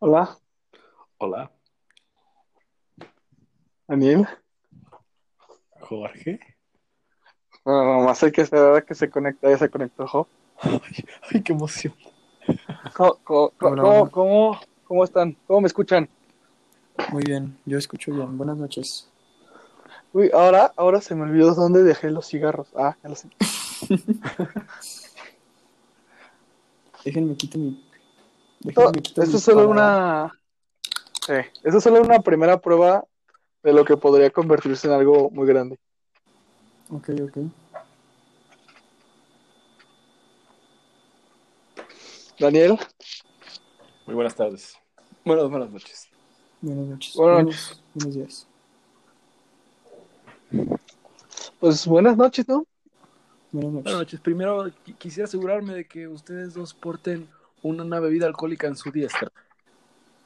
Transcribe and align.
Hola, 0.00 0.38
Hola, 1.18 1.50
Daniel. 3.86 4.26
Jorge. 5.80 6.40
Bueno, 7.64 7.84
nomás 7.98 8.22
hay 8.22 8.32
que 8.32 8.40
esperar 8.42 8.76
a 8.76 8.82
que 8.82 8.94
se 8.94 9.10
conecte. 9.10 9.50
Ya 9.50 9.58
se 9.58 9.68
conectó, 9.68 10.06
Jo. 10.06 10.26
Ay, 10.62 10.80
ay, 11.34 11.42
qué 11.42 11.52
emoción. 11.52 11.94
¿Cómo, 12.94 13.18
cómo, 13.24 13.52
Hola, 13.60 13.82
cómo, 13.82 14.00
hola. 14.00 14.10
cómo- 14.10 14.60
cómo 14.84 15.04
están? 15.04 15.36
¿Cómo 15.46 15.60
me 15.60 15.66
escuchan? 15.66 16.08
Muy 17.12 17.22
bien, 17.24 17.58
yo 17.66 17.76
escucho 17.78 18.12
bien. 18.12 18.38
Buenas 18.38 18.56
noches. 18.56 19.10
Uy, 20.12 20.30
ahora, 20.32 20.72
ahora 20.76 21.00
se 21.02 21.14
me 21.14 21.22
olvidó 21.22 21.54
dónde 21.54 21.82
dejé 21.82 22.10
los 22.10 22.26
cigarros. 22.26 22.68
Ah, 22.74 22.96
ya 23.02 23.08
lo 23.10 23.16
sé. 23.16 23.28
Déjenme 27.04 27.36
quito 27.36 27.58
mi. 27.58 27.89
Esto, 28.64 28.92
Déjenme 28.92 29.36
es 29.36 29.42
solo 29.42 29.68
una. 29.68 30.38
Esto 31.28 31.78
es 31.78 31.84
solo 31.84 32.02
una 32.02 32.20
primera 32.20 32.60
prueba 32.60 33.04
de 33.62 33.72
lo 33.72 33.84
que 33.84 33.96
podría 33.96 34.30
convertirse 34.30 34.86
en 34.86 34.94
algo 34.94 35.30
muy 35.30 35.46
grande. 35.46 35.78
Ok, 36.90 37.10
ok. 37.22 37.38
Daniel, 42.38 42.78
Muy 44.06 44.14
buenas 44.14 44.34
tardes. 44.34 44.74
Buenas, 45.24 45.48
buenas 45.50 45.70
noches. 45.70 46.08
Buenas 46.62 46.86
noches. 46.86 47.14
Buenas 47.14 47.34
Buenos, 47.44 47.82
buenos 47.94 48.14
días. 48.14 48.46
pues 51.60 51.86
buenas 51.86 52.16
noches, 52.16 52.48
¿no? 52.48 52.66
Buenas 53.52 53.72
noches. 53.72 53.84
Buenas 53.84 54.00
noches. 54.00 54.20
Primero 54.20 54.64
qui- 54.84 54.96
quisiera 54.96 55.26
asegurarme 55.26 55.74
de 55.74 55.86
que 55.86 56.08
ustedes 56.08 56.54
dos 56.54 56.72
porten 56.72 57.28
una 57.62 58.00
bebida 58.00 58.26
alcohólica 58.26 58.66
en 58.66 58.76
su 58.76 58.90
diestra. 58.90 59.30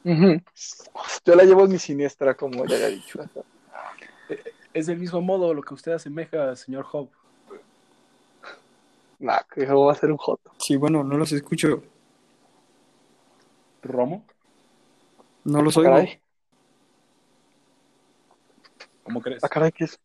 Yo 0.05 1.35
la 1.35 1.45
llevo 1.45 1.65
en 1.65 1.73
mi 1.73 1.79
siniestra, 1.79 2.35
como 2.35 2.67
ya 2.67 2.77
había 2.77 2.89
dicho. 2.89 3.21
Es 4.73 4.87
del 4.87 4.99
mismo 4.99 5.21
modo 5.21 5.55
lo 5.55 5.63
que 5.63 5.75
usted 5.75 5.93
asemeja, 5.93 6.55
señor 6.57 6.87
Hobb. 6.91 7.09
Nah, 9.19 9.39
que 9.55 9.65
va 9.65 9.93
a 9.93 9.95
ser 9.95 10.11
un 10.11 10.19
joto. 10.19 10.51
Sí, 10.59 10.77
bueno, 10.77 11.03
no 11.05 11.17
los 11.17 11.33
escucho. 11.33 11.83
¿Romo? 13.83 14.25
No 15.45 15.63
los 15.63 15.77
oigo. 15.77 15.91
Caray, 15.91 16.21
¿Cómo 19.03 19.21
crees? 19.21 19.45
ah, 19.45 19.49
caray, 19.49 19.73
¿qué 19.73 19.85
es? 19.85 19.99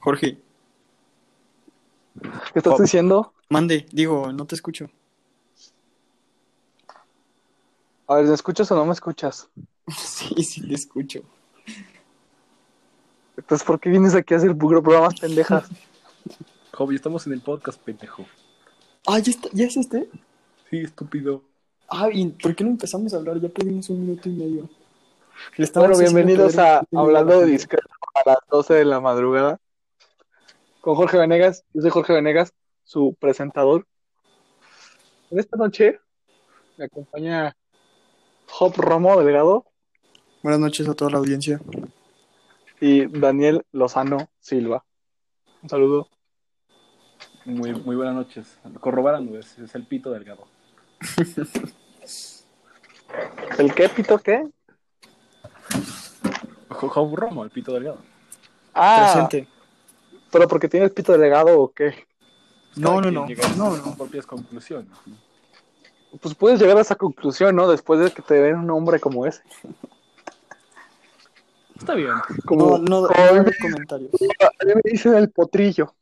Jorge, 0.00 0.38
¿Qué 2.52 2.58
estás 2.58 2.74
Job. 2.74 2.82
diciendo? 2.82 3.32
mande. 3.48 3.86
Digo, 3.92 4.32
no 4.32 4.46
te 4.46 4.54
escucho. 4.54 4.88
A 8.10 8.16
ver, 8.16 8.24
¿me 8.24 8.34
escuchas 8.34 8.68
o 8.72 8.74
no 8.74 8.84
me 8.84 8.92
escuchas? 8.92 9.48
sí, 9.96 10.42
sí, 10.42 10.66
te 10.66 10.74
escucho. 10.74 11.20
Entonces, 13.36 13.64
¿por 13.64 13.78
qué 13.78 13.88
vienes 13.88 14.16
aquí 14.16 14.34
a 14.34 14.38
hacer 14.38 14.56
programas 14.58 15.18
pendejas? 15.20 15.68
Ya 16.72 16.94
estamos 16.94 17.26
en 17.26 17.34
el 17.34 17.42
podcast, 17.42 17.78
pendejo. 17.82 18.24
Ah, 19.06 19.18
¿ya, 19.18 19.30
está, 19.30 19.50
¿ya 19.52 19.66
es 19.66 19.76
este? 19.76 20.08
Sí, 20.70 20.78
estúpido. 20.78 21.42
Ah, 21.86 22.08
¿y 22.10 22.26
por 22.28 22.56
qué 22.56 22.64
no 22.64 22.70
empezamos 22.70 23.12
a 23.12 23.18
hablar? 23.18 23.38
Ya 23.38 23.50
perdimos 23.50 23.90
un 23.90 24.00
minuto 24.00 24.30
y 24.30 24.32
medio. 24.32 24.70
Bueno, 25.74 25.98
bienvenidos 25.98 26.56
a 26.56 26.78
Hablando 26.96 27.34
la 27.34 27.40
de. 27.40 27.52
Discreto 27.52 27.86
a 28.14 28.30
las 28.30 28.38
12 28.50 28.74
de 28.74 28.84
la 28.86 28.98
madrugada 29.00 29.60
con 30.80 30.94
Jorge 30.94 31.18
Venegas. 31.18 31.64
Yo 31.74 31.82
soy 31.82 31.90
Jorge 31.90 32.14
Venegas, 32.14 32.54
su 32.82 33.14
presentador. 33.20 33.86
En 35.30 35.38
esta 35.38 35.58
noche 35.58 36.00
me 36.78 36.86
acompaña 36.86 37.54
Job 38.60 38.74
Romo 38.76 39.18
Delgado 39.18 39.64
Buenas 40.42 40.60
noches 40.60 40.86
a 40.86 40.92
toda 40.92 41.10
la 41.10 41.16
audiencia. 41.16 41.62
y 42.78 43.06
Daniel 43.06 43.64
Lozano 43.72 44.28
Silva. 44.38 44.84
Un 45.62 45.68
saludo. 45.70 46.08
Muy, 47.46 47.72
muy 47.74 47.96
buenas 47.96 48.14
noches. 48.14 48.58
Corroborando, 48.80 49.38
es, 49.38 49.58
es 49.58 49.74
el 49.74 49.86
pito 49.86 50.10
delgado. 50.10 50.46
¿El 53.58 53.74
qué, 53.74 53.88
pito, 53.88 54.18
qué? 54.18 54.46
Jo- 56.68 56.88
Hobb 56.94 57.16
Romo, 57.16 57.44
el 57.44 57.50
pito 57.50 57.72
delgado. 57.72 57.98
Ah, 58.74 59.12
Presente. 59.28 59.48
pero 60.30 60.48
porque 60.48 60.68
tiene 60.68 60.84
el 60.84 60.92
pito 60.92 61.12
delegado 61.12 61.58
o 61.58 61.72
qué? 61.72 61.94
No, 62.76 63.00
no, 63.00 63.10
no. 63.10 63.24
a 63.24 63.56
No, 63.56 63.74
sus 63.76 63.86
no. 63.86 63.96
propias 63.96 64.26
conclusiones. 64.26 64.88
Pues 66.20 66.34
puedes 66.34 66.60
llegar 66.60 66.76
a 66.76 66.80
esa 66.80 66.96
conclusión, 66.96 67.54
¿no? 67.54 67.68
Después 67.68 68.00
de 68.00 68.10
que 68.10 68.22
te 68.22 68.34
den 68.34 68.56
un 68.56 68.70
hombre 68.70 68.98
como 68.98 69.26
ese. 69.26 69.42
Está 71.78 71.94
bien. 71.94 72.12
Como, 72.44 72.78
No, 72.78 72.78
no, 72.78 73.06
como 73.06 73.18
no 73.18 73.24
a 73.28 73.32
mí 73.32 73.38
hagas 73.38 73.56
comentarios. 73.60 74.10
me- 74.20 74.28
a 74.40 74.64
mí 74.66 74.72
me 74.84 74.90
dicen 74.90 75.14
el 75.14 75.30
potrillo. 75.30 75.94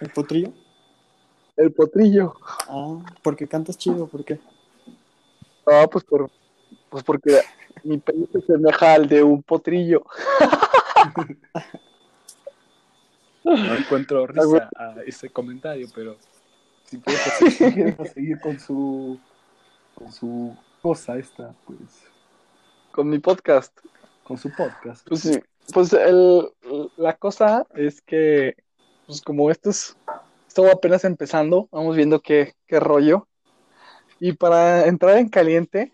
¿El 0.00 0.10
potrillo? 0.10 0.52
El 1.56 1.72
potrillo. 1.72 2.34
Ah, 2.68 2.98
porque 3.22 3.46
cantas 3.46 3.78
chido, 3.78 4.06
¿por 4.06 4.24
qué? 4.24 4.40
No, 5.66 5.88
pues 5.88 6.04
por 6.04 6.30
pues 6.90 7.04
porque 7.04 7.40
mi 7.84 7.98
pelo 7.98 8.26
se 8.32 8.38
asemeja 8.38 8.94
al 8.94 9.08
de 9.08 9.22
un 9.22 9.42
potrillo. 9.42 10.02
No 13.44 13.74
encuentro 13.74 14.24
risa 14.26 14.70
a 14.76 14.94
ese 15.04 15.28
comentario, 15.28 15.88
pero 15.94 16.16
si 16.84 16.98
pues, 16.98 17.16
si 17.56 17.72
quiere 17.72 17.96
seguir 18.06 18.40
con 18.40 18.60
su 18.60 19.18
con 19.94 20.12
su 20.12 20.56
cosa 20.80 21.16
esta, 21.16 21.54
pues 21.66 22.04
Con 22.90 23.08
mi 23.08 23.18
podcast. 23.18 23.78
con 24.24 24.36
su 24.36 24.50
podcast. 24.50 25.06
Pues 25.08 25.20
sí. 25.20 25.40
Pues 25.72 25.92
el, 25.92 26.50
la 26.96 27.16
cosa 27.16 27.66
es 27.74 28.02
que, 28.02 28.56
pues 29.06 29.20
como 29.22 29.50
esto 29.50 29.70
es, 29.70 29.96
esto 30.48 30.70
apenas 30.70 31.04
empezando, 31.04 31.68
vamos 31.70 31.96
viendo 31.96 32.20
qué, 32.20 32.54
qué 32.66 32.80
rollo. 32.80 33.28
Y 34.18 34.32
para 34.32 34.86
entrar 34.86 35.18
en 35.18 35.28
caliente, 35.28 35.92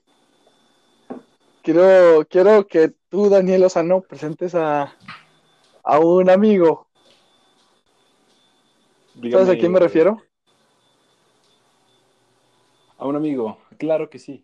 quiero, 1.62 2.26
quiero 2.28 2.66
que 2.66 2.94
tú, 3.08 3.28
Daniel 3.28 3.62
Lozano, 3.62 4.00
presentes 4.00 4.54
a, 4.54 4.94
a 5.82 5.98
un 5.98 6.30
amigo. 6.30 6.86
¿Sabes 9.14 9.34
a 9.34 9.38
Dígame, 9.38 9.58
quién 9.58 9.72
me 9.72 9.80
refiero? 9.80 10.22
A 12.98 13.06
un 13.06 13.16
amigo, 13.16 13.58
claro 13.78 14.10
que 14.10 14.18
sí. 14.18 14.42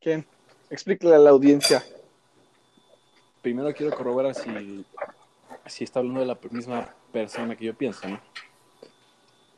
¿Quién? 0.00 0.26
Explícale 0.70 1.14
a 1.14 1.18
la 1.18 1.30
audiencia. 1.30 1.82
Primero 3.42 3.72
quiero 3.74 3.96
corroborar 3.96 4.34
si 4.34 4.84
si 5.66 5.84
está 5.84 5.98
hablando 6.00 6.20
de 6.20 6.26
la 6.26 6.38
misma 6.50 6.94
persona 7.12 7.56
que 7.56 7.64
yo 7.64 7.74
pienso, 7.74 8.08
¿no? 8.08 8.20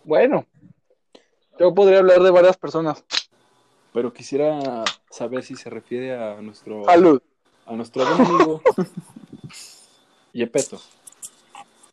Bueno, 0.04 0.46
yo 1.58 1.74
podría 1.74 1.98
hablar 1.98 2.20
de 2.22 2.30
varias 2.30 2.56
personas. 2.56 3.04
Pero 3.92 4.12
quisiera 4.12 4.84
saber 5.10 5.42
si 5.42 5.56
se 5.56 5.68
refiere 5.70 6.14
a 6.14 6.40
nuestro 6.40 6.84
Salud. 6.84 7.20
a 7.66 7.72
nuestro 7.74 8.06
amigo 8.06 8.62
Yepeto. 10.32 10.80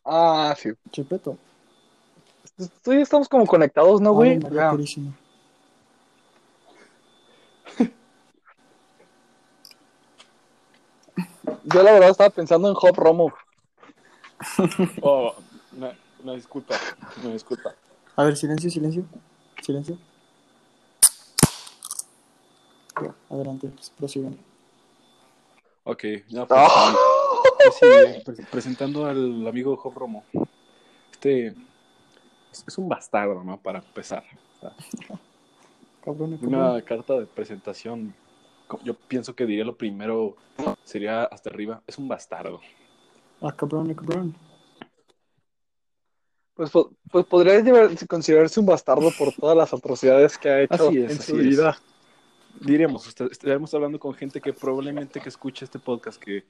Ah, 0.04 0.54
sí. 0.58 0.70
Chepeto. 0.92 1.36
Tú 2.82 2.92
y 2.92 2.96
yo 2.96 3.02
estamos 3.02 3.28
como 3.28 3.44
conectados, 3.46 4.00
¿no, 4.00 4.12
güey? 4.12 4.30
Ay, 4.32 4.38
María 4.38 4.62
Ya. 4.62 4.70
Purísima. 4.70 5.12
Yo 11.66 11.82
la 11.82 11.92
verdad 11.92 12.10
estaba 12.10 12.30
pensando 12.30 12.68
en 12.68 12.74
Hop 12.80 12.96
Romo. 12.96 13.32
Oh, 15.02 15.34
no, 15.72 15.92
no, 16.22 16.34
disculpa, 16.34 16.74
no, 17.24 17.30
disculpa. 17.32 17.74
A 18.16 18.24
ver, 18.24 18.36
silencio, 18.36 18.70
silencio. 18.70 19.04
Silencio. 19.62 19.96
Ya, 23.02 23.14
adelante, 23.30 23.68
pues, 23.68 23.90
prosigan. 23.90 24.36
Ok, 25.84 26.02
ya 26.28 26.46
pues, 26.46 26.60
Ah. 26.62 26.94
pues 27.62 27.74
sí, 27.76 28.22
pre- 28.24 28.46
presentando 28.50 29.06
al 29.06 29.46
amigo 29.46 29.76
Job 29.76 29.94
Romo. 29.96 30.24
Este 31.12 31.48
es, 32.52 32.64
es 32.66 32.78
un 32.78 32.88
bastardo, 32.88 33.42
¿no? 33.44 33.56
Para 33.58 33.78
empezar. 33.78 34.24
O 34.56 34.60
sea, 34.60 34.72
Cabrón, 36.04 36.36
cabrón. 36.40 36.54
una 36.54 36.82
carta 36.82 37.14
de 37.14 37.26
presentación, 37.26 38.14
yo 38.84 38.94
pienso 38.94 39.34
que 39.34 39.46
diría 39.46 39.64
lo 39.64 39.76
primero 39.76 40.36
sería 40.84 41.24
hasta 41.24 41.50
arriba, 41.50 41.82
es 41.86 41.98
un 41.98 42.08
bastardo. 42.08 42.60
Ah, 43.40 43.54
cabrón, 43.54 43.92
cabrón. 43.94 44.34
Pues, 46.54 46.70
pues 47.10 47.26
podría 47.26 47.60
llevar- 47.60 47.90
considerarse 48.08 48.58
un 48.60 48.66
bastardo 48.66 49.10
por 49.18 49.32
todas 49.34 49.56
las 49.56 49.74
atrocidades 49.74 50.38
que 50.38 50.48
ha 50.48 50.62
hecho 50.62 50.88
Así 50.88 50.98
es, 50.98 51.12
en 51.12 51.22
su 51.22 51.36
es. 51.38 51.42
vida. 51.42 51.78
Diríamos, 52.60 53.06
est- 53.06 53.20
estaremos 53.30 53.74
hablando 53.74 53.98
con 53.98 54.14
gente 54.14 54.40
que 54.40 54.54
probablemente 54.54 55.20
que 55.20 55.28
escuche 55.28 55.66
este 55.66 55.78
podcast, 55.78 56.18
que 56.22 56.44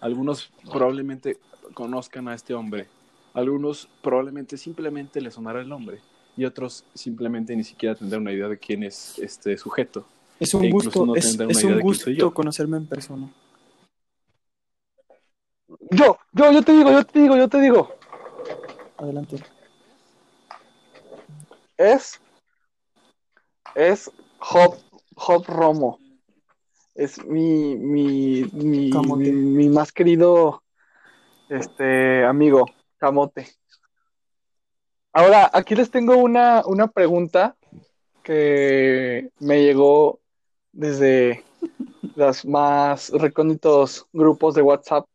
algunos 0.00 0.50
probablemente 0.70 1.38
conozcan 1.74 2.28
a 2.28 2.34
este 2.34 2.54
hombre, 2.54 2.88
algunos 3.34 3.88
probablemente 4.02 4.56
simplemente 4.56 5.20
le 5.20 5.30
sonará 5.30 5.60
el 5.60 5.68
nombre 5.68 6.00
y 6.34 6.46
otros 6.46 6.86
simplemente 6.94 7.54
ni 7.54 7.62
siquiera 7.64 7.94
tendrán 7.94 8.22
una 8.22 8.32
idea 8.32 8.48
de 8.48 8.58
quién 8.58 8.82
es 8.82 9.18
este 9.18 9.58
sujeto. 9.58 10.06
Es 10.40 10.54
un 10.54 10.64
E 10.64 10.70
gusto, 10.70 11.06
no 11.06 11.14
es, 11.14 11.36
un 11.64 11.80
gusto 11.80 12.34
conocerme 12.34 12.76
en 12.76 12.86
persona. 12.86 13.32
Yo, 15.90 16.18
yo, 16.32 16.52
yo 16.52 16.62
te 16.62 16.72
digo, 16.72 16.90
yo 16.90 17.04
te 17.04 17.18
digo, 17.18 17.36
yo 17.36 17.48
te 17.48 17.60
digo. 17.60 17.94
Adelante. 18.96 19.36
Es. 21.76 22.20
Es 23.74 24.10
Hop, 24.38 24.76
Hop 25.14 25.46
Romo. 25.46 25.98
Es 26.94 27.24
mi, 27.24 27.76
mi, 27.76 28.44
mi, 28.52 28.90
mi, 28.90 29.32
mi 29.32 29.68
más 29.68 29.92
querido 29.92 30.62
este 31.48 32.24
amigo, 32.24 32.66
Camote. 32.98 33.48
Ahora, 35.12 35.50
aquí 35.52 35.74
les 35.74 35.90
tengo 35.90 36.16
una, 36.16 36.62
una 36.64 36.88
pregunta 36.88 37.56
que 38.22 39.30
me 39.40 39.62
llegó 39.62 40.20
desde 40.72 41.44
los 42.16 42.44
más 42.44 43.10
recónditos 43.10 44.06
grupos 44.12 44.54
de 44.54 44.62
WhatsApp, 44.62 45.06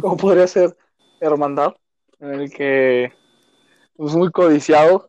como 0.00 0.16
podría 0.16 0.46
ser 0.46 0.76
Hermandad, 1.20 1.74
en 2.20 2.30
el 2.40 2.50
que 2.52 3.04
es 3.04 4.14
muy 4.14 4.30
codiciado. 4.30 5.08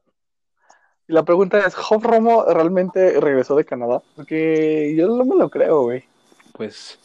Y 1.07 1.13
la 1.13 1.23
pregunta 1.23 1.59
es, 1.59 1.75
¿Hop 1.89 2.03
Romo 2.03 2.45
realmente 2.45 3.19
regresó 3.19 3.55
de 3.55 3.65
Canadá? 3.65 4.01
Porque 4.15 4.95
yo 4.97 5.07
no 5.07 5.23
me 5.23 5.35
lo 5.35 5.49
creo, 5.49 5.83
güey. 5.83 6.03
Pues, 6.53 6.97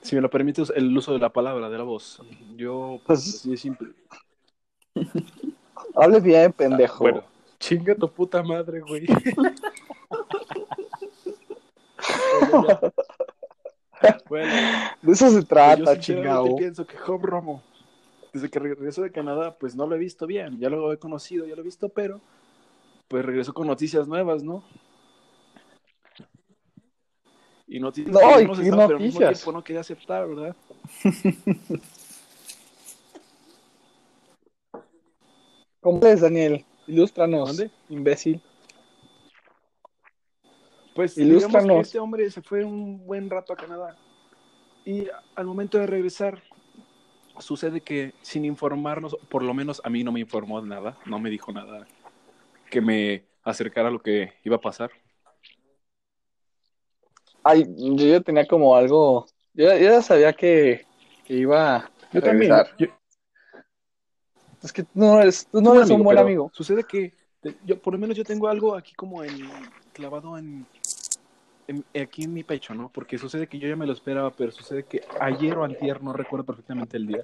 si 0.00 0.16
me 0.16 0.22
lo 0.22 0.28
permites, 0.30 0.72
el 0.74 0.96
uso 0.96 1.12
de 1.12 1.20
la 1.20 1.28
palabra, 1.28 1.68
de 1.68 1.78
la 1.78 1.84
voz. 1.84 2.20
Yo, 2.56 3.00
pues, 3.06 3.20
Pues- 3.20 3.34
así 3.36 3.50
de 3.50 3.56
simple. 3.56 3.88
Hable 5.94 6.20
bien, 6.20 6.52
pendejo. 6.52 7.04
Bueno, 7.04 7.22
chinga 7.60 7.94
tu 7.94 8.10
puta 8.10 8.42
madre, 8.42 8.80
güey. 8.80 9.06
bueno, 14.28 14.52
De 15.02 15.12
eso 15.12 15.28
se 15.30 15.36
pues 15.38 15.48
trata, 15.48 15.76
yo 15.78 15.86
sinceramente 15.86 16.00
chingado. 16.00 16.56
pienso 16.56 16.86
que 16.86 16.96
Job 16.96 17.24
Romo, 17.24 17.62
desde 18.32 18.50
que 18.50 18.58
regresó 18.58 19.02
de 19.02 19.12
Canadá, 19.12 19.56
pues 19.58 19.74
no 19.76 19.86
lo 19.86 19.94
he 19.94 19.98
visto 19.98 20.26
bien. 20.26 20.58
Ya 20.58 20.68
lo 20.70 20.92
he 20.92 20.98
conocido, 20.98 21.46
ya 21.46 21.54
lo 21.54 21.60
he 21.62 21.64
visto, 21.64 21.88
pero 21.88 22.20
pues 23.08 23.24
regresó 23.24 23.52
con 23.54 23.66
noticias 23.66 24.06
nuevas, 24.08 24.42
¿no? 24.42 24.62
Y 27.66 27.80
noticias 27.80 28.12
No, 28.14 28.20
que 28.20 28.26
¿y 28.42 28.54
se 28.54 28.66
sabe, 28.66 28.86
pero 28.86 28.98
al 28.98 29.02
mismo 29.04 29.20
tiempo 29.20 29.52
no 29.52 29.64
quería 29.64 29.80
aceptar, 29.80 30.28
¿verdad? 30.28 30.54
¿Cómo 35.80 36.06
es, 36.06 36.20
Daniel? 36.20 36.64
Ilústranos, 36.86 37.48
¿Dónde? 37.48 37.70
imbécil. 37.88 38.40
Pues 40.94 41.14
digamos 41.14 41.40
que 41.40 41.46
Ilústranos. 41.48 41.86
este 41.86 41.98
hombre 41.98 42.30
se 42.30 42.42
fue 42.42 42.64
un 42.64 43.06
buen 43.06 43.30
rato 43.30 43.52
a 43.52 43.56
Canadá 43.56 43.96
y 44.84 45.06
al 45.34 45.46
momento 45.46 45.78
de 45.78 45.86
regresar 45.86 46.42
sucede 47.38 47.80
que 47.80 48.12
sin 48.20 48.44
informarnos, 48.44 49.16
por 49.30 49.42
lo 49.42 49.54
menos 49.54 49.80
a 49.84 49.90
mí 49.90 50.04
no 50.04 50.12
me 50.12 50.20
informó 50.20 50.60
nada, 50.60 50.98
no 51.06 51.18
me 51.18 51.30
dijo 51.30 51.50
nada 51.52 51.86
que 52.70 52.80
me 52.80 53.24
acercara 53.42 53.88
a 53.88 53.90
lo 53.90 54.00
que 54.02 54.34
iba 54.44 54.56
a 54.56 54.60
pasar. 54.60 54.90
Ay, 57.42 57.64
yo 57.76 58.06
ya 58.06 58.20
tenía 58.20 58.46
como 58.46 58.76
algo. 58.76 59.26
Yo, 59.54 59.66
yo 59.74 59.78
ya 59.78 60.02
sabía 60.02 60.32
que, 60.32 60.86
que 61.24 61.34
iba 61.34 61.76
a 61.76 61.90
Yo 62.12 62.22
también. 62.22 62.52
yo- 62.78 62.86
Es 64.62 64.72
que 64.72 64.84
no 64.94 65.20
eres, 65.20 65.48
tú 65.50 65.60
no 65.60 65.74
eres 65.74 65.90
un 65.90 66.04
buen 66.04 66.18
amigo. 66.18 66.50
Sucede 66.54 66.84
que 66.84 67.12
yo, 67.64 67.80
por 67.80 67.94
lo 67.94 67.98
menos 67.98 68.16
yo 68.16 68.24
tengo 68.24 68.46
algo 68.46 68.76
aquí 68.76 68.94
como 68.94 69.24
en 69.24 69.50
clavado 69.92 70.38
en, 70.38 70.64
en- 71.72 72.02
aquí 72.02 72.24
en 72.24 72.32
mi 72.32 72.44
pecho, 72.44 72.74
¿no? 72.74 72.90
Porque 72.92 73.18
sucede 73.18 73.46
que 73.46 73.58
yo 73.58 73.68
ya 73.68 73.76
me 73.76 73.86
lo 73.86 73.92
esperaba, 73.92 74.30
pero 74.30 74.52
sucede 74.52 74.84
que 74.84 75.02
ayer 75.20 75.56
o 75.58 75.64
antier, 75.64 76.02
no 76.02 76.12
recuerdo 76.12 76.44
perfectamente 76.46 76.96
el 76.96 77.06
día, 77.06 77.22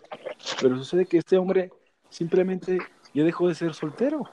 pero 0.61 0.77
sucede 0.77 1.07
que 1.07 1.19
este 1.19 1.37
hombre 1.39 1.71
simplemente 2.11 2.79
ya 3.15 3.25
dejó 3.25 3.49
de 3.49 3.55
ser 3.55 3.75
soltero. 3.75 4.29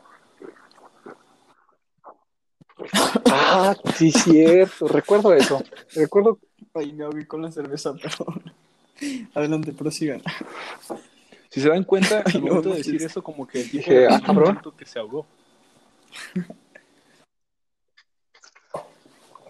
Ah, 3.25 3.75
sí, 3.95 4.12
cierto. 4.12 4.88
Recuerdo 4.88 5.33
eso. 5.33 5.62
Recuerdo. 5.95 6.39
Ay, 6.73 6.94
me 6.94 7.06
ahogué 7.06 7.27
con 7.27 7.41
la 7.41 7.51
cerveza, 7.51 7.94
pero... 7.94 8.25
Adelante, 9.35 9.71
prosigan. 9.73 10.21
Si 11.50 11.62
se 11.62 11.69
dan 11.69 11.83
cuenta, 11.83 12.19
al 12.19 12.23
Ay, 12.33 12.41
no, 12.41 12.47
momento 12.47 12.69
de 12.69 12.77
decir 12.77 13.00
sí. 13.00 13.06
eso, 13.06 13.23
como 13.23 13.47
que 13.47 13.63
Dije, 13.63 14.07
ah, 14.07 14.21
cabrón. 14.25 14.59
que 14.77 14.85
se 14.85 15.00
ahogó. 15.00 15.25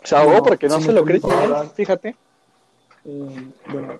Se 0.05 0.15
ahogó 0.15 0.37
No, 0.37 0.43
porque 0.43 0.67
no 0.67 0.79
se 0.79 0.93
lo 0.93 1.01
hablar. 1.01 1.69
Fíjate. 1.73 2.15
Eh, 3.05 3.51
bueno, 3.67 3.99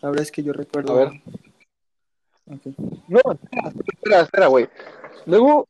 la 0.00 0.08
verdad 0.08 0.22
es 0.22 0.32
que 0.32 0.42
yo 0.42 0.52
recuerdo... 0.52 0.92
A 0.92 0.96
ver. 0.96 1.22
No, 3.06 3.20
espera, 3.92 4.22
espera, 4.22 4.46
güey. 4.48 4.68
Luego, 5.26 5.68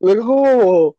luego 0.00 0.96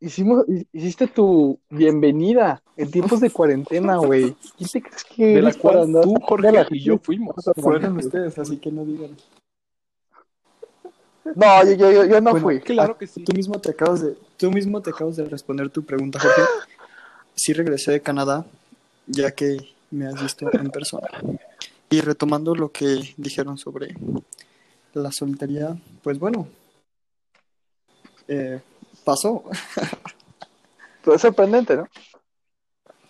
hicimos, 0.00 0.44
hiciste 0.72 1.06
tu 1.06 1.58
bienvenida 1.70 2.62
en 2.76 2.90
tiempos 2.90 3.20
de 3.20 3.30
cuarentena, 3.30 3.96
güey. 3.96 4.36
¿Quién 4.56 4.70
te 4.70 4.82
crees 4.82 5.04
que 5.04 5.26
De 5.26 5.42
la 5.42 5.52
cual 5.54 5.82
andar 5.82 6.04
tú, 6.04 6.14
la 6.14 6.26
Jorge, 6.26 6.66
y 6.70 6.80
yo 6.80 6.98
fuimos. 6.98 7.36
Fueron 7.56 7.98
ustedes, 7.98 8.38
así 8.38 8.56
que 8.56 8.72
no 8.72 8.84
digan. 8.84 9.16
No, 11.34 11.64
yo, 11.64 11.72
yo, 11.72 11.90
yo, 11.90 12.04
yo 12.04 12.20
no 12.20 12.32
Bueno, 12.32 12.46
fui. 12.46 12.60
Claro 12.60 12.98
que 12.98 13.06
sí. 13.06 13.24
Tú 13.24 13.32
mismo 13.32 13.58
te 13.58 13.70
acabas 13.70 14.02
de, 14.02 14.16
tú 14.36 14.50
mismo 14.50 14.82
te 14.82 14.90
acabas 14.90 15.16
de 15.16 15.24
responder 15.24 15.70
tu 15.70 15.82
pregunta, 15.82 16.18
Jorge. 16.20 16.42
Sí 17.34 17.52
regresé 17.52 17.92
de 17.92 18.00
Canadá, 18.00 18.46
ya 19.06 19.32
que 19.32 19.74
me 19.90 20.06
has 20.06 20.20
visto 20.20 20.48
en 20.52 20.70
persona. 20.70 21.08
Y 21.90 22.00
retomando 22.00 22.54
lo 22.54 22.70
que 22.70 23.14
dijeron 23.16 23.58
sobre 23.58 23.94
la 24.94 25.10
soltería, 25.12 25.76
pues 26.02 26.18
bueno, 26.18 26.48
eh, 28.28 28.60
pasó. 29.04 29.44
Pero 31.04 31.16
es 31.16 31.22
sorprendente, 31.22 31.76
¿no? 31.76 31.88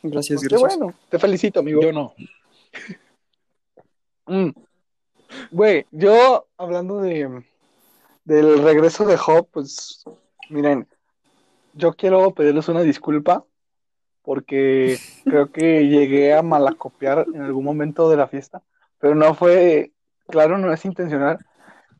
Gracias, 0.02 0.40
Qué 0.42 0.48
gracias. 0.48 0.78
bueno. 0.78 0.94
Te 1.08 1.18
felicito, 1.18 1.60
amigo. 1.60 1.82
Yo 1.82 1.92
no. 1.92 2.14
Mm. 4.26 4.52
Güey, 5.50 5.84
yo 5.90 6.46
hablando 6.56 7.02
de 7.02 7.44
del 8.24 8.62
regreso 8.62 9.04
de 9.04 9.18
Hop, 9.26 9.48
pues 9.52 10.02
miren, 10.48 10.88
yo 11.74 11.92
quiero 11.92 12.30
pedirles 12.30 12.68
una 12.68 12.80
disculpa 12.80 13.44
porque 14.24 14.98
creo 15.24 15.52
que 15.52 15.86
llegué 15.86 16.34
a 16.34 16.42
malacopiar 16.42 17.26
en 17.32 17.42
algún 17.42 17.64
momento 17.64 18.08
de 18.08 18.16
la 18.16 18.26
fiesta, 18.26 18.62
pero 18.98 19.14
no 19.14 19.34
fue, 19.34 19.92
claro, 20.28 20.58
no 20.58 20.72
es 20.72 20.84
intencional. 20.84 21.38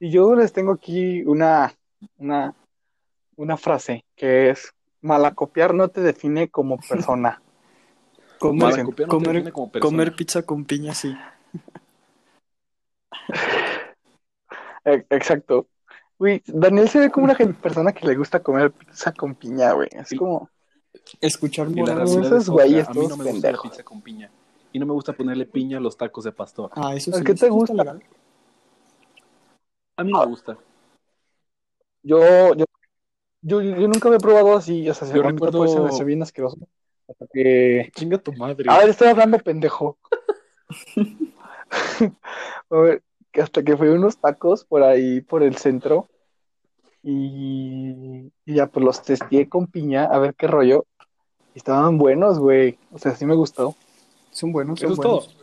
Y 0.01 0.11
yo 0.11 0.35
les 0.35 0.53
tengo 0.53 0.73
aquí 0.73 1.23
una, 1.25 1.73
una, 2.19 2.55
una 3.37 3.57
frase 3.57 4.05
que 4.17 4.51
es, 4.51 4.73
malacopiar 5.03 5.75
no 5.75 5.89
te 5.89 6.01
define 6.01 6.49
como 6.49 6.79
persona. 6.79 7.41
Comer, 8.39 8.63
Malacopiar 8.63 9.09
no 9.09 9.19
te 9.19 9.25
comer, 9.25 9.35
define 9.37 9.53
como 9.53 9.71
persona. 9.71 9.91
comer 9.91 10.17
pizza 10.17 10.43
con 10.43 10.65
piña, 10.65 10.95
sí. 10.95 11.15
E- 14.85 15.07
Exacto. 15.11 15.67
Güey, 16.19 16.43
Daniel 16.47 16.89
se 16.89 16.99
ve 17.01 17.11
como 17.11 17.25
una 17.25 17.35
persona 17.35 17.93
que 17.93 18.07
le 18.07 18.15
gusta 18.17 18.41
comer 18.43 18.71
pizza 18.71 19.13
con 19.13 19.35
piña, 19.35 19.73
güey. 19.73 19.89
Es 19.93 20.15
como, 20.17 20.51
Escuchar 21.21 21.69
realidad 21.69 22.25
esos 22.25 22.49
güeyes 22.51 22.89
A 22.89 22.93
mí 22.93 23.07
no 23.07 23.17
me 23.17 23.31
gusta 23.33 23.53
la 23.53 23.61
pizza 23.63 23.83
con 23.83 24.01
piña. 24.03 24.31
Y 24.73 24.79
no 24.79 24.87
me 24.87 24.93
gusta 24.93 25.13
ponerle 25.13 25.47
piña 25.47 25.79
a 25.79 25.81
los 25.81 25.97
tacos 25.97 26.25
de 26.25 26.33
pastor. 26.33 26.71
Ah, 26.75 26.95
eso 26.95 27.11
¿El 27.11 27.19
sí. 27.19 27.25
qué 27.25 27.35
te 27.35 27.39
¿sí 27.41 27.45
está 27.47 27.55
gusta? 27.55 27.75
legal? 27.75 28.03
A 29.97 30.05
mí 30.05 30.13
me 30.13 30.27
gusta. 30.27 30.59
yo, 32.03 32.55
yo, 32.55 32.65
yo, 33.43 33.61
yo 33.63 33.89
nunca 33.89 34.09
me 34.11 34.17
he 34.17 34.21
probado 34.21 34.57
así, 34.57 34.89
o 34.89 34.95
sea, 34.95 35.07
Yo 35.13 35.23
recuerdo- 35.23 35.59
puede 35.65 35.93
ser, 35.93 36.05
bien 36.07 36.23
asqueroso. 36.23 36.57
Hasta 37.09 37.27
que... 37.33 37.91
Chinga 37.95 38.19
tu 38.19 38.33
madre. 38.33 38.65
A 38.71 38.79
ver, 38.79 38.89
estoy 38.89 39.09
hablando 39.09 39.39
pendejo. 39.39 39.99
A 42.71 42.77
ver, 42.77 43.03
que 43.33 43.43
hasta 43.43 43.63
que 43.63 43.77
fui 43.77 43.89
a 43.89 43.93
unos 43.93 44.17
tacos 44.19 44.65
por 44.65 44.83
ahí, 44.83 45.21
por 45.21 45.43
el 45.43 45.57
centro, 45.57 46.09
y, 47.05 48.31
y 48.47 48.55
ya 48.55 48.67
pues 48.67 48.85
los 48.85 49.03
testé 49.03 49.49
con 49.49 49.67
piña, 49.67 50.05
a 50.07 50.19
ver 50.19 50.35
qué 50.35 50.47
rollo. 50.47 50.87
Y 51.55 51.59
estaban 51.59 51.99
buenos, 51.99 52.39
güey. 52.39 52.79
O 52.93 52.99
sea, 52.99 53.15
sí 53.15 53.27
me 53.27 53.35
gustó. 53.35 53.75
Son 54.31 54.53
buenos, 54.53 54.79
Eso 54.83 54.89
son 54.89 54.93
es 54.95 55.01
todo. 55.01 55.19
buenos. 55.21 55.37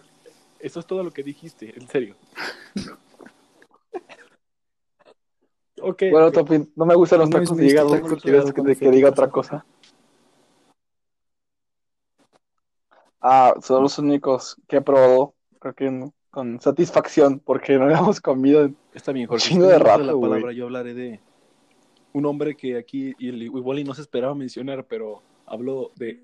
Eso 0.59 0.79
es 0.79 0.85
todo 0.85 1.03
lo 1.03 1.11
que 1.11 1.23
dijiste, 1.23 1.73
en 1.79 1.87
serio. 1.87 2.15
ok. 5.81 6.03
Bueno, 6.11 6.27
ok. 6.27 6.33
Topi, 6.33 6.71
no 6.75 6.85
me 6.85 6.95
gustan 6.95 7.19
los 7.19 7.29
No 7.29 7.37
es 7.37 7.43
tacos 7.43 7.57
de 7.57 7.67
hígado, 7.67 7.95
estilo, 7.95 8.15
¿qué 8.15 8.21
quieres 8.21 8.53
que, 8.53 8.75
que 8.75 8.91
diga 8.91 9.09
otra 9.09 9.29
cosa? 9.29 9.65
Ah, 13.21 13.53
son 13.61 13.83
los 13.83 13.97
únicos 13.99 14.57
que 14.67 14.77
he 14.77 14.81
probado, 14.81 15.35
creo 15.59 15.73
que 15.75 15.91
no, 15.91 16.13
con 16.31 16.59
satisfacción, 16.59 17.39
porque 17.39 17.77
no 17.77 17.85
habíamos 17.85 18.19
comido. 18.19 18.69
Está 18.93 19.11
bien, 19.11 19.27
Jorge. 19.27 19.49
Chingo 19.49 19.67
de 19.67 19.79
rato, 19.79 20.03
la 20.03 20.13
güey. 20.13 20.31
palabra, 20.31 20.53
yo 20.53 20.65
hablaré 20.65 20.93
de 20.93 21.19
un 22.13 22.25
hombre 22.25 22.55
que 22.55 22.77
aquí 22.77 23.13
y 23.17 23.29
el- 23.29 23.43
igual 23.43 23.79
y 23.79 23.83
no 23.83 23.93
se 23.93 24.01
esperaba 24.01 24.35
mencionar, 24.35 24.85
pero 24.85 25.21
habló 25.45 25.91
de 25.95 26.23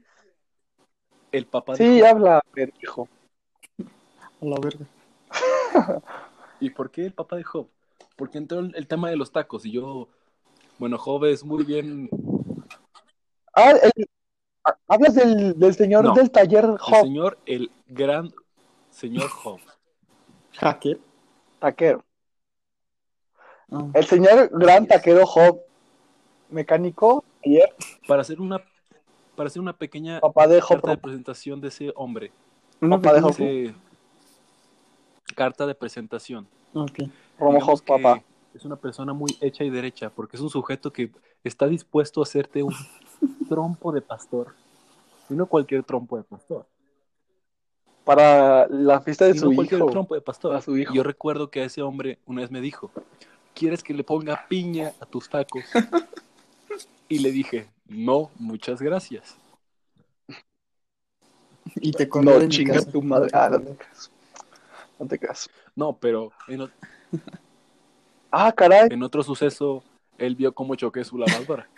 el 1.32 1.46
papá 1.46 1.74
de 1.74 1.78
Sí, 1.78 2.02
habla, 2.04 2.42
pendejo. 2.54 3.08
A 4.42 4.46
la 4.46 4.60
verga. 4.60 4.86
¿Y 6.60 6.70
por 6.72 6.90
qué 6.92 7.06
el 7.06 7.14
papá 7.14 7.36
de 7.36 7.44
Job? 7.44 7.68
Porque 8.16 8.38
entró 8.38 8.60
el, 8.60 8.76
el 8.76 8.88
tema 8.88 9.10
de 9.10 9.16
los 9.18 9.32
tacos 9.32 9.66
y 9.66 9.72
yo, 9.72 10.08
bueno, 10.80 10.98
Job 10.98 11.26
es 11.26 11.44
muy 11.44 11.64
bien 11.64 12.10
Ah, 13.54 13.72
el- 13.72 14.10
ah, 14.64 14.78
hablas 14.88 15.16
del, 15.16 15.58
del 15.58 15.74
señor 15.76 16.04
No. 16.06 16.14
del 16.14 16.30
taller 16.32 16.66
el 16.66 16.78
Job, 16.78 17.02
señor, 17.02 17.38
el 17.46 17.72
gran 17.88 18.32
señor 18.90 19.30
Job. 19.30 19.60
¿Hacker? 20.60 21.00
taquero. 21.60 22.04
Ah, 23.72 23.88
El 23.94 24.06
señor 24.06 24.50
gran 24.54 24.88
taquero 24.88 25.26
Job, 25.26 25.60
mecánico, 26.50 27.24
ayer, 27.46 27.74
Para 28.08 28.22
hacer 28.22 28.40
una, 28.42 28.62
para 29.36 29.48
hacer 29.48 29.62
una 29.62 29.74
pequeña 29.74 30.20
papá 30.20 30.48
de 30.48 30.60
Job. 30.62 30.78
carta 30.78 30.92
de 30.92 30.98
presentación 30.98 31.62
de 31.62 31.68
ese 31.70 31.94
hombre. 31.96 32.32
una 32.82 33.00
papá 33.02 33.20
de. 33.20 33.30
Ese- 33.30 33.76
carta 35.36 35.68
de 35.68 35.76
presentación. 35.76 36.48
Ok. 36.74 37.00
Romo 37.38 37.52
Digamos 37.54 37.64
Job, 37.64 37.82
que 37.84 37.94
papá. 38.04 38.24
Es 38.54 38.66
una 38.66 38.76
persona 38.76 39.14
muy 39.14 39.38
hecha 39.42 39.64
y 39.64 39.70
derecha, 39.70 40.10
porque 40.10 40.36
es 40.38 40.42
un 40.42 40.50
sujeto 40.50 40.92
que 40.92 41.12
está 41.44 41.68
dispuesto 41.68 42.22
a 42.22 42.24
hacerte 42.24 42.64
un 42.64 42.74
trompo 43.50 43.92
de 43.92 44.02
pastor. 44.02 44.56
Y 45.30 45.34
no 45.36 45.46
cualquier 45.46 45.84
trompo 45.84 46.18
de 46.18 46.24
pastor. 46.24 46.66
Para 48.04 48.68
la 48.70 49.02
fiesta 49.02 49.26
de 49.26 49.32
Y 49.32 49.38
su 49.38 49.50
no 49.50 49.56
cualquier 49.56 49.82
hijo. 49.82 49.90
trompo 49.92 50.16
de 50.16 50.22
pastor. 50.22 50.56
A 50.56 50.62
su 50.62 50.78
hijo. 50.78 50.94
Yo 50.94 51.04
recuerdo 51.04 51.52
que 51.52 51.62
a 51.62 51.66
ese 51.66 51.82
hombre 51.82 52.20
una 52.26 52.42
vez 52.42 52.50
me 52.50 52.62
dijo, 52.62 52.90
¿quieres 53.54 53.84
que 53.84 53.94
le 53.94 54.04
ponga 54.04 54.46
piña 54.48 54.94
a 55.00 55.06
tus 55.06 55.30
tacos? 55.30 55.64
Y 57.10 57.20
le 57.20 57.32
dije, 57.32 57.70
no, 57.86 58.30
muchas 58.38 58.82
gracias. 58.82 59.38
Y 61.76 61.92
te 61.92 62.10
No, 62.22 62.40
de 62.40 62.48
mi 62.48 62.50
chinga 62.50 62.74
casa. 62.76 62.92
tu 62.92 63.02
madre. 63.02 63.30
Ah, 63.34 63.50
no 63.50 63.60
te 63.60 63.76
creas. 63.78 64.12
No 65.00 65.08
te 65.08 65.20
creas. 65.20 65.50
No, 65.76 65.98
pero 65.98 66.32
en, 66.48 66.62
o- 66.62 66.70
Ah, 68.32 68.52
caray. 68.52 68.90
en 68.92 69.04
otro 69.04 69.24
suceso, 69.24 69.84
él 70.18 70.36
vio 70.36 70.54
cómo 70.54 70.76
choqué 70.76 71.04
su 71.04 71.18
lavadora. 71.18 71.68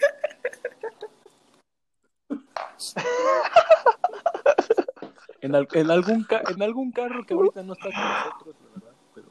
En, 5.41 5.55
al- 5.55 5.69
en 5.71 5.89
algún 5.89 6.23
ca- 6.25 6.43
en 6.49 6.61
algún 6.61 6.91
carro 6.91 7.25
que 7.25 7.33
ahorita 7.33 7.63
no 7.63 7.71
está 7.71 7.85
con 7.85 7.93
nosotros, 8.03 8.55
la 8.61 8.69
verdad. 8.73 8.93
Pero 9.15 9.27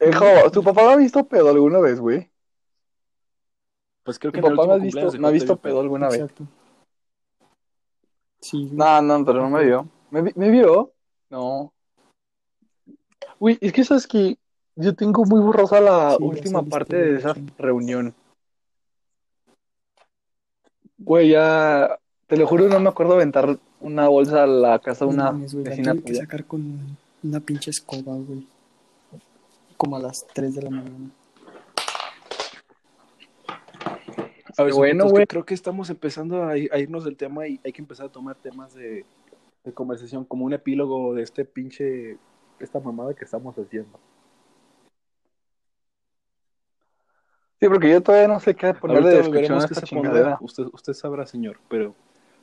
Eh, 0.00 0.12
Job, 0.12 0.52
¿tu 0.52 0.62
papá 0.62 0.84
me 0.88 0.92
ha 0.92 0.96
visto 0.96 1.26
pedo 1.26 1.48
alguna 1.48 1.78
vez, 1.78 1.98
güey? 1.98 2.30
Pues 4.04 4.18
creo 4.18 4.30
¿Tu 4.32 4.36
que 4.40 4.46
en 4.46 4.52
el 4.52 4.56
papá 4.56 4.76
me 4.76 4.84
visto, 4.84 5.12
me 5.18 5.28
ha 5.28 5.30
visto 5.30 5.56
pedo 5.56 5.80
alguna 5.80 6.08
vez? 6.08 6.24
Sí. 8.40 8.68
No, 8.72 9.00
no, 9.02 9.24
pero 9.24 9.40
no 9.40 9.50
me 9.50 9.64
vio. 9.64 9.88
¿Me, 10.10 10.22
vi- 10.22 10.32
me 10.36 10.50
vio? 10.50 10.92
No. 11.30 11.72
Uy, 13.38 13.58
es 13.60 13.72
que 13.72 13.84
sabes 13.84 14.06
que 14.06 14.38
yo 14.76 14.94
tengo 14.94 15.24
muy 15.24 15.40
borrosa 15.40 15.80
la 15.80 16.16
Sí, 16.16 16.22
última 16.22 16.62
parte 16.62 16.96
de 16.96 17.18
esa 17.18 17.34
reunión. 17.58 18.14
Güey, 20.98 21.30
ya, 21.30 21.98
te 22.26 22.36
lo 22.36 22.46
juro, 22.46 22.68
no 22.68 22.80
me 22.80 22.88
acuerdo 22.90 23.14
aventar 23.14 23.58
una 23.80 24.08
bolsa 24.08 24.44
a 24.44 24.46
la 24.46 24.78
casa 24.78 25.04
de 25.06 25.12
No 25.14 25.30
una 25.30 25.30
güey, 25.32 25.64
la 25.64 25.70
vecina 25.70 25.92
tuve 25.92 26.02
que 26.04 26.14
sacar 26.14 26.44
con 26.44 26.96
una 27.22 27.40
pinche 27.40 27.70
escoba, 27.70 28.14
güey. 28.16 28.46
Como 29.76 29.96
a 29.96 30.00
las 30.00 30.26
3 30.28 30.54
de 30.54 30.62
la 30.62 30.70
mañana. 30.70 31.10
A 34.56 34.62
ver, 34.62 34.72
Bueno, 34.74 35.08
güey. 35.08 35.26
creo 35.26 35.44
que 35.44 35.54
estamos 35.54 35.90
empezando 35.90 36.44
a, 36.44 36.56
ir- 36.56 36.72
a 36.72 36.78
irnos 36.78 37.04
del 37.04 37.16
tema 37.16 37.46
y 37.46 37.60
hay 37.64 37.72
que 37.72 37.82
empezar 37.82 38.06
a 38.06 38.08
tomar 38.12 38.36
temas 38.36 38.72
de, 38.74 39.04
de 39.64 39.72
conversación 39.72 40.24
como 40.24 40.44
un 40.44 40.52
epílogo 40.52 41.14
de 41.14 41.22
este 41.22 41.44
pinche, 41.44 42.18
esta 42.60 42.78
mamada 42.80 43.14
que 43.14 43.24
estamos 43.24 43.56
haciendo. 43.58 43.98
Sí, 47.60 47.68
porque 47.68 47.90
yo 47.90 48.02
todavía 48.02 48.28
no 48.28 48.38
sé 48.40 48.54
qué 48.54 48.74
ponerle 48.74 49.10
de 49.10 49.16
descripción 49.18 49.60
a 49.60 49.64
esta 49.64 49.82
chingadera. 49.82 50.38
Usted, 50.40 50.64
usted 50.72 50.92
sabrá, 50.92 51.26
señor. 51.26 51.58
Pero, 51.68 51.94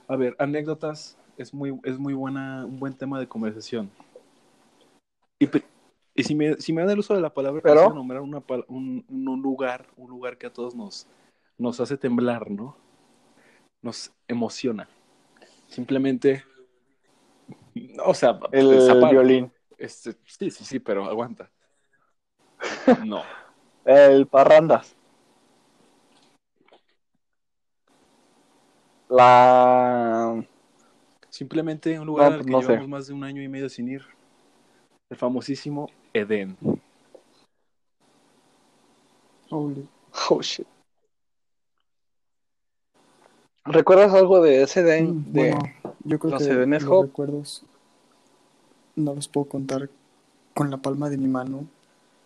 a 0.08 0.16
ver, 0.16 0.36
anécdotas 0.40 1.18
es 1.38 1.54
muy, 1.54 1.80
es 1.84 2.00
muy 2.00 2.14
buena, 2.14 2.66
un 2.66 2.80
buen 2.80 2.94
tema 2.94 3.20
de 3.20 3.28
conversación. 3.28 3.90
Y, 5.40 6.24
si 6.24 6.36
me, 6.36 6.56
si 6.56 6.74
me 6.74 6.84
da 6.86 6.94
el 6.94 7.00
uso 7.00 7.14
de 7.14 7.22
la 7.22 7.34
palabra, 7.34 7.62
Pero- 7.64 7.94
nombrar 7.94 8.22
una, 8.22 8.42
pal- 8.42 8.66
un, 8.68 9.06
un- 9.10 9.28
un 9.28 9.42
lugar, 9.42 9.86
un 9.96 10.10
lugar 10.10 10.38
que 10.38 10.48
a 10.48 10.54
todos 10.54 10.76
nos, 10.76 11.08
nos 11.62 11.80
hace 11.80 11.96
temblar, 11.96 12.50
¿no? 12.50 12.76
Nos 13.84 14.12
emociona. 14.28 14.90
Simplemente, 15.68 16.44
o 18.04 18.14
sea, 18.14 18.40
El 18.52 18.70
violín. 19.12 19.52
este, 19.78 20.14
sí, 20.26 20.50
sí, 20.50 20.66
sí, 20.66 20.80
pero 20.80 21.06
aguanta. 21.06 21.50
No. 23.06 23.24
El 23.86 24.28
parrandas. 24.28 24.96
La... 29.10 30.44
Simplemente 31.30 32.00
un 32.00 32.06
lugar 32.08 32.32
No, 32.32 32.36
al 32.38 32.42
pues 32.42 32.46
que 32.46 32.52
no 32.52 32.62
sé. 32.62 32.68
llevamos 32.70 32.90
más 32.90 33.08
de 33.08 33.14
un 33.14 33.24
año 33.24 33.42
y 33.42 33.48
medio 33.48 33.70
sin 33.70 33.88
ir. 33.88 34.04
El 35.10 35.18
famosísimo 35.18 35.90
Edén. 36.14 36.58
Holy. 39.50 39.88
Oh, 40.30 40.42
shit. 40.42 40.68
¿Recuerdas 43.66 44.14
algo 44.14 44.42
de 44.42 44.64
ese 44.64 44.84
de, 44.84 45.04
Mm, 45.04 45.32
de- 45.32 45.50
bueno, 45.52 45.60
yo 46.04 46.20
creo 46.20 46.32
los 46.32 46.44
que 46.44 46.50
Edenes 46.50 46.84
los 46.84 47.06
recuerdos 47.06 47.64
no 48.96 49.14
los 49.14 49.28
puedo 49.28 49.46
contar 49.48 49.90
con 50.54 50.70
la 50.70 50.78
palma 50.78 51.10
de 51.10 51.18
mi 51.18 51.28
mano 51.28 51.66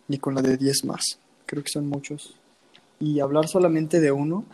ni 0.08 0.18
con 0.18 0.34
la 0.36 0.42
de 0.42 0.58
10 0.58 0.86
más. 0.86 1.20
Creo 1.46 1.64
que 1.64 1.70
son 1.70 1.88
muchos. 1.88 2.36
Y 3.00 3.20
hablar 3.20 3.48
solamente 3.48 4.00
de 4.00 4.12
uno, 4.12 4.46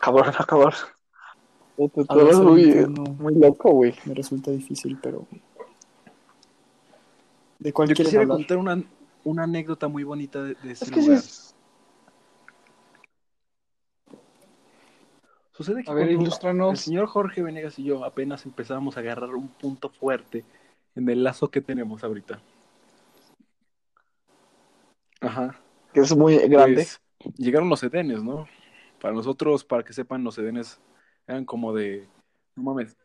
cabrón, 0.00 0.32
ah, 0.38 0.44
cabrón. 0.46 0.72
Tú, 1.76 1.90
eres 2.20 2.38
muy, 2.38 2.72
loco, 3.34 3.70
güey. 3.70 3.94
me 4.04 4.14
resulta 4.14 4.50
difícil, 4.50 4.98
pero... 5.02 5.26
¿De 7.58 7.70
Yo 7.70 7.74
cuál 7.74 7.88
quieres 7.88 8.04
quisiera 8.04 8.22
hablar? 8.22 8.38
contar 8.38 8.56
una, 8.58 8.82
una 9.24 9.44
anécdota 9.44 9.88
muy 9.88 10.04
bonita 10.04 10.42
de, 10.42 10.54
de 10.54 10.72
ese 10.72 10.84
Es 10.86 10.90
que 10.90 11.00
sí 11.00 11.06
lugar. 11.06 11.18
es- 11.18 11.51
Sucede 15.52 15.84
que 15.84 15.90
A 15.90 15.94
ver, 15.94 16.16
cuando 16.40 16.70
el 16.70 16.76
señor 16.78 17.06
Jorge 17.06 17.42
Venegas 17.42 17.78
y 17.78 17.84
yo 17.84 18.04
apenas 18.04 18.46
empezábamos 18.46 18.96
a 18.96 19.00
agarrar 19.00 19.34
un 19.34 19.48
punto 19.48 19.90
fuerte 19.90 20.44
en 20.94 21.08
el 21.08 21.22
lazo 21.22 21.50
que 21.50 21.60
tenemos 21.60 22.02
ahorita. 22.02 22.40
Ajá. 25.20 25.60
Que 25.92 26.00
es 26.00 26.16
muy 26.16 26.36
grande. 26.48 26.86
Pues, 27.18 27.36
llegaron 27.36 27.68
los 27.68 27.82
edenes, 27.82 28.22
¿no? 28.22 28.48
Para 29.00 29.14
nosotros, 29.14 29.64
para 29.64 29.82
que 29.82 29.92
sepan, 29.92 30.24
los 30.24 30.38
edenes 30.38 30.80
eran 31.26 31.44
como 31.44 31.74
de... 31.74 32.08
No 32.56 32.62
mames. 32.64 32.96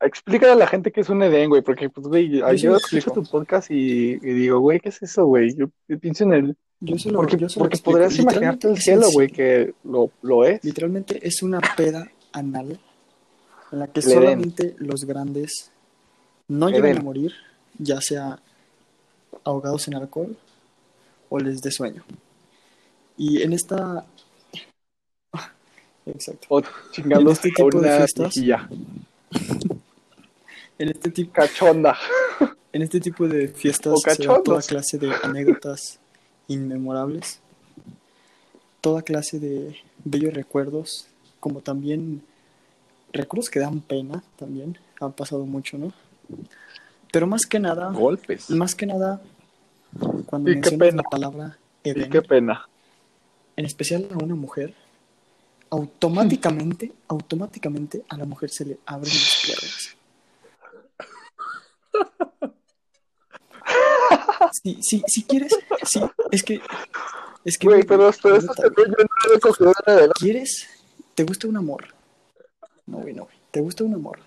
Explícale 0.00 0.52
a 0.52 0.56
la 0.56 0.66
gente 0.68 0.92
que 0.92 1.00
es 1.00 1.08
un 1.08 1.22
Edén, 1.22 1.50
güey, 1.50 1.62
porque, 1.62 1.90
pues, 1.90 2.06
güey, 2.06 2.30
yo, 2.30 2.40
lo 2.40 2.52
escucho 2.52 2.76
explico. 2.76 3.12
tu 3.12 3.24
podcast 3.24 3.70
y, 3.70 4.12
y 4.12 4.18
digo, 4.18 4.60
güey, 4.60 4.78
¿qué 4.78 4.90
es 4.90 5.02
eso, 5.02 5.26
güey? 5.26 5.56
Yo, 5.56 5.66
yo 5.88 5.98
pienso 5.98 6.22
en 6.24 6.32
el... 6.32 6.56
Yo 6.80 6.96
se 6.96 7.10
lo, 7.10 7.18
Porque, 7.18 7.36
yo 7.36 7.48
se 7.48 7.58
lo 7.58 7.64
porque 7.64 7.74
explico. 7.76 7.98
podrías 7.98 8.18
imaginarte 8.18 8.68
el 8.70 8.78
cielo, 8.78 9.10
güey, 9.12 9.28
que 9.28 9.74
lo, 9.84 10.10
lo 10.22 10.44
es. 10.44 10.62
Literalmente 10.62 11.18
es 11.26 11.42
una 11.42 11.60
peda 11.76 12.08
anal 12.32 12.78
en 13.72 13.78
la 13.78 13.88
que 13.88 14.00
Edén. 14.00 14.12
solamente 14.12 14.76
los 14.78 15.04
grandes 15.04 15.70
no 16.46 16.68
llegan 16.68 16.86
Edén. 16.92 16.98
a 16.98 17.02
morir, 17.02 17.32
ya 17.78 18.00
sea 18.00 18.40
ahogados 19.44 19.88
en 19.88 19.94
alcohol 19.96 20.36
o 21.28 21.38
les 21.38 21.60
dé 21.60 21.70
sueño. 21.70 22.04
Y 23.16 23.42
en 23.42 23.52
esta... 23.52 24.06
Exacto. 26.06 26.46
O 26.48 26.62
En 26.96 27.28
este 27.28 27.50
tipo 27.50 27.80
de 27.80 27.96
fiestas. 27.96 28.34
En 30.80 30.90
este, 30.90 31.10
tipo, 31.10 31.32
Cachonda. 31.32 31.98
en 32.72 32.82
este 32.82 33.00
tipo 33.00 33.26
de 33.26 33.48
fiestas 33.48 33.94
O 33.94 33.96
se 33.96 34.24
da 34.24 34.40
toda 34.44 34.62
clase 34.62 34.96
de 34.96 35.12
anécdotas 35.24 35.98
inmemorables, 36.48 37.40
toda 38.80 39.02
clase 39.02 39.38
de 39.38 39.76
bellos 40.04 40.34
recuerdos, 40.34 41.06
como 41.40 41.60
también 41.60 42.22
recuerdos 43.12 43.50
que 43.50 43.60
dan 43.60 43.80
pena 43.80 44.22
también, 44.36 44.78
han 45.00 45.12
pasado 45.12 45.44
mucho, 45.46 45.78
¿no? 45.78 45.92
Pero 47.12 47.26
más 47.26 47.46
que 47.46 47.58
nada, 47.58 47.90
Golpes. 47.92 48.50
más 48.50 48.74
que 48.74 48.86
nada, 48.86 49.20
cuando 50.26 50.50
Y 50.50 50.54
qué 50.60 50.60
mencionas 50.60 50.78
pena. 50.90 51.02
la 51.02 51.08
palabra 51.08 51.58
Y 51.84 51.94
qué 52.08 52.22
pena. 52.22 52.68
en 53.56 53.64
especial 53.64 54.08
a 54.12 54.16
una 54.22 54.34
mujer, 54.34 54.74
automáticamente, 55.70 56.92
automáticamente 57.08 58.02
a 58.08 58.16
la 58.16 58.24
mujer 58.24 58.50
se 58.50 58.64
le 58.64 58.78
abren 58.86 59.12
las 59.12 59.42
piernas. 59.44 59.67
Si, 64.62 64.82
si, 64.82 65.02
si 65.06 65.24
quieres, 65.24 65.52
sí, 65.84 66.00
es 66.30 66.42
que, 66.42 66.60
es 67.44 67.58
que, 67.58 67.66
Güey, 67.66 67.82
pero, 67.84 68.10
pero 68.22 68.36
eso 68.36 68.52
yo 68.56 68.86
no 68.86 69.04
lo 69.28 69.34
he 69.36 69.40
cogido 69.40 69.72
de 69.86 69.92
Edén. 69.92 70.10
¿quieres, 70.18 70.68
te 71.14 71.24
gusta 71.24 71.48
una 71.48 71.60
morra. 71.60 71.88
No, 72.86 72.98
güey, 72.98 73.14
no, 73.14 73.24
güey. 73.24 73.36
Te 73.50 73.60
gusta 73.60 73.84
una 73.84 73.98
morra. 73.98 74.22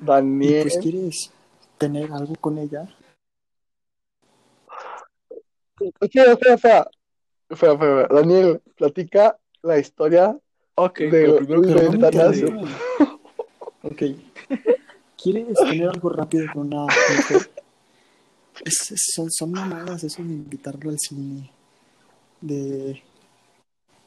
Y 0.00 0.04
Daniel. 0.04 0.62
pues 0.62 0.78
quieres 0.78 1.30
tener 1.78 2.10
algo 2.12 2.34
con 2.36 2.58
ella. 2.58 2.88
Espera, 6.00 6.32
espera, 6.32 6.54
espera. 6.54 6.90
Espera, 7.48 7.72
espera, 7.72 8.02
espera. 8.02 8.20
Daniel, 8.20 8.60
platica 8.76 9.38
la 9.62 9.78
historia 9.78 10.38
Ok, 10.74 10.98
De- 11.00 11.10
pero 11.10 11.36
primero 11.36 11.62
que 11.90 11.98
nada, 11.98 12.30
Ok. 13.82 14.02
¿Quieres 15.22 15.54
tener 15.58 15.88
algo 15.88 16.08
rápido 16.08 16.46
con 16.52 16.66
una 16.72 16.82
mujer? 16.82 17.50
Es- 18.64 18.90
es- 18.92 19.12
son, 19.14 19.30
son 19.30 19.52
mamadas 19.52 20.04
eso 20.04 20.22
de 20.22 20.30
invitarlo 20.32 20.90
al 20.90 20.98
cine. 20.98 21.50
De, 22.40 23.02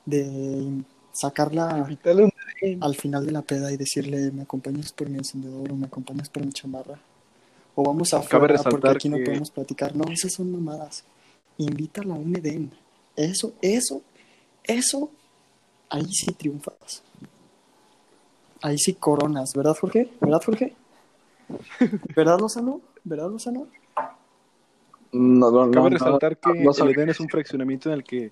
de 0.06 0.84
sacarla 1.12 1.88
al 2.82 2.96
final 2.96 3.26
de 3.26 3.32
la 3.32 3.42
peda 3.42 3.72
y 3.72 3.78
decirle, 3.78 4.32
¿me 4.32 4.44
acompañas 4.44 4.92
por 4.92 5.10
mi 5.10 5.18
encendedor 5.18 5.72
o 5.72 5.76
me 5.76 5.88
acompañas 5.88 6.30
por 6.30 6.46
mi 6.46 6.52
chamarra? 6.52 7.00
O 7.76 7.84
vamos 7.84 8.14
a 8.14 8.22
Cabe 8.26 8.48
porque 8.70 8.92
aquí 8.92 9.10
no 9.10 9.18
podemos 9.18 9.52
platicar. 9.52 9.96
No, 9.96 10.06
esas 10.12 10.34
son 10.34 10.52
mamadas. 10.52 11.04
Invítala 11.58 12.14
a 12.16 12.18
un 12.18 12.36
Edén. 12.36 12.72
Eso, 13.16 13.54
eso, 13.62 14.02
eso, 14.64 15.10
ahí 15.90 16.06
sí 16.12 16.32
triunfas. 16.34 17.02
Ahí 18.62 18.78
sí 18.78 18.94
coronas, 18.94 19.54
¿verdad, 19.54 19.76
Jorge? 19.80 20.10
¿Verdad, 20.22 20.42
Jorge? 20.46 20.76
¿Verdad, 22.16 22.40
Lozano? 22.40 22.82
¿Verdad, 23.04 23.30
Lozano? 23.30 23.68
No, 25.16 25.50
no, 25.52 25.66
no. 25.66 25.72
Cabe 25.72 25.90
no, 25.90 25.98
resaltar 25.98 26.38
que 26.38 26.54
no 26.54 26.72
el. 26.72 26.90
Edén 26.90 27.10
es 27.10 27.20
un 27.20 27.30
fraccionamiento 27.30 27.90
en 27.90 27.96
el 27.96 28.04
que 28.04 28.32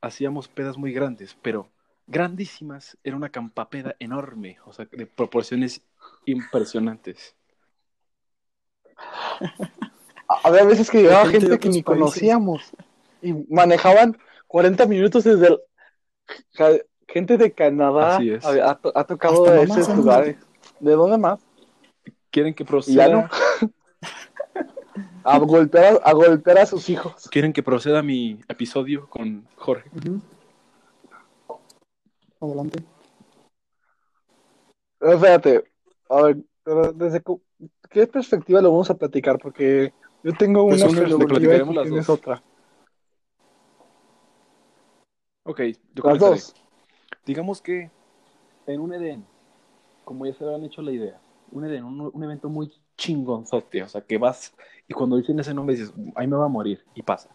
hacíamos 0.00 0.48
pedas 0.48 0.76
muy 0.76 0.92
grandes, 0.92 1.36
pero 1.40 1.68
grandísimas. 2.06 2.98
Era 3.02 3.16
una 3.16 3.30
campapeda 3.30 3.96
enorme, 3.98 4.58
o 4.66 4.72
sea, 4.72 4.86
de 4.90 5.06
proporciones 5.06 5.82
impresionantes. 6.26 7.34
Había 10.44 10.64
veces 10.64 10.90
que 10.90 11.02
llegaba 11.02 11.26
gente 11.26 11.58
que 11.58 11.68
ni 11.68 11.82
países. 11.82 11.84
conocíamos 11.84 12.70
y 13.22 13.32
manejaban 13.48 14.16
40 14.46 14.86
minutos 14.86 15.24
desde 15.24 15.48
el... 15.48 16.82
Gente 17.08 17.36
de 17.36 17.52
Canadá 17.52 18.16
Así 18.16 18.30
es. 18.30 18.44
ha, 18.44 18.70
ha 18.70 18.74
to- 18.76 18.92
ha 18.94 19.04
tocado 19.04 19.44
Hasta 19.44 19.52
de 19.54 19.62
esos 19.64 19.96
lugares. 19.96 20.36
¿De 20.78 20.92
dónde 20.92 21.18
más? 21.18 21.40
¿Quieren 22.30 22.54
que 22.54 22.62
Y 22.62 22.66
ya 22.66 22.70
proceda? 22.70 23.08
no. 23.08 23.28
A 25.22 25.38
golpear 25.38 26.00
a, 26.04 26.10
a 26.10 26.12
golpear 26.12 26.58
a 26.58 26.66
sus 26.66 26.88
hijos. 26.88 27.28
¿Quieren 27.30 27.52
que 27.52 27.62
proceda 27.62 28.02
mi 28.02 28.40
episodio 28.48 29.08
con 29.08 29.46
Jorge? 29.56 29.90
Adelante. 32.40 32.82
Pero 34.98 35.12
Espérate, 35.12 35.64
a 36.08 36.22
ver, 36.22 36.36
pero 36.62 36.92
desde 36.92 37.22
qué 37.90 38.06
perspectiva 38.06 38.60
lo 38.60 38.70
vamos 38.70 38.90
a 38.90 38.94
platicar, 38.94 39.38
porque 39.38 39.92
yo 40.22 40.32
tengo 40.34 40.66
Pues 40.68 40.82
una 40.82 41.00
luego 41.02 41.26
perspectiva 41.26 41.56
y 41.56 41.64
tú 41.64 41.82
tienes 41.82 42.06
dos. 42.06 42.18
otra. 42.18 42.42
Ok, 45.44 45.60
yo 45.94 46.04
Las 46.04 46.18
dos. 46.18 46.54
Digamos 47.24 47.60
que 47.60 47.90
en 48.66 48.80
un 48.80 48.92
Edén, 48.92 49.26
como 50.04 50.26
ya 50.26 50.34
se 50.34 50.44
habían 50.44 50.64
hecho 50.64 50.82
la 50.82 50.92
idea, 50.92 51.20
un 51.52 51.64
Edén, 51.64 51.84
un, 51.84 52.10
un 52.12 52.24
evento 52.24 52.48
muy 52.48 52.72
chingonzote, 52.96 53.82
o 53.82 53.88
sea, 53.88 54.02
que 54.02 54.18
vas 54.18 54.54
y 54.90 54.92
cuando 54.92 55.16
dicen 55.16 55.38
ese 55.38 55.54
nombre 55.54 55.76
dices, 55.76 55.94
ahí 56.16 56.26
me 56.26 56.36
va 56.36 56.46
a 56.46 56.48
morir, 56.48 56.84
y 56.96 57.02
pasa. 57.02 57.30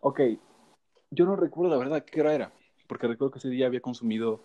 Ok, 0.00 0.20
yo 1.10 1.26
no 1.26 1.34
recuerdo 1.34 1.72
la 1.72 1.78
verdad 1.78 2.04
qué 2.04 2.20
hora 2.20 2.34
era, 2.34 2.52
porque 2.86 3.08
recuerdo 3.08 3.32
que 3.32 3.38
ese 3.40 3.48
día 3.48 3.66
había 3.66 3.80
consumido, 3.80 4.44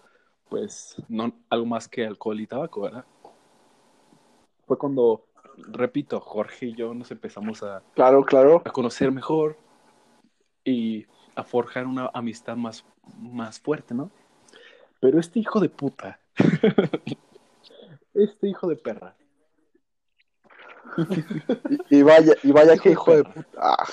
pues, 0.49 0.95
no 1.10 1.32
algo 1.51 1.67
más 1.67 1.88
que 1.88 2.08
alcohol 2.08 2.39
y 2.39 2.47
tabaco, 2.47 2.82
¿verdad? 2.82 3.06
Fue 4.65 4.79
cuando, 4.79 5.25
repito, 5.58 6.19
Jorge 6.19 6.65
y 6.67 6.73
yo 6.73 6.95
nos 6.95 7.12
empezamos 7.12 7.62
a, 7.62 7.84
Claro, 7.93 8.25
claro. 8.25 8.63
a 8.65 8.71
conocer 8.71 9.12
mejor 9.12 9.56
y 10.65 11.06
a 11.36 11.43
forjar 11.43 11.86
una 11.86 12.10
amistad 12.15 12.56
más, 12.56 12.84
más 13.19 13.60
fuerte, 13.60 13.93
¿no? 13.93 14.10
Pero 14.99 15.19
este 15.19 15.39
hijo 15.39 15.60
de 15.60 15.69
puta, 15.69 16.19
este 18.13 18.47
hijo 18.49 18.67
de 18.67 18.76
perra, 18.76 19.15
Y, 21.89 21.97
y 21.99 22.04
vaya, 22.04 22.34
y 22.43 22.52
vaya 22.52 22.73
Hijo 22.76 22.84
que 22.84 22.91
hijo 22.91 23.15
de 23.15 23.23
puta. 23.23 23.49
Ah. 23.58 23.86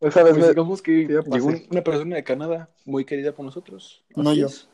Esa 0.00 0.22
vez 0.22 0.32
pues 0.34 0.44
me- 0.44 0.48
digamos 0.50 0.82
que 0.82 1.06
llegó 1.06 1.48
una 1.70 1.82
persona 1.82 2.16
de 2.16 2.24
Canadá 2.24 2.68
muy 2.84 3.04
querida 3.04 3.32
por 3.32 3.44
nosotros. 3.46 4.04
No 4.14 4.34
yo. 4.34 4.46
es. 4.46 4.68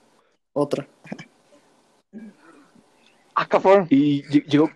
Otra. 0.52 0.88
Ah, 3.34 3.46
cabrón. 3.48 3.86
Y 3.88 4.22
lle- 4.24 4.44
llegó, 4.46 4.68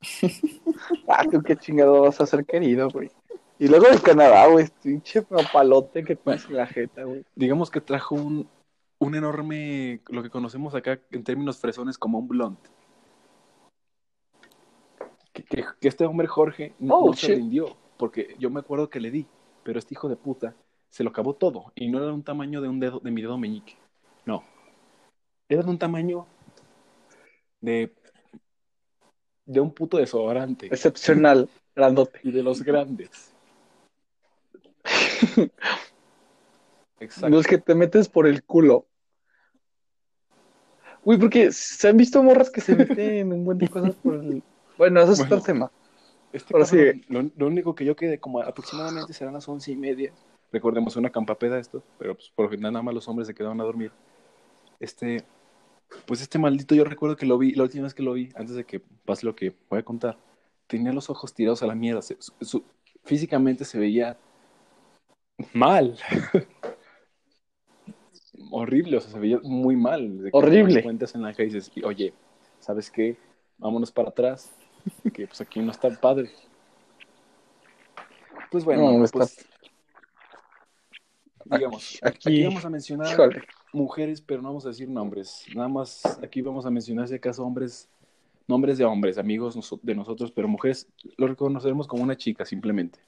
Ah, 1.08 1.24
tú 1.30 1.42
qué 1.42 1.56
chingado 1.56 2.02
vas 2.02 2.20
a 2.20 2.26
ser 2.26 2.44
querido, 2.46 2.88
güey. 2.88 3.10
Y 3.58 3.68
luego 3.68 3.88
de 3.88 3.98
Canadá, 4.00 4.46
güey, 4.46 4.68
pinche 4.82 5.20
papalote 5.22 6.02
que 6.04 6.16
tienes 6.16 6.46
en 6.46 6.56
la 6.56 6.66
jeta, 6.66 7.02
güey. 7.04 7.24
digamos 7.34 7.70
que 7.70 7.80
trajo 7.82 8.14
un, 8.14 8.48
un 9.00 9.14
enorme, 9.14 10.00
lo 10.08 10.22
que 10.22 10.30
conocemos 10.30 10.74
acá 10.74 11.00
en 11.10 11.24
términos 11.24 11.58
fresones 11.58 11.98
como 11.98 12.18
un 12.18 12.28
blunt. 12.28 12.58
Que, 15.32 15.42
que- 15.42 15.64
que 15.80 15.88
este 15.88 16.04
hombre 16.04 16.26
Jorge 16.26 16.74
no, 16.78 16.94
Oh, 16.96 17.06
no 17.06 17.12
se 17.14 17.34
rindió, 17.34 17.76
porque 17.96 18.36
yo 18.38 18.50
me 18.50 18.60
acuerdo 18.60 18.90
que 18.90 19.00
le 19.00 19.10
di, 19.10 19.26
pero 19.64 19.78
este 19.78 19.94
hijo 19.94 20.08
de 20.08 20.16
puta 20.16 20.54
se 20.90 21.02
lo 21.02 21.10
acabó 21.10 21.34
todo, 21.34 21.72
y 21.74 21.88
no 21.88 21.98
era 21.98 22.06
de 22.08 22.12
un 22.12 22.22
tamaño 22.22 22.60
de 22.60 22.68
un 22.68 22.78
dedo, 22.80 23.00
de 23.00 23.10
mi 23.10 23.22
dedo 23.22 23.38
meñique, 23.38 23.76
no. 24.26 24.44
Era 25.48 25.62
de 25.62 25.70
un 25.70 25.78
tamaño 25.78 26.26
de, 27.60 27.92
de 29.46 29.60
un 29.60 29.72
puto 29.72 29.96
desodorante, 29.96 30.66
Excepcional, 30.66 31.48
grandote. 31.74 32.20
y 32.22 32.32
de 32.32 32.42
los 32.42 32.62
grandes. 32.62 33.32
Exacto. 37.00 37.28
Los 37.30 37.46
que 37.46 37.56
te 37.58 37.74
metes 37.74 38.08
por 38.10 38.26
el 38.26 38.44
culo. 38.44 38.86
Güey, 41.04 41.18
porque 41.18 41.50
se 41.52 41.88
han 41.88 41.96
visto 41.96 42.22
morras 42.22 42.50
que 42.50 42.60
se 42.60 42.76
meten 42.76 43.32
un 43.32 43.44
buen 43.44 43.58
de 43.58 43.68
cosas 43.68 43.94
por 43.96 44.14
el. 44.16 44.42
Bueno, 44.76 45.00
eso 45.00 45.12
es 45.12 45.18
Bueno. 45.20 45.36
otro 45.36 45.44
tema. 45.46 45.70
Este 46.32 46.54
Ahora 46.54 46.66
cabrón, 46.66 46.94
sí. 46.94 47.04
lo, 47.08 47.30
lo 47.36 47.46
único 47.46 47.74
que 47.74 47.84
yo 47.84 47.96
quedé 47.96 48.18
como 48.20 48.40
aproximadamente 48.40 49.12
serán 49.12 49.34
las 49.34 49.48
once 49.48 49.72
y 49.72 49.76
media. 49.76 50.12
Recordemos 50.52 50.96
una 50.96 51.10
campapeda 51.10 51.58
esto, 51.58 51.82
pero 51.98 52.14
pues 52.14 52.30
por 52.34 52.50
general 52.50 52.72
nada 52.74 52.82
más 52.82 52.94
los 52.94 53.08
hombres 53.08 53.26
se 53.28 53.34
quedaban 53.34 53.60
a 53.60 53.64
dormir. 53.64 53.92
Este, 54.78 55.24
pues 56.06 56.20
este 56.20 56.38
maldito 56.38 56.74
yo 56.74 56.84
recuerdo 56.84 57.16
que 57.16 57.26
lo 57.26 57.38
vi, 57.38 57.52
la 57.54 57.64
última 57.64 57.84
vez 57.84 57.94
que 57.94 58.02
lo 58.02 58.12
vi, 58.12 58.28
antes 58.34 58.54
de 58.56 58.64
que 58.64 58.80
pase 58.80 59.26
lo 59.26 59.34
que 59.34 59.54
voy 59.68 59.78
a 59.80 59.84
contar, 59.84 60.18
tenía 60.66 60.92
los 60.92 61.08
ojos 61.10 61.34
tirados 61.34 61.62
a 61.62 61.66
la 61.66 61.74
mierda. 61.74 62.02
Se- 62.02 62.16
su- 62.20 62.32
su- 62.40 62.64
físicamente 63.04 63.64
se 63.64 63.78
veía 63.78 64.16
mal. 65.52 65.98
Horrible, 68.50 68.96
o 68.96 69.00
sea, 69.00 69.12
se 69.12 69.18
veía 69.18 69.38
muy 69.42 69.76
mal. 69.76 70.18
De 70.22 70.30
que 70.30 70.36
Horrible. 70.36 70.82
Cuentas 70.82 71.14
en 71.14 71.22
la 71.22 71.30
y 71.32 71.44
dices, 71.44 71.70
oye, 71.84 72.12
¿sabes 72.58 72.90
qué? 72.90 73.16
Vámonos 73.58 73.92
para 73.92 74.08
atrás, 74.08 74.50
que 75.12 75.26
pues 75.26 75.40
aquí 75.40 75.60
no 75.60 75.70
está 75.70 75.90
padre. 75.90 76.30
Pues 78.50 78.64
bueno, 78.64 78.90
No, 78.98 79.04
está- 79.04 79.18
pues 79.18 79.46
digamos, 81.44 81.98
Aquí- 82.02 82.18
aquí, 82.28 82.44
vamos 82.44 82.64
a 82.64 82.70
mencionar 82.70 83.12
Híjole. 83.12 83.42
mujeres, 83.72 84.20
pero 84.20 84.40
no 84.42 84.48
vamos 84.48 84.64
a 84.66 84.68
decir 84.68 84.88
nombres. 84.88 85.44
Nada 85.54 85.68
más 85.68 86.02
aquí 86.22 86.42
vamos 86.42 86.66
a 86.66 86.70
mencionar 86.70 87.08
si 87.08 87.14
acaso 87.14 87.44
hombres, 87.44 87.88
nombres 88.46 88.78
de 88.78 88.84
hombres, 88.84 89.18
amigos 89.18 89.54
de 89.82 89.94
nosotros, 89.94 90.32
pero 90.32 90.48
mujeres 90.48 90.88
lo 91.16 91.26
reconoceremos 91.26 91.86
como 91.86 92.02
una 92.02 92.16
chica 92.16 92.44
simplemente. 92.44 92.98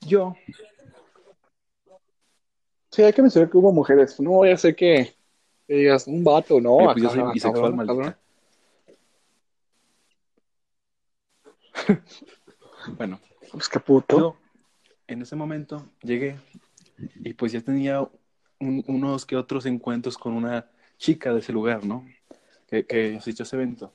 Yo, 0.00 0.34
Sí, 2.92 3.02
hay 3.02 3.12
que 3.14 3.22
mencionar 3.22 3.50
que 3.50 3.56
hubo 3.56 3.72
mujeres. 3.72 4.20
No 4.20 4.30
voy 4.32 4.50
a 4.50 4.56
ser 4.58 4.76
que, 4.76 5.14
que 5.66 5.74
digas 5.74 6.06
un 6.06 6.22
vato, 6.22 6.60
¿no? 6.60 6.76
pues 6.92 7.02
yo 7.02 7.08
soy 7.10 7.22
bisexual, 7.32 7.72
cabrón, 7.86 7.86
cabrón. 7.86 8.16
Bueno, 12.98 13.20
Pues 13.50 13.68
qué 13.68 13.80
puto. 13.80 14.18
yo 14.18 14.36
en 15.06 15.22
ese 15.22 15.36
momento 15.36 15.88
llegué 16.02 16.38
y 17.24 17.32
pues 17.34 17.52
ya 17.52 17.60
tenía 17.60 18.00
un- 18.58 18.84
unos 18.86 19.24
que 19.24 19.36
otros 19.36 19.66
encuentros 19.66 20.18
con 20.18 20.34
una 20.34 20.68
chica 20.98 21.32
de 21.32 21.40
ese 21.40 21.52
lugar, 21.52 21.84
¿no? 21.84 22.04
Que, 22.66 22.84
que 22.84 23.16
asistió 23.16 23.44
a 23.44 23.46
ese 23.46 23.56
evento. 23.56 23.92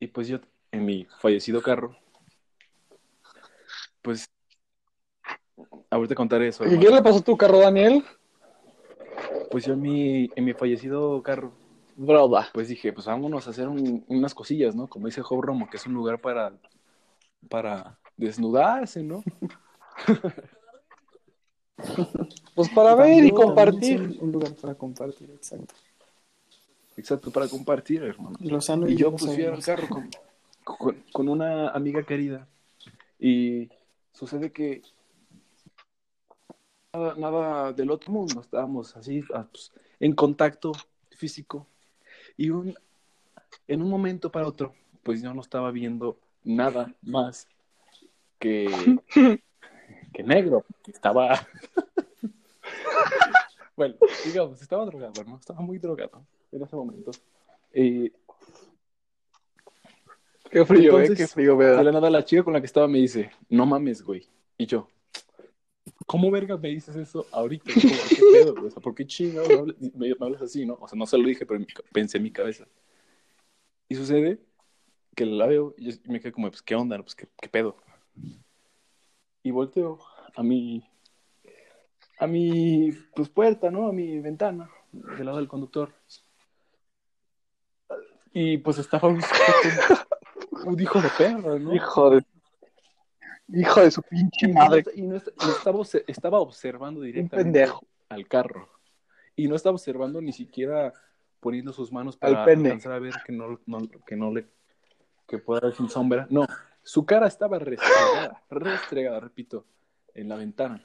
Y 0.00 0.08
pues 0.08 0.28
yo, 0.28 0.40
en 0.72 0.84
mi 0.84 1.06
fallecido 1.20 1.62
carro, 1.62 1.96
pues 4.02 4.26
ahorita 5.92 6.14
contaré 6.14 6.48
eso. 6.48 6.66
¿Y 6.66 6.78
qué 6.78 6.90
le 6.90 7.02
pasó 7.02 7.18
a 7.18 7.22
tu 7.22 7.36
carro, 7.36 7.58
Daniel? 7.58 8.02
Pues 9.50 9.66
yo 9.66 9.74
en 9.74 9.82
mi, 9.82 10.30
en 10.34 10.44
mi 10.44 10.54
fallecido 10.54 11.22
carro, 11.22 11.52
Broda. 11.96 12.48
pues 12.54 12.68
dije, 12.68 12.92
pues 12.92 13.06
vámonos 13.06 13.46
a 13.46 13.50
hacer 13.50 13.68
un- 13.68 14.04
unas 14.08 14.34
cosillas, 14.34 14.74
¿no? 14.74 14.86
Como 14.86 15.06
dice 15.06 15.20
Joe 15.20 15.40
Romo, 15.42 15.68
que 15.68 15.76
es 15.76 15.86
un 15.86 15.92
lugar 15.92 16.18
para, 16.18 16.52
para 17.48 17.98
desnudarse, 18.16 19.02
¿no? 19.02 19.22
Pues 22.54 22.68
para 22.68 22.94
ver 22.94 23.24
y 23.24 23.30
compartir. 23.30 24.18
Un, 24.20 24.30
lugar 24.30 24.52
para 24.54 24.74
compartir, 24.74 25.30
exacto. 25.30 25.74
Exacto, 26.98 27.30
para 27.30 27.48
compartir, 27.48 28.02
hermano. 28.02 28.36
Lozano 28.40 28.86
Y 28.88 28.94
yo 28.94 29.10
pues 29.10 29.34
fui 29.34 29.44
al 29.44 29.64
carro 29.64 29.88
con, 29.88 30.10
con, 30.62 31.02
con 31.12 31.28
una 31.30 31.70
amiga 31.70 32.02
querida. 32.02 32.46
Y 33.18 33.70
sucede 34.12 34.52
que 34.52 34.82
nada, 36.92 37.14
nada 37.16 37.72
del 37.72 37.90
otro 37.90 38.12
mundo, 38.12 38.40
estábamos 38.40 38.94
así 38.96 39.22
ah, 39.34 39.46
pues, 39.50 39.72
en 39.98 40.14
contacto 40.14 40.72
físico. 41.10 41.66
Y 42.36 42.50
un, 42.50 42.74
en 43.66 43.82
un 43.82 43.88
momento 43.88 44.30
para 44.30 44.46
otro, 44.46 44.74
pues 45.02 45.22
yo 45.22 45.32
no 45.32 45.40
estaba 45.40 45.70
viendo 45.70 46.18
nada 46.44 46.94
más 47.02 47.48
que, 48.38 48.98
que 50.12 50.22
negro. 50.22 50.64
Estaba... 50.86 51.46
bueno, 53.76 53.94
digamos, 54.24 54.60
estaba 54.60 54.84
drogado, 54.84 55.24
¿no? 55.24 55.36
Estaba 55.36 55.60
muy 55.60 55.78
drogado 55.78 56.26
en 56.50 56.62
ese 56.62 56.76
momento. 56.76 57.10
Y 57.74 58.12
Qué 60.50 60.66
frío, 60.66 60.98
eh, 60.98 61.04
Entonces, 61.04 61.16
qué 61.16 61.26
frío, 61.26 61.56
de 61.56 61.64
¿verdad? 61.64 61.84
la 61.84 61.92
nada 61.92 62.10
la 62.10 62.24
chica 62.26 62.44
con 62.44 62.52
la 62.52 62.60
que 62.60 62.66
estaba 62.66 62.86
me 62.86 62.98
dice, 62.98 63.30
no 63.48 63.64
mames, 63.64 64.02
güey. 64.02 64.28
Y 64.58 64.66
yo, 64.66 64.86
¿cómo 66.12 66.30
verga 66.30 66.58
me 66.58 66.68
dices 66.68 66.94
eso 66.94 67.26
ahorita? 67.32 67.72
¿Qué 67.72 68.20
pedo, 68.34 68.54
¿por 68.82 68.94
qué 68.94 69.06
chingados 69.06 69.74
me 69.94 70.14
hablas, 70.20 70.42
así, 70.42 70.66
no? 70.66 70.76
O 70.78 70.86
sea, 70.86 70.98
no 70.98 71.06
se 71.06 71.16
lo 71.16 71.26
dije, 71.26 71.46
pero 71.46 71.64
pensé 71.90 72.18
en 72.18 72.24
mi 72.24 72.30
cabeza. 72.30 72.66
Y 73.88 73.94
sucede 73.94 74.38
que 75.16 75.24
la 75.24 75.46
veo 75.46 75.74
y 75.78 75.98
me 76.10 76.20
quedé 76.20 76.30
como, 76.30 76.50
pues, 76.50 76.60
¿qué 76.60 76.74
onda? 76.74 76.98
Pues, 76.98 77.14
¿qué, 77.14 77.48
pedo? 77.48 77.78
Y 79.42 79.52
volteo 79.52 80.00
a 80.36 80.42
mi, 80.42 80.86
a 82.18 82.26
mi, 82.26 82.92
pues, 83.16 83.30
puerta, 83.30 83.70
¿no? 83.70 83.88
A 83.88 83.92
mi 83.92 84.20
ventana, 84.20 84.68
del 84.92 85.24
lado 85.24 85.38
del 85.38 85.48
conductor. 85.48 85.94
Y, 88.34 88.58
pues, 88.58 88.76
estaba 88.76 89.08
un, 89.08 89.22
un 90.66 90.78
hijo 90.78 91.00
de 91.00 91.08
perro, 91.16 91.58
¿no? 91.58 91.74
Hijo 91.74 92.10
de. 92.10 92.22
Hijo 93.48 93.80
de 93.80 93.90
su 93.90 94.02
pinche 94.02 94.48
Y, 94.48 94.52
madre. 94.52 94.82
no- 94.86 94.92
y 94.94 95.02
no 95.02 95.14
y 95.16 95.18
estaba, 95.18 95.78
obse- 95.78 96.04
estaba 96.06 96.40
observando 96.40 97.00
directamente 97.02 97.44
pendejo. 97.60 97.86
al 98.08 98.26
carro. 98.28 98.68
Y 99.36 99.48
no 99.48 99.56
estaba 99.56 99.74
observando 99.74 100.20
ni 100.20 100.32
siquiera 100.32 100.92
poniendo 101.40 101.72
sus 101.72 101.90
manos 101.92 102.16
para 102.16 102.44
alcanzar 102.44 102.92
a 102.92 102.98
ver 102.98 103.14
que 103.26 103.32
no, 103.32 103.60
no- 103.66 103.88
que 104.06 104.16
no 104.16 104.32
le 104.32 104.46
que 105.26 105.38
pueda 105.38 105.60
ver 105.60 105.74
sin 105.74 105.88
sombra. 105.88 106.26
No, 106.30 106.46
su 106.82 107.04
cara 107.06 107.26
estaba 107.26 107.58
restregada, 107.58 108.42
restregada, 108.50 109.20
repito, 109.20 109.64
en 110.14 110.28
la 110.28 110.36
ventana. 110.36 110.82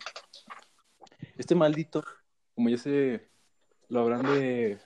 Este 1.37 1.53
maldito, 1.55 2.03
como 2.55 2.69
ya 2.69 2.77
se 2.77 3.27
lo 3.89 3.99
habrán 4.01 4.23
de 4.23 4.77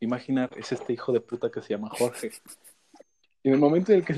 imaginar, 0.00 0.50
es 0.56 0.72
este 0.72 0.92
hijo 0.92 1.12
de 1.12 1.20
puta 1.20 1.50
que 1.50 1.62
se 1.62 1.70
llama 1.70 1.88
Jorge. 1.90 2.30
Y 3.42 3.48
en 3.48 3.54
el 3.54 3.60
momento 3.60 3.92
en 3.92 3.98
el 4.00 4.04
que 4.04 4.14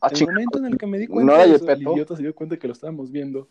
Ah, 0.00 0.08
en 0.10 0.16
el 0.16 0.26
momento 0.26 0.58
en 0.58 0.66
el 0.66 0.78
que 0.78 0.86
me 0.86 0.98
di 0.98 1.06
cuenta 1.06 1.32
¿No 1.32 1.38
de 1.38 1.56
eso, 1.56 1.70
el 1.70 1.82
idiota 1.82 2.16
se 2.16 2.22
dio 2.22 2.34
cuenta 2.34 2.56
que 2.56 2.66
lo 2.66 2.72
estábamos 2.72 3.10
viendo. 3.10 3.48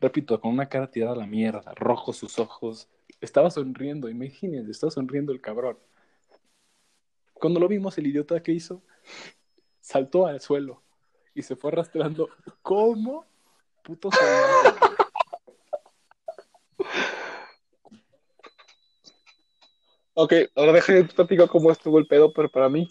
Repito, 0.00 0.40
con 0.40 0.52
una 0.52 0.68
cara 0.68 0.90
tirada 0.90 1.12
a 1.12 1.16
la 1.16 1.26
mierda, 1.26 1.72
rojos 1.76 2.16
sus 2.16 2.38
ojos. 2.38 2.88
Estaba 3.20 3.50
sonriendo, 3.50 4.08
imagínense, 4.08 4.70
estaba 4.70 4.90
sonriendo 4.90 5.32
el 5.32 5.40
cabrón. 5.40 5.78
Cuando 7.34 7.60
lo 7.60 7.68
vimos, 7.68 7.96
el 7.98 8.08
idiota 8.08 8.42
que 8.42 8.52
hizo 8.52 8.82
saltó 9.80 10.26
al 10.26 10.40
suelo 10.40 10.82
y 11.34 11.42
se 11.42 11.56
fue 11.56 11.70
arrastrando 11.70 12.28
como 12.62 13.26
puto. 13.82 14.10
Ok, 20.14 20.34
ahora 20.54 20.72
déjame 20.72 21.04
te 21.04 21.14
platico 21.14 21.48
cómo 21.48 21.70
estuvo 21.70 21.98
el 21.98 22.06
pedo, 22.06 22.32
pero 22.34 22.50
para 22.50 22.68
mí. 22.68 22.86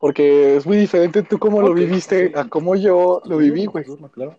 Porque 0.00 0.56
es 0.56 0.66
muy 0.66 0.78
diferente 0.78 1.22
tú 1.22 1.38
cómo 1.38 1.60
lo 1.60 1.74
viviste 1.74 2.32
a 2.34 2.48
cómo 2.48 2.74
yo 2.74 3.20
lo 3.26 3.36
viví, 3.36 3.66
güey. 3.66 3.84
Claro. 4.12 4.36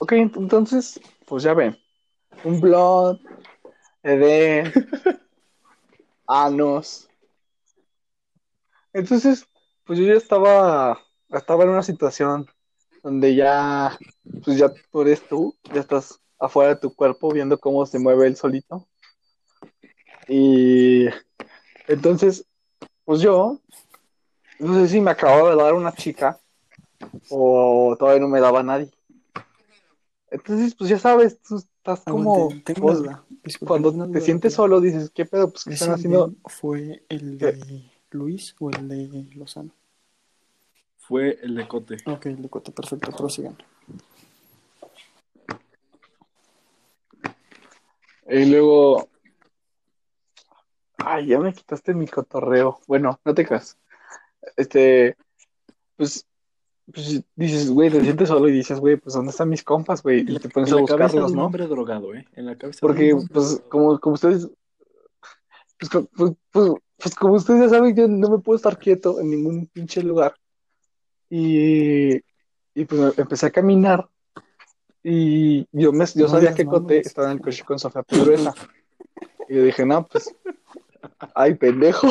Ok, 0.00 0.12
ent- 0.12 0.36
entonces, 0.36 1.00
pues 1.24 1.44
ya 1.44 1.54
ven. 1.54 1.78
Un 2.42 2.60
blog, 2.60 3.18
Eden, 4.02 4.72
Anos. 6.26 7.08
Entonces, 8.92 9.46
pues 9.84 9.98
yo 10.00 10.06
ya 10.06 10.14
estaba, 10.14 10.98
estaba 11.30 11.62
en 11.62 11.70
una 11.70 11.82
situación 11.84 12.46
donde 13.04 13.36
ya, 13.36 13.96
pues 14.44 14.58
ya 14.58 14.72
tú 14.90 15.02
eres 15.02 15.22
tú, 15.28 15.56
ya 15.72 15.80
estás 15.80 16.20
afuera 16.40 16.70
de 16.74 16.80
tu 16.80 16.92
cuerpo 16.92 17.30
viendo 17.30 17.56
cómo 17.58 17.86
se 17.86 18.00
mueve 18.00 18.26
él 18.26 18.34
solito. 18.36 18.88
Y 20.28 21.06
entonces, 21.88 22.46
pues 23.04 23.20
yo, 23.20 23.60
no 24.58 24.74
sé 24.74 24.88
si 24.88 25.00
me 25.00 25.10
acababa 25.10 25.50
de 25.50 25.56
dar 25.56 25.74
una 25.74 25.92
chica 25.92 26.38
o 27.30 27.96
todavía 27.98 28.20
no 28.20 28.28
me 28.28 28.40
daba 28.40 28.62
nadie. 28.62 28.90
Entonces, 30.30 30.74
pues 30.74 30.90
ya 30.90 30.98
sabes, 30.98 31.40
tú 31.40 31.56
estás 31.56 32.00
como, 32.04 32.50
Aguante, 32.50 32.74
una. 32.80 33.24
Disculpa, 33.44 33.68
cuando 33.68 33.90
una 33.90 34.10
te 34.10 34.20
sientes 34.20 34.54
solo, 34.54 34.80
dices, 34.80 35.10
¿qué 35.10 35.24
pedo? 35.24 35.50
Pues, 35.50 35.64
¿qué 35.64 35.70
¿Ese 35.70 35.84
están 35.84 35.94
haciendo? 35.94 36.34
fue 36.46 37.04
el 37.08 37.38
de 37.38 37.90
Luis 38.10 38.56
o 38.58 38.70
el 38.70 38.88
de 38.88 39.28
Lozano? 39.34 39.70
Fue 40.98 41.38
el 41.42 41.54
de 41.54 41.68
Cote. 41.68 41.96
Ok, 42.06 42.26
el 42.26 42.42
de 42.42 42.48
Cote, 42.48 42.72
perfecto, 42.72 43.12
prosigan. 43.12 43.56
Y 48.28 48.44
luego, 48.46 49.08
ay, 50.98 51.26
ya 51.26 51.38
me 51.38 51.52
quitaste 51.52 51.94
mi 51.94 52.06
cotorreo. 52.06 52.80
Bueno, 52.86 53.20
no 53.24 53.34
te 53.34 53.44
creas. 53.44 53.78
Este, 54.56 55.16
pues, 55.96 56.26
pues 56.92 57.22
dices, 57.34 57.70
güey, 57.70 57.90
te 57.90 58.00
sientes 58.00 58.28
solo 58.28 58.48
y 58.48 58.52
dices, 58.52 58.78
güey, 58.78 58.96
pues 58.96 59.14
¿dónde 59.14 59.30
están 59.30 59.48
mis 59.48 59.64
compas, 59.64 60.02
güey? 60.02 60.20
Y 60.20 60.38
te 60.38 60.48
pones 60.48 60.70
en 60.70 60.78
a 60.78 60.80
la 60.80 60.86
cabeza 60.86 61.16
de 61.16 61.20
buscarlos, 61.20 61.30
un 61.32 61.36
¿no? 61.36 61.46
hombre 61.46 61.66
drogado, 61.66 62.14
¿eh? 62.14 62.26
En 62.34 62.46
la 62.46 62.56
cabeza 62.56 62.78
de 62.78 62.80
Porque, 62.80 63.12
un 63.12 63.20
hombre 63.20 63.34
pues, 63.34 63.48
drogado. 63.50 63.68
como, 63.68 64.00
como 64.00 64.14
ustedes, 64.14 64.48
pues, 65.78 65.90
pues, 66.14 66.32
pues, 66.52 66.70
pues, 66.96 67.14
como 67.14 67.34
ustedes 67.34 67.62
ya 67.62 67.68
saben, 67.68 67.94
yo 67.94 68.08
no 68.08 68.30
me 68.30 68.38
puedo 68.38 68.56
estar 68.56 68.78
quieto 68.78 69.20
en 69.20 69.30
ningún 69.30 69.66
pinche 69.66 70.02
lugar. 70.02 70.34
Y, 71.28 72.16
y 72.74 72.84
pues 72.86 73.18
empecé 73.18 73.46
a 73.46 73.50
caminar. 73.50 74.08
Y 75.02 75.66
yo, 75.72 75.92
me, 75.92 76.04
yo 76.14 76.24
No 76.24 76.28
sabía 76.28 76.54
que 76.54 76.64
Cote 76.64 76.98
estaba 77.00 77.30
en 77.30 77.38
el 77.38 77.42
coche 77.42 77.64
con 77.64 77.78
Sofía 77.78 78.02
Pedruesa. 78.02 78.54
Y 79.48 79.54
yo 79.54 79.62
dije, 79.62 79.84
no, 79.86 80.06
pues, 80.06 80.34
ay, 81.34 81.54
pendejo. 81.54 82.08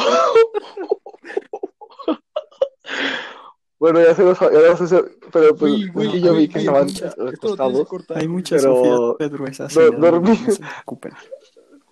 Bueno, 3.78 4.02
ya 4.02 4.16
se 4.16 4.24
los, 4.24 4.40
ya 4.40 4.50
los 4.50 4.82
hice, 4.82 5.04
pero 5.34 5.56
pues, 5.56 5.74
es 5.94 6.22
yo 6.22 6.34
vi 6.34 6.48
que 6.48 6.60
estaban 6.60 6.88
acostados, 7.28 7.88
Hay 8.16 8.28
muchas 8.28 8.62
pero- 8.64 9.18
en 9.20 9.94
el- 9.94 10.00
dormí. 10.00 10.40
No 10.88 11.02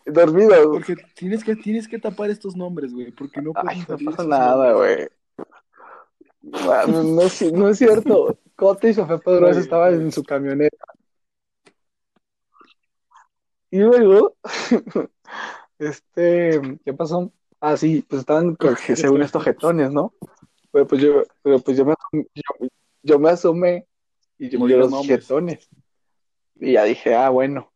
dormidos. 0.06 0.68
Porque 0.72 0.96
tienes 1.16 1.44
que, 1.44 1.56
tienes 1.56 1.88
que 1.88 2.00
tapar 2.00 2.30
estos 2.30 2.56
nombres, 2.56 2.94
güey, 2.94 3.12
porque 3.12 3.42
no 3.42 3.52
Ay, 3.56 3.84
no 3.88 3.98
pasa 4.12 4.24
nada, 4.24 4.74
güey. 4.74 5.08
Ah, 6.54 6.86
No, 6.88 7.04
no 7.04 7.22
es, 7.22 7.52
no 7.54 7.70
es 7.70 7.78
cierto. 7.78 8.38
Cote 8.56 8.90
y 8.90 8.94
Sofía 8.94 9.20
bien, 9.26 9.58
estaban 9.58 9.94
en 9.94 10.12
su 10.12 10.24
camioneta. 10.24 10.86
Y 13.72 13.80
luego, 13.80 14.36
este, 15.88 16.62
¿qué 16.84 16.94
pasó? 16.94 17.32
Ah, 17.60 17.78
sí, 17.78 18.06
pues 18.08 18.22
estaban, 18.22 18.58
según 18.96 19.22
estos 19.22 19.44
jetones, 19.44 19.92
¿no? 19.92 20.14
Pero 20.72 20.88
pues 20.88 21.02
yo, 21.02 21.24
pero 21.42 21.60
pues 21.60 21.78
yo 21.78 21.86
me, 21.86 21.94
asomé- 21.94 22.28
yo, 22.34 22.68
yo 23.04 23.20
me 23.20 23.30
asomé 23.30 23.88
y 24.38 24.50
yo 24.50 24.60
vi 24.64 24.74
los 24.74 24.92
nombres. 24.92 25.22
jetones. 25.22 25.70
Y 26.60 26.74
ya 26.74 26.84
dije, 26.84 27.16
ah, 27.16 27.30
bueno. 27.30 27.72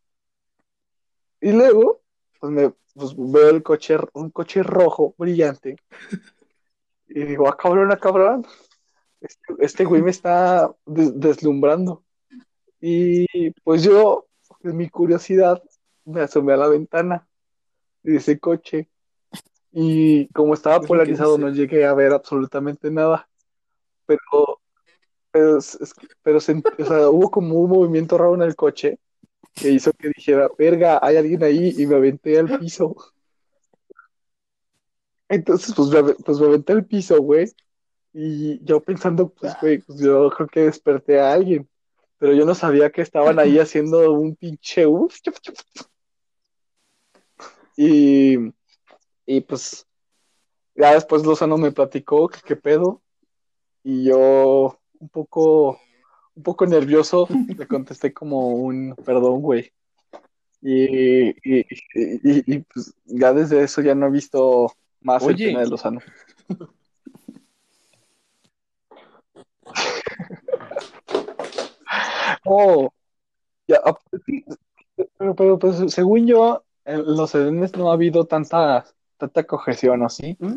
Y 1.40 1.52
luego, 1.52 2.02
pues 2.40 2.52
me 2.52 2.72
pues 2.94 3.14
veo 3.16 3.50
el 3.50 3.62
coche, 3.62 3.96
un 4.14 4.30
coche 4.30 4.62
rojo 4.64 5.14
brillante. 5.16 5.76
Y 7.08 7.22
digo, 7.24 7.48
ah, 7.48 7.56
cabrón, 7.56 7.92
ah, 7.92 7.96
cabrón. 7.96 8.44
Este, 9.20 9.54
este 9.60 9.84
güey 9.84 10.02
me 10.02 10.10
está 10.10 10.74
des- 10.84 11.18
deslumbrando. 11.18 12.04
Y 12.80 13.50
pues 13.62 13.84
yo, 13.84 14.26
en 14.64 14.76
mi 14.76 14.88
curiosidad, 14.88 15.62
me 16.04 16.22
asomé 16.22 16.54
a 16.54 16.56
la 16.56 16.68
ventana 16.68 17.27
de 18.02 18.16
ese 18.16 18.38
coche. 18.38 18.88
Y 19.72 20.28
como 20.28 20.54
estaba 20.54 20.80
polarizado, 20.80 21.38
no 21.38 21.50
llegué 21.50 21.84
a 21.84 21.94
ver 21.94 22.12
absolutamente 22.12 22.90
nada. 22.90 23.28
Pero, 24.06 24.60
pero, 25.30 25.58
pero 26.22 26.38
o 26.38 26.40
sea, 26.40 27.10
hubo 27.10 27.30
como 27.30 27.54
un 27.56 27.70
movimiento 27.70 28.16
raro 28.16 28.34
en 28.34 28.42
el 28.42 28.56
coche 28.56 28.98
que 29.54 29.70
hizo 29.70 29.92
que 29.92 30.08
dijera, 30.08 30.48
verga, 30.56 30.98
hay 31.02 31.16
alguien 31.16 31.42
ahí, 31.42 31.74
y 31.76 31.86
me 31.86 31.96
aventé 31.96 32.38
al 32.38 32.58
piso. 32.58 32.94
Entonces, 35.28 35.74
pues 35.74 35.88
me, 35.88 36.14
pues 36.14 36.40
me 36.40 36.46
aventé 36.46 36.72
al 36.72 36.86
piso, 36.86 37.20
güey. 37.20 37.50
Y 38.12 38.64
yo 38.64 38.82
pensando, 38.82 39.28
pues, 39.28 39.54
güey, 39.60 39.78
pues 39.78 40.00
yo 40.00 40.30
creo 40.30 40.48
que 40.48 40.60
desperté 40.60 41.20
a 41.20 41.32
alguien. 41.32 41.68
Pero 42.18 42.32
yo 42.32 42.44
no 42.44 42.54
sabía 42.54 42.90
que 42.90 43.02
estaban 43.02 43.38
ahí 43.38 43.58
haciendo 43.58 44.12
un 44.12 44.34
pinche 44.36 44.86
uf. 44.86 45.16
Y, 47.80 48.36
y 49.24 49.40
pues 49.42 49.86
ya 50.74 50.94
después 50.94 51.24
Lozano 51.24 51.56
me 51.58 51.70
platicó 51.70 52.28
que 52.28 52.40
qué 52.44 52.56
pedo. 52.56 53.00
Y 53.84 54.02
yo 54.02 54.76
un 54.98 55.08
poco, 55.08 55.78
un 56.34 56.42
poco 56.42 56.66
nervioso 56.66 57.28
le 57.56 57.68
contesté 57.68 58.12
como 58.12 58.48
un 58.48 58.96
perdón, 59.04 59.42
güey. 59.42 59.72
Y, 60.60 61.28
y, 61.28 61.60
y, 61.94 62.54
y, 62.54 62.58
pues 62.58 62.92
ya 63.04 63.32
desde 63.32 63.62
eso 63.62 63.80
ya 63.80 63.94
no 63.94 64.08
he 64.08 64.10
visto 64.10 64.72
más 65.00 65.24
el 65.24 65.36
tema 65.36 65.60
de 65.60 65.68
Lozano. 65.68 66.00
Oh, 72.50 72.90
ya, 73.66 73.78
ah, 73.84 73.98
pero, 75.18 75.34
pero 75.34 75.58
pues 75.58 75.92
según 75.92 76.26
yo, 76.26 76.64
en 76.88 77.04
los 77.16 77.34
Edenes 77.34 77.76
no 77.76 77.90
ha 77.90 77.94
habido 77.94 78.24
tanta, 78.24 78.84
tanta 79.18 79.44
cohesión, 79.44 80.02
¿o 80.02 80.08
sí? 80.08 80.36
¿Mm? 80.40 80.56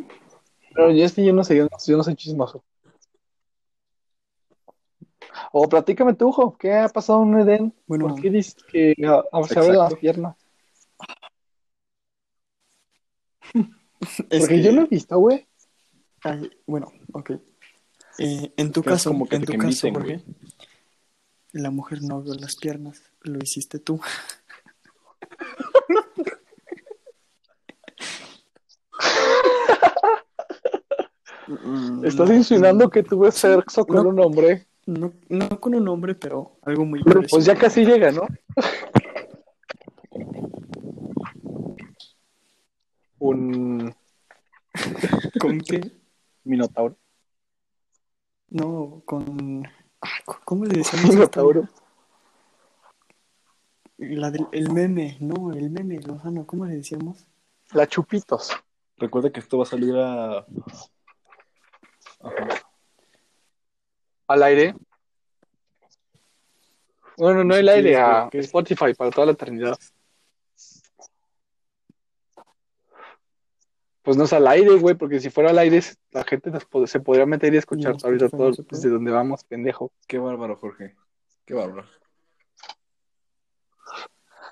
Pero 0.73 0.91
yo, 0.91 1.03
este, 1.03 1.25
yo 1.25 1.33
no 1.33 1.43
sé, 1.43 1.57
yo 1.57 1.63
no, 1.63 1.69
yo 1.85 1.97
no 1.97 2.03
soy 2.03 2.15
chismoso. 2.15 2.63
O 5.51 5.67
platícame 5.67 6.13
tú, 6.13 6.31
Jo, 6.31 6.57
¿qué 6.57 6.73
ha 6.73 6.87
pasado 6.87 7.23
en 7.23 7.39
Edén? 7.39 7.73
Bueno, 7.85 8.07
¿Por 8.07 8.21
qué 8.21 8.29
dices 8.29 8.55
que 8.71 8.93
ah, 9.05 9.23
ah, 9.31 9.43
se 9.43 9.59
abre 9.59 9.73
las 9.73 9.93
piernas? 9.95 10.37
es 14.29 14.39
Porque 14.39 14.55
que- 14.55 14.63
yo 14.63 14.71
lo 14.71 14.83
he 14.83 14.87
visto, 14.87 15.17
güey. 15.19 15.45
bueno, 16.65 16.91
ok. 17.11 17.31
Eh, 18.19 18.53
en 18.55 18.71
tu 18.71 18.81
es 18.81 18.85
caso, 18.85 19.09
como 19.09 19.27
que 19.27 19.35
en 19.35 19.43
tu 19.43 19.53
caso, 19.53 19.87
inviten, 19.87 19.93
Jorge, 19.93 20.23
la 21.53 21.71
mujer 21.71 22.01
no 22.03 22.15
abrió 22.15 22.33
las 22.35 22.55
piernas, 22.55 23.01
lo 23.21 23.39
hiciste 23.39 23.79
tú. 23.79 23.99
Estás 32.03 32.29
no, 32.29 32.35
insinuando 32.35 32.89
que 32.89 33.03
tuve 33.03 33.31
sexo 33.31 33.85
con 33.85 34.03
No. 34.03 34.09
un 34.09 34.19
hombre. 34.19 34.67
No, 34.85 35.13
no 35.29 35.59
con 35.59 35.75
un 35.75 35.87
hombre, 35.87 36.15
pero 36.15 36.57
algo 36.63 36.85
muy 36.85 37.03
Pero 37.03 37.21
pues 37.29 37.45
ya 37.45 37.55
casi 37.55 37.85
llega, 37.85 38.11
¿no? 38.11 38.23
Un 43.19 43.93
¿Con 45.39 45.59
qué? 45.59 45.91
minotauro. 46.43 46.97
No, 48.49 49.03
con... 49.05 49.63
¿Cómo 50.45 50.65
le 50.65 50.79
decíamos? 50.79 51.09
Minotauro. 51.15 51.69
La 53.97 54.31
del 54.31 54.47
el 54.51 54.71
meme, 54.71 55.17
no, 55.19 55.53
el 55.53 55.69
meme, 55.69 55.99
Lozano, 56.01 56.47
¿cómo 56.47 56.65
le 56.65 56.77
decíamos? 56.77 57.27
La 57.73 57.85
chupitos. 57.85 58.51
Recuerda 58.97 59.31
que 59.31 59.39
esto 59.39 59.57
va 59.59 59.63
a 59.63 59.67
salir 59.67 59.95
a. 59.95 60.45
Ajá. 62.23 62.47
Al 64.27 64.43
aire. 64.43 64.75
Bueno, 67.17 67.43
no 67.43 67.55
el 67.55 67.67
aire, 67.69 67.97
a 67.97 68.21
¿por 68.23 68.29
qué? 68.31 68.39
Spotify 68.39 68.93
para 68.93 69.11
toda 69.11 69.27
la 69.27 69.31
eternidad. 69.33 69.77
Pues 74.03 74.17
no 74.17 74.23
es 74.23 74.33
al 74.33 74.47
aire, 74.47 74.75
güey, 74.77 74.95
porque 74.95 75.19
si 75.19 75.29
fuera 75.29 75.51
al 75.51 75.59
aire, 75.59 75.79
la 76.11 76.23
gente 76.23 76.49
nos 76.49 76.67
pod- 76.67 76.87
se 76.87 76.99
podría 76.99 77.25
meter 77.27 77.53
y 77.53 77.57
escuchar 77.57 77.93
No, 77.93 77.99
ahorita 78.03 78.29
todo 78.29 78.49
no 78.49 78.55
puede. 78.55 78.67
desde 78.71 78.89
donde 78.89 79.11
vamos, 79.11 79.43
pendejo. 79.43 79.91
Qué 80.07 80.17
bárbaro, 80.17 80.55
Jorge. 80.55 80.95
Qué 81.45 81.53
bárbaro. 81.53 81.87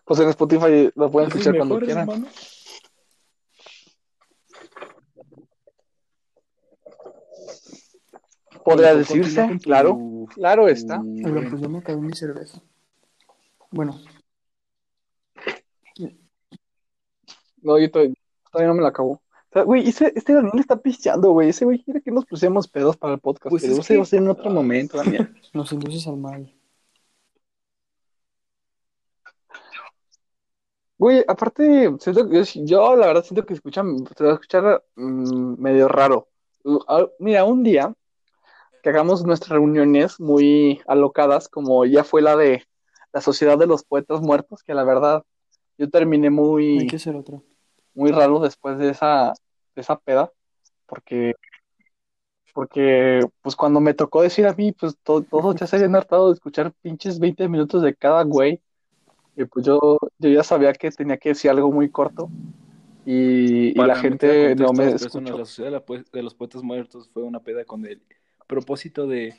Pues 0.05 0.19
en 0.19 0.29
Spotify 0.29 0.91
lo 0.95 1.09
pueden 1.09 1.29
¿Es 1.29 1.35
el 1.35 1.41
escuchar 1.41 1.57
cuando 1.57 1.79
quieran. 1.79 2.07
Podría 8.69 8.89
Bueno, 8.93 8.99
decirse, 8.99 9.47
tu- 9.47 9.59
claro, 9.59 9.97
claro 10.33 10.67
está. 10.67 10.99
Oigan, 11.01 11.49
pues 11.49 11.61
ya 11.61 11.67
me 11.67 11.79
acabé 11.79 11.99
mi 12.01 12.13
cerveza. 12.13 12.61
Bueno, 13.71 13.99
No, 17.61 17.77
yo 17.77 17.91
todavía, 17.91 18.15
todavía 18.51 18.67
no 18.69 18.75
me 18.75 18.81
la 18.83 18.87
acabo. 18.89 19.11
O 19.11 19.51
sea, 19.51 19.63
güey, 19.63 19.89
ese, 19.89 20.13
este 20.15 20.33
Daniel 20.33 20.59
está 20.59 20.77
pisteando, 20.77 21.31
güey. 21.31 21.49
Ese 21.49 21.65
güey 21.65 21.83
quiere 21.83 22.01
que 22.01 22.09
nos 22.11 22.25
pusiéramos 22.25 22.67
pedos 22.69 22.95
para 22.95 23.15
el 23.15 23.19
podcast, 23.19 23.49
Pues 23.49 23.63
eso 23.63 23.73
va 23.73 23.79
a 23.79 23.85
que- 23.87 24.05
ser 24.05 24.19
en 24.19 24.29
otro 24.29 24.49
momento, 24.49 24.97
Daniel. 24.97 25.33
nos 25.53 25.71
induces 25.73 26.07
al 26.07 26.17
mal. 26.17 26.53
Güey, 30.97 31.23
aparte, 31.27 31.93
siento 31.99 32.29
que 32.29 32.43
yo, 32.43 32.61
yo, 32.65 32.95
la 32.97 33.07
verdad 33.07 33.23
siento 33.23 33.45
que 33.45 33.53
escuchan, 33.53 34.05
se 34.17 34.23
va 34.23 34.31
a 34.31 34.33
escuchar 34.33 34.83
mm, 34.95 35.61
medio 35.61 35.87
raro. 35.87 36.27
Ah, 36.87 37.07
Mira, 37.19 37.45
un 37.45 37.63
día 37.63 37.93
que 38.81 38.89
hagamos 38.89 39.23
nuestras 39.25 39.51
reuniones 39.51 40.19
muy 40.19 40.81
alocadas, 40.87 41.47
como 41.49 41.85
ya 41.85 42.03
fue 42.03 42.21
la 42.21 42.35
de 42.35 42.63
la 43.11 43.21
Sociedad 43.21 43.57
de 43.57 43.67
los 43.67 43.83
Poetas 43.83 44.21
Muertos, 44.21 44.63
que 44.63 44.73
la 44.73 44.83
verdad 44.83 45.23
yo 45.77 45.89
terminé 45.89 46.27
Hay 46.27 46.33
muy, 46.33 46.87
que 46.87 46.97
muy 47.93 48.11
raro 48.11 48.39
después 48.39 48.77
de 48.77 48.89
esa, 48.89 49.33
de 49.75 49.81
esa 49.81 49.97
peda, 49.97 50.31
porque, 50.85 51.33
porque 52.53 53.21
pues 53.41 53.55
cuando 53.55 53.79
me 53.79 53.93
tocó 53.93 54.21
decir 54.21 54.45
a 54.45 54.53
mí, 54.53 54.71
pues 54.71 54.97
to- 55.03 55.23
todos 55.23 55.55
ya 55.55 55.67
se 55.67 55.77
habían 55.77 55.95
hartado 55.95 56.27
de 56.27 56.33
escuchar 56.33 56.73
pinches 56.81 57.19
20 57.19 57.47
minutos 57.47 57.81
de 57.81 57.95
cada 57.95 58.23
güey, 58.23 58.61
y 59.35 59.45
pues 59.45 59.65
yo, 59.65 59.97
yo 60.17 60.29
ya 60.29 60.43
sabía 60.43 60.73
que 60.73 60.91
tenía 60.91 61.17
que 61.17 61.29
decir 61.29 61.49
algo 61.49 61.71
muy 61.71 61.89
corto, 61.89 62.29
y, 63.05 63.73
la 63.73 63.95
gente 63.95 64.55
no 64.55 64.73
me 64.73 64.89
escuchó. 64.89 65.37
La 65.37 65.45
Sociedad 65.45 65.71
de, 65.71 65.95
la 65.95 66.03
de 66.11 66.23
los 66.23 66.35
Poetas 66.35 66.61
Muertos 66.61 67.09
fue 67.11 67.23
una 67.23 67.39
peda 67.39 67.65
con 67.65 67.85
el 67.85 68.01
propósito 68.49 69.05
de, 69.07 69.35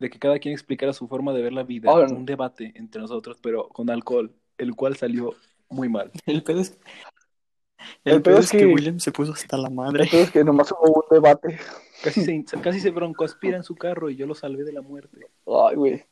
de 0.00 0.10
que 0.10 0.18
cada 0.18 0.38
quien 0.40 0.52
explicara 0.52 0.92
su 0.92 1.06
forma 1.08 1.32
de 1.32 1.40
ver 1.42 1.52
la 1.54 1.62
vida, 1.62 1.90
Oh, 1.90 2.02
un 2.02 2.26
debate 2.26 2.72
entre 2.74 3.00
nosotros, 3.00 3.38
pero 3.40 3.68
con 3.68 3.88
alcohol, 3.88 4.34
el 4.58 4.74
cual 4.74 4.96
salió 4.96 5.34
muy 5.70 5.88
mal. 5.88 6.10
El 6.26 6.42
pedo 6.42 6.60
es, 6.60 6.76
El 8.04 8.14
el 8.16 8.22
pedo 8.22 8.34
pedo 8.34 8.38
es 8.40 8.44
es 8.46 8.50
que 8.50 8.58
que- 8.58 8.66
William 8.66 8.98
se 8.98 9.12
puso 9.12 9.32
hasta 9.32 9.56
la 9.56 9.70
madre. 9.70 10.04
Entonces 10.04 10.30
que 10.32 10.44
nomás 10.44 10.70
hubo 10.72 10.92
un 11.00 11.04
debate. 11.10 11.58
Casi 12.02 12.24
se, 12.24 12.44
casi 12.62 12.80
se 12.80 12.90
broncoaspira 12.90 13.56
en 13.56 13.62
su 13.64 13.76
carro 13.76 14.10
y 14.10 14.16
yo 14.16 14.26
lo 14.26 14.34
salvé 14.34 14.64
de 14.64 14.72
la 14.72 14.82
muerte. 14.82 15.26
Ay, 15.46 15.76
güey. 15.76 16.04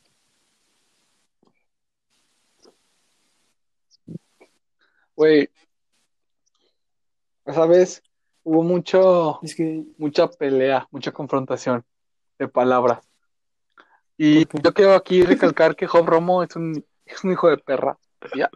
Güey, 5.16 5.48
esa 7.46 7.66
vez 7.66 8.02
hubo 8.48 8.62
mucho, 8.62 9.40
Es 9.42 9.54
que, 9.54 9.84
mucha 9.98 10.26
pelea, 10.28 10.88
mucha 10.90 11.12
confrontación 11.12 11.84
de 12.38 12.48
palabras. 12.48 13.06
Y 14.16 14.46
yo 14.62 14.72
quiero 14.72 14.94
aquí 14.94 15.22
recalcar 15.22 15.76
que 15.76 15.86
Job 15.86 16.06
Romo 16.06 16.42
es 16.42 16.56
un, 16.56 16.82
es 17.04 17.22
un 17.24 17.32
hijo 17.32 17.50
de 17.50 17.58
perra. 17.58 17.98
Ya, 18.34 18.48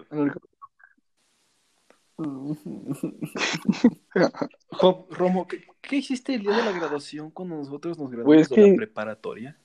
Job, 4.71 5.07
Romo, 5.11 5.47
¿qué, 5.47 5.63
qué 5.83 5.97
hiciste 5.97 6.35
el 6.35 6.43
día 6.43 6.57
de 6.57 6.65
la 6.65 6.73
graduación 6.73 7.31
cuando 7.31 7.57
nosotros 7.57 7.99
nos 7.99 8.09
graduamos 8.11 8.27
Güey, 8.27 8.41
es 8.41 8.49
de 8.49 8.55
que- 8.57 8.71
la 8.71 8.77
preparatoria? 8.77 9.59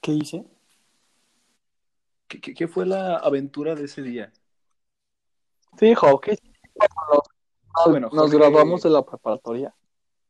¿qué 0.00 0.12
hice? 0.12 0.46
¿Qué, 2.28 2.40
qué, 2.40 2.54
qué 2.54 2.68
fue 2.68 2.86
la 2.86 3.16
aventura 3.16 3.74
de 3.74 3.84
ese 3.84 4.02
día? 4.02 4.32
Sí, 5.78 5.94
Job, 5.94 6.20
¿qué 6.20 6.38
nos, 7.10 7.20
Bueno, 7.86 8.10
nos 8.12 8.30
graduamos 8.32 8.82
de 8.82 8.90
la 8.90 9.04
preparatoria. 9.04 9.74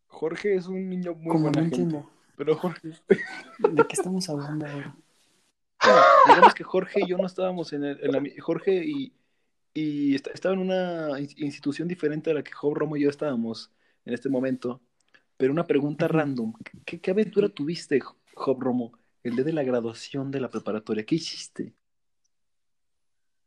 Jorge 0.09 0.55
es 0.55 0.66
un 0.66 0.88
niño 0.88 1.14
muy 1.14 1.33
Como 1.33 1.44
buena 1.44 1.61
no 1.61 1.68
gente. 1.68 1.76
entiendo. 1.76 2.11
Pero 2.37 2.57
Jorge, 2.57 2.90
¿De 3.59 3.87
qué 3.87 3.92
estamos 3.94 4.28
hablando 4.28 4.66
ahora? 4.66 4.96
digamos 6.28 6.55
que 6.55 6.62
Jorge 6.64 7.00
y 7.02 7.09
yo 7.09 7.18
no 7.18 7.26
estábamos 7.26 7.72
en, 7.72 7.85
el, 7.85 7.98
en 8.05 8.12
la 8.12 8.22
Jorge 8.40 8.85
y, 8.85 9.12
y 9.74 10.14
est- 10.14 10.28
estaba 10.28 10.55
en 10.55 10.61
una 10.61 11.18
in- 11.20 11.28
institución 11.38 11.88
diferente 11.88 12.31
a 12.31 12.35
la 12.35 12.42
que 12.44 12.52
Job 12.52 12.74
Romo 12.74 12.96
y 12.96 13.02
yo 13.02 13.11
estábamos 13.11 13.70
en 14.05 14.14
este 14.14 14.28
momento. 14.28 14.81
Pero 15.37 15.52
una 15.52 15.66
pregunta 15.66 16.07
random. 16.09 16.52
¿Qué, 16.85 17.00
qué 17.00 17.11
aventura 17.11 17.48
tuviste, 17.48 18.00
Job 18.35 18.61
Romo, 18.61 18.92
el 19.24 19.35
día 19.35 19.44
de 19.44 19.52
la 19.52 19.64
graduación 19.64 20.31
de 20.31 20.40
la 20.40 20.50
preparatoria? 20.50 21.05
¿Qué 21.05 21.16
hiciste? 21.16 21.74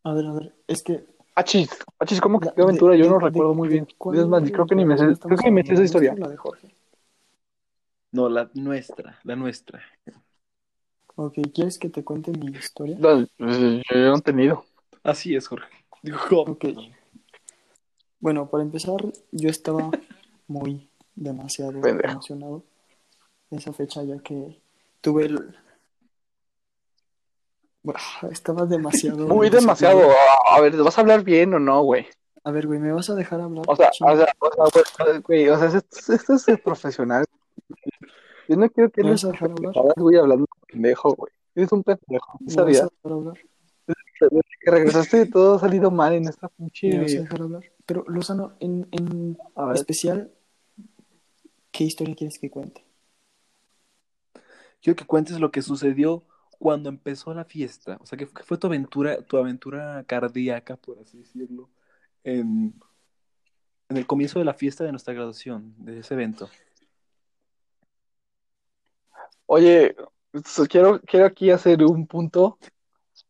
A 0.03 0.13
ver, 0.13 0.25
a 0.27 0.33
ver, 0.33 0.55
es 0.67 0.83
que 0.83 1.05
Achis, 1.35 1.69
achis, 1.99 2.21
¿cómo 2.21 2.39
que 2.39 2.49
qué 2.55 2.61
aventura? 2.61 2.93
de- 2.93 2.99
Yo 2.99 3.05
de- 3.05 3.11
no 3.11 3.19
de- 3.19 3.25
recuerdo 3.25 3.53
muy 3.53 3.67
bien. 3.67 3.87
Es 4.13 4.27
más, 4.27 4.49
creo 4.49 4.65
que 4.65 4.75
ni 4.75 4.85
me 4.85 4.97
sé, 4.97 5.05
creo 5.19 5.37
que 5.37 5.45
ni 5.45 5.51
me 5.51 5.65
sé 5.65 5.73
esa 5.73 5.83
historia. 5.83 6.15
¿La 6.17 6.29
de 6.29 6.37
Jorge? 6.37 6.75
No, 8.11 8.29
la 8.29 8.49
nuestra, 8.53 9.19
la 9.23 9.35
nuestra. 9.35 9.81
Ok, 11.17 11.39
¿quieres 11.53 11.77
que 11.77 11.89
te 11.89 12.03
cuente 12.03 12.31
mi 12.31 12.47
historia? 12.57 12.97
No, 12.99 13.21
yo 13.37 13.81
no 13.93 14.15
he 14.17 14.21
tenido. 14.21 14.65
Así 15.03 15.35
es, 15.35 15.47
Jorge. 15.47 15.67
Digo. 16.01 16.17
Ok. 16.31 16.65
Bueno, 18.19 18.49
para 18.49 18.63
empezar, 18.63 18.97
yo 19.31 19.49
estaba 19.49 19.91
muy 20.47 20.89
demasiado 21.15 21.81
Pendejo. 21.81 22.11
emocionado 22.13 22.63
esa 23.51 23.73
fecha 23.73 24.03
ya 24.03 24.19
que 24.19 24.59
tuve 25.01 25.25
el... 25.25 25.55
Estaba 28.31 28.65
demasiado... 28.65 29.27
Muy 29.27 29.49
demasiado. 29.49 30.09
A, 30.09 30.57
a 30.57 30.61
ver, 30.61 30.75
¿vas 30.77 30.97
a 30.97 31.01
hablar 31.01 31.23
bien 31.23 31.53
o 31.53 31.59
no, 31.59 31.81
güey? 31.83 32.05
A 32.43 32.51
ver, 32.51 32.67
güey, 32.67 32.79
¿me 32.79 32.91
vas 32.91 33.09
a 33.09 33.15
dejar 33.15 33.41
hablar? 33.41 33.65
O 33.67 33.75
sea, 33.75 33.89
o 33.89 34.15
sea, 34.15 34.27
o 34.39 34.69
sea, 34.69 35.19
güey, 35.19 35.49
o 35.49 35.57
sea, 35.57 35.67
esto, 35.67 36.13
esto 36.13 36.33
es 36.35 36.47
el 36.47 36.59
profesional. 36.59 37.25
Yo 38.47 38.55
no 38.55 38.69
quiero 38.69 38.91
que 38.91 39.01
¿Me 39.01 39.07
no 39.09 39.13
vas 39.15 39.25
a 39.25 39.31
dejar 39.31 39.49
hablar? 39.51 39.73
güey, 39.95 40.17
hablando 40.17 40.45
pendejo, 40.67 41.15
güey. 41.15 41.31
Eres 41.55 41.71
un 41.71 41.81
pendejo. 41.83 42.37
¿Me 42.39 42.45
vas 42.45 42.53
sabía. 42.53 42.81
a 42.81 42.83
dejar 42.83 43.11
hablar? 43.11 43.37
Desde 43.87 44.41
que 44.61 44.71
regresaste 44.71 45.25
todo 45.25 45.55
ha 45.55 45.59
salido 45.59 45.89
mal 45.89 46.13
en 46.13 46.27
esta 46.27 46.47
pinche. 46.49 46.89
¿Me 46.89 47.01
vas 47.03 47.15
a 47.15 47.19
dejar 47.21 47.41
hablar? 47.41 47.63
Pero, 47.85 48.03
Lozano, 48.07 48.53
en, 48.59 48.87
en 48.91 49.37
A 49.55 49.73
especial, 49.73 50.31
¿qué 51.71 51.83
historia 51.85 52.15
quieres 52.15 52.37
que 52.37 52.51
cuente? 52.51 52.85
Quiero 54.81 54.95
que 54.95 55.05
cuentes 55.05 55.39
lo 55.39 55.49
que 55.51 55.63
sucedió 55.63 56.23
cuando 56.59 56.89
empezó 56.89 57.33
la 57.33 57.45
fiesta. 57.45 57.97
O 58.01 58.05
sea, 58.05 58.17
que 58.17 58.25
fue, 58.25 58.43
fue 58.43 58.57
tu 58.57 58.67
aventura, 58.67 59.21
tu 59.21 59.37
aventura 59.37 60.03
cardíaca, 60.07 60.75
por 60.77 60.99
así 60.99 61.19
decirlo, 61.19 61.69
en, 62.23 62.73
en 63.89 63.97
el 63.97 64.07
comienzo 64.07 64.39
de 64.39 64.45
la 64.45 64.53
fiesta 64.53 64.83
de 64.83 64.91
nuestra 64.91 65.13
graduación, 65.13 65.73
de 65.77 65.99
ese 65.99 66.13
evento. 66.13 66.49
Oye, 69.45 69.95
quiero, 70.69 70.99
quiero 71.01 71.25
aquí 71.25 71.51
hacer 71.51 71.83
un 71.83 72.07
punto. 72.07 72.57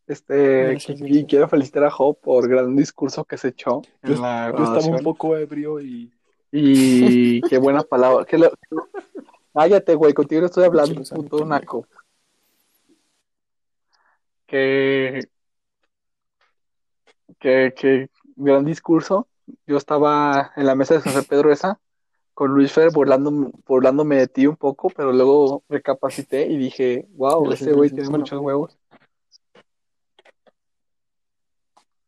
Este, 0.07 0.71
Gracias, 0.71 1.01
y 1.01 1.25
quiero 1.25 1.47
felicitar 1.47 1.83
a 1.83 1.91
Job 1.91 2.19
por 2.19 2.47
gran 2.47 2.75
discurso 2.75 3.25
que 3.25 3.37
se 3.37 3.49
echó 3.49 3.81
Yo, 4.03 4.13
en 4.13 4.21
la 4.21 4.53
yo 4.55 4.63
estaba 4.63 4.97
un 4.97 5.03
poco 5.03 5.35
ebrio 5.35 5.79
y 5.79 6.11
Y 6.51 7.41
qué 7.49 7.57
buena 7.57 7.81
palabra. 7.81 8.25
Lo... 8.37 8.51
Cállate, 9.53 9.95
güey, 9.95 10.13
contigo 10.13 10.41
no 10.41 10.47
estoy 10.47 10.65
hablando, 10.65 11.01
pendejo. 11.03 11.45
naco. 11.45 11.87
Que, 14.45 15.27
que, 17.39 17.73
que 17.75 18.09
gran 18.35 18.65
discurso. 18.65 19.27
Yo 19.67 19.77
estaba 19.77 20.51
en 20.55 20.65
la 20.65 20.75
mesa 20.75 20.95
de 20.95 21.01
San 21.01 21.23
Pedro 21.25 21.51
esa 21.51 21.79
con 22.35 22.51
Luis 22.51 22.71
Fer 22.73 22.91
burlándome, 22.91 23.49
burlándome 23.65 24.17
de 24.17 24.27
ti 24.27 24.45
un 24.45 24.57
poco, 24.57 24.89
pero 24.89 25.13
luego 25.13 25.63
recapacité 25.69 26.45
y 26.45 26.57
dije, 26.57 27.07
wow, 27.15 27.49
ese 27.51 27.71
güey 27.71 27.89
tiene 27.89 28.09
muchos 28.09 28.39
huevos. 28.39 28.77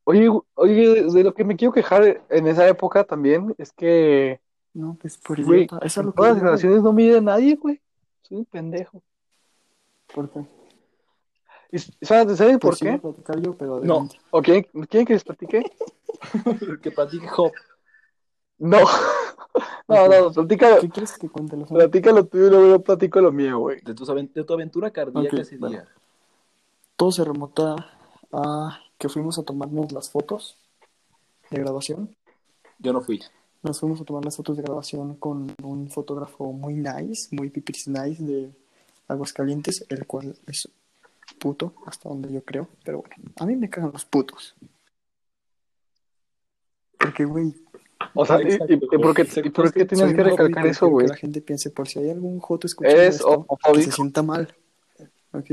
Oye, 0.04 0.30
oye, 0.56 1.04
de 1.04 1.23
lo 1.23 1.34
que 1.34 1.43
me 1.43 1.56
quiero 1.56 1.73
quejar 1.73 2.23
en 2.30 2.47
esa 2.47 2.67
época 2.67 3.04
también 3.06 3.56
es 3.58 3.71
que 3.71 4.39
No, 4.73 4.97
pues 5.02 5.17
por 5.17 5.41
Güey. 5.43 5.65
Eso 5.65 5.78
es 5.82 5.97
en 5.97 6.06
lo 6.06 6.12
que 6.12 6.17
todas 6.17 6.30
las 6.30 6.38
digo, 6.38 6.45
grabaciones 6.45 6.84
no 6.84 6.93
mide 6.93 7.17
a 7.17 7.21
nadie, 7.21 7.56
güey. 7.56 7.82
Soy 8.21 8.38
un 8.38 8.45
pendejo. 8.45 9.02
¿Por 10.13 10.30
qué? 10.30 10.45
¿Y 11.71 11.80
¿Sabes, 12.06 12.38
¿saben 12.38 12.60
por 12.60 12.77
Pues 12.77 12.80
qué? 12.80 13.41
yo, 13.41 13.58
pero 13.58 13.80
No. 13.82 14.08
¿O 14.32 14.41
quieren, 14.41 14.63
quieren 14.89 15.06
que 15.06 15.13
les 15.13 15.23
platique? 15.23 15.63
que 16.82 16.91
platique 16.91 17.27
Job. 17.27 17.51
No. 18.60 18.80
No, 19.88 20.08
no, 20.08 20.32
platícalo, 20.32 20.82
¿Qué 20.82 20.89
quieres 20.89 21.15
que 21.17 21.30
cuente? 21.30 21.56
Lozano? 21.56 21.77
platícalo 21.77 22.25
tú 22.25 22.38
y 22.38 22.49
luego 22.49 22.67
yo 22.67 22.82
platico 22.82 23.21
lo 23.21 23.32
mío, 23.32 23.60
güey. 23.60 23.80
De, 23.82 23.93
tu 23.93 24.53
aventura 24.53 24.89
cardíaca 24.89 25.38
ese 25.38 25.58
día. 25.58 25.88
Todo 26.95 27.12
se 27.12 27.23
remota 27.23 27.75
a 28.32 28.80
que 28.97 29.10
fuimos 29.10 29.38
a 29.38 29.43
tomarnos 29.43 29.91
las 29.91 30.10
fotos 30.10 30.58
de 31.51 31.60
grabación. 31.60 32.15
Yo 32.80 32.93
no 32.93 33.01
fui. 33.01 33.21
Nos 33.63 33.80
fuimos 33.80 34.01
a 34.01 34.06
tomar 34.06 34.25
las 34.25 34.36
fotos 34.36 34.58
de 34.58 34.63
grabación 34.63 35.15
con 35.15 35.53
un 35.63 35.89
fotógrafo 35.89 36.51
muy 36.51 36.73
nice, 36.73 37.36
muy 37.36 37.49
pipis 37.49 37.88
nice 37.88 38.23
de 38.23 38.51
Aguascalientes, 39.08 39.86
el 39.89 40.06
cual 40.06 40.36
es 40.47 40.69
puto, 41.38 41.73
hasta 41.86 42.10
donde 42.10 42.32
yo 42.32 42.43
creo. 42.43 42.67
Pero 42.84 43.00
bueno, 43.02 43.15
a 43.39 43.45
mí 43.45 43.56
me 43.56 43.69
cagan 43.69 43.91
los 43.91 44.06
putos. 44.06 44.56
Porque, 46.97 47.26
güey, 47.26 47.54
O 48.13 48.26
sea, 48.26 48.41
¿y, 48.41 48.47
y- 48.47 48.73
y 48.73 48.78
por, 48.78 49.13
qué, 49.15 49.28
y 49.43 49.50
por 49.50 49.71
qué 49.73 49.95
soy 49.95 50.13
que 50.15 50.23
recalcar 50.23 50.65
eso, 50.67 50.88
güey? 50.88 51.06
Que 51.08 51.13
la 51.13 51.17
gente 51.17 51.41
piense, 51.41 51.69
por 51.71 51.88
si 51.88 52.00
hay 52.00 52.10
algún 52.10 52.39
joto 52.39 52.67
escuchando 52.67 53.00
¿Eres 53.00 53.15
esto, 53.15 53.45
que 53.73 53.82
se 53.82 53.91
sienta 53.91 54.23
mal. 54.23 54.56
¿Ok? 55.32 55.45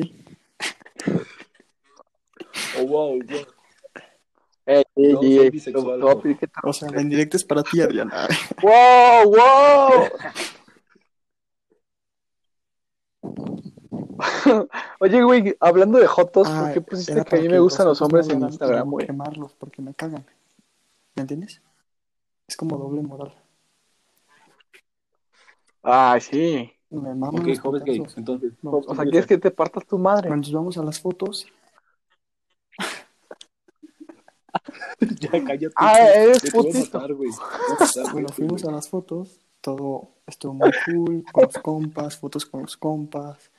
Oh, 2.76 2.82
wow, 2.86 3.18
wow. 3.18 3.46
Ey, 4.66 4.82
ey, 4.96 5.12
No, 5.12 5.20
ey, 5.22 5.60
O 6.64 6.72
sea, 6.72 6.90
la 6.90 7.02
indirecta 7.02 7.36
es 7.36 7.44
para 7.44 7.62
ti, 7.62 7.80
Adriana. 7.80 8.26
¡Wow, 8.62 9.30
wow! 9.30 10.08
Oye, 15.00 15.22
güey, 15.22 15.56
hablando 15.60 15.98
de 15.98 16.06
jotos, 16.06 16.48
¿por 16.48 16.56
Ah, 16.68 16.70
qué 16.72 16.80
pusiste 16.80 17.24
que 17.24 17.36
a 17.36 17.40
mí 17.40 17.48
me 17.48 17.58
gustan 17.60 17.86
los 17.86 18.00
hombres 18.02 18.28
en 18.28 18.42
Instagram, 18.42 18.90
güey? 18.90 19.06
quemarlos 19.06 19.52
porque 19.54 19.82
me 19.82 19.94
cagan. 19.94 20.24
¿Me 21.14 21.22
entiendes? 21.22 21.62
Es 22.46 22.56
como 22.56 22.76
doble 22.76 23.02
moral. 23.02 23.34
Ah, 25.82 26.18
sí. 26.20 26.72
Me 26.90 27.14
maman 27.14 27.40
Ok, 27.40 27.46
los 27.48 27.60
gay. 27.84 27.98
putazos. 27.98 28.18
Entonces, 28.18 28.52
No, 28.62 28.70
O 28.86 28.94
sea, 28.94 29.04
¿quieres 29.04 29.26
que 29.26 29.38
te 29.38 29.50
partas 29.50 29.86
tu 29.86 29.98
madre? 29.98 30.28
Cuando 30.28 30.46
nos 30.46 30.54
vamos 30.54 30.78
a 30.78 30.82
las 30.82 31.00
fotos, 31.00 31.46
ya 35.20 35.30
cállate. 35.30 35.74
Ah, 35.76 35.98
eres 35.98 36.42
Te 36.42 36.50
puedo 36.50 36.64
putito. 36.68 37.00
bueno, 38.12 38.28
fuimos 38.28 38.64
a 38.64 38.70
las 38.70 38.88
fotos, 38.88 39.40
todo 39.60 40.10
estuvo 40.26 40.54
muy 40.54 40.70
cool, 40.86 41.24
con 41.32 41.44
los 41.44 41.58
compas, 41.58 42.16
fotos 42.16 42.46
con 42.46 42.62
los 42.62 42.76
compas, 42.76 43.50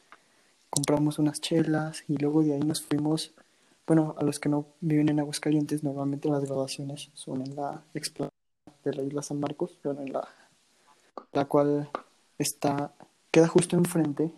compramos 0.75 1.17
unas 1.19 1.39
chelas 1.41 2.03
y 2.07 2.17
luego 2.17 2.43
de 2.43 2.53
ahí 2.53 2.59
nos 2.59 2.81
fuimos, 2.83 3.33
bueno, 3.87 4.13
a 4.17 4.23
los 4.23 4.39
que 4.39 4.49
no 4.49 4.65
viven 4.81 5.09
en 5.09 5.19
Aguascalientes, 5.19 5.83
normalmente 5.83 6.29
las 6.29 6.43
grabaciones 6.45 7.09
son 7.13 7.41
en 7.41 7.55
la 7.55 7.83
explanada 7.93 8.31
de 8.83 8.93
la 8.93 9.03
isla 9.03 9.21
San 9.21 9.39
Marcos, 9.39 9.77
bueno, 9.83 10.01
en 10.01 10.13
la, 10.13 10.27
la 11.33 11.45
cual 11.45 11.89
está, 12.37 12.93
queda 13.31 13.47
justo 13.47 13.75
enfrente. 13.77 14.31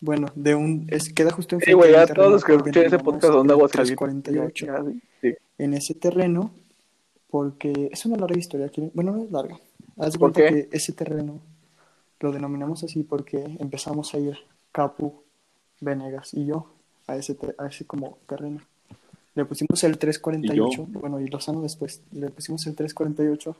Bueno, 0.00 0.26
de 0.34 0.54
un, 0.54 0.86
es, 0.90 1.12
queda 1.12 1.30
justo 1.30 1.54
enfrente 1.54 1.70
Sí, 1.70 1.76
güey, 1.76 1.92
ya 1.92 2.06
todos 2.12 2.32
los 2.32 2.44
que 2.44 2.54
ese 2.84 2.98
podcast 2.98 3.32
son 3.32 3.46
de 3.46 3.52
Aguascalientes. 3.52 3.96
348 3.96 5.00
Sí. 5.20 5.34
en 5.58 5.74
ese 5.74 5.94
terreno 5.94 6.50
porque 7.30 7.88
es 7.92 8.04
una 8.04 8.16
larga 8.16 8.36
historia. 8.38 8.68
¿quieren- 8.68 8.90
Bueno, 8.94 9.12
no 9.12 9.22
es 9.22 9.30
larga. 9.30 9.58
Haz 9.96 10.12
de 10.14 10.18
¿Por 10.18 10.32
cuenta 10.32 10.50
qué? 10.52 10.68
que 10.68 10.76
ese 10.76 10.92
terreno 10.92 11.40
lo 12.22 12.32
denominamos 12.32 12.82
así 12.84 13.02
porque 13.02 13.56
empezamos 13.58 14.14
a 14.14 14.18
ir 14.18 14.38
Capu, 14.72 15.22
Venegas 15.80 16.32
y 16.32 16.46
yo 16.46 16.70
a 17.06 17.16
ese, 17.16 17.36
a 17.58 17.66
ese 17.66 17.84
como 17.86 18.18
terreno. 18.26 18.60
Le 19.34 19.44
pusimos 19.44 19.82
el 19.84 19.98
348, 19.98 20.86
bueno, 20.88 21.18
y 21.20 21.26
Lozano 21.26 21.60
después, 21.62 22.02
le 22.12 22.30
pusimos 22.30 22.66
el 22.66 22.74
348. 22.76 23.56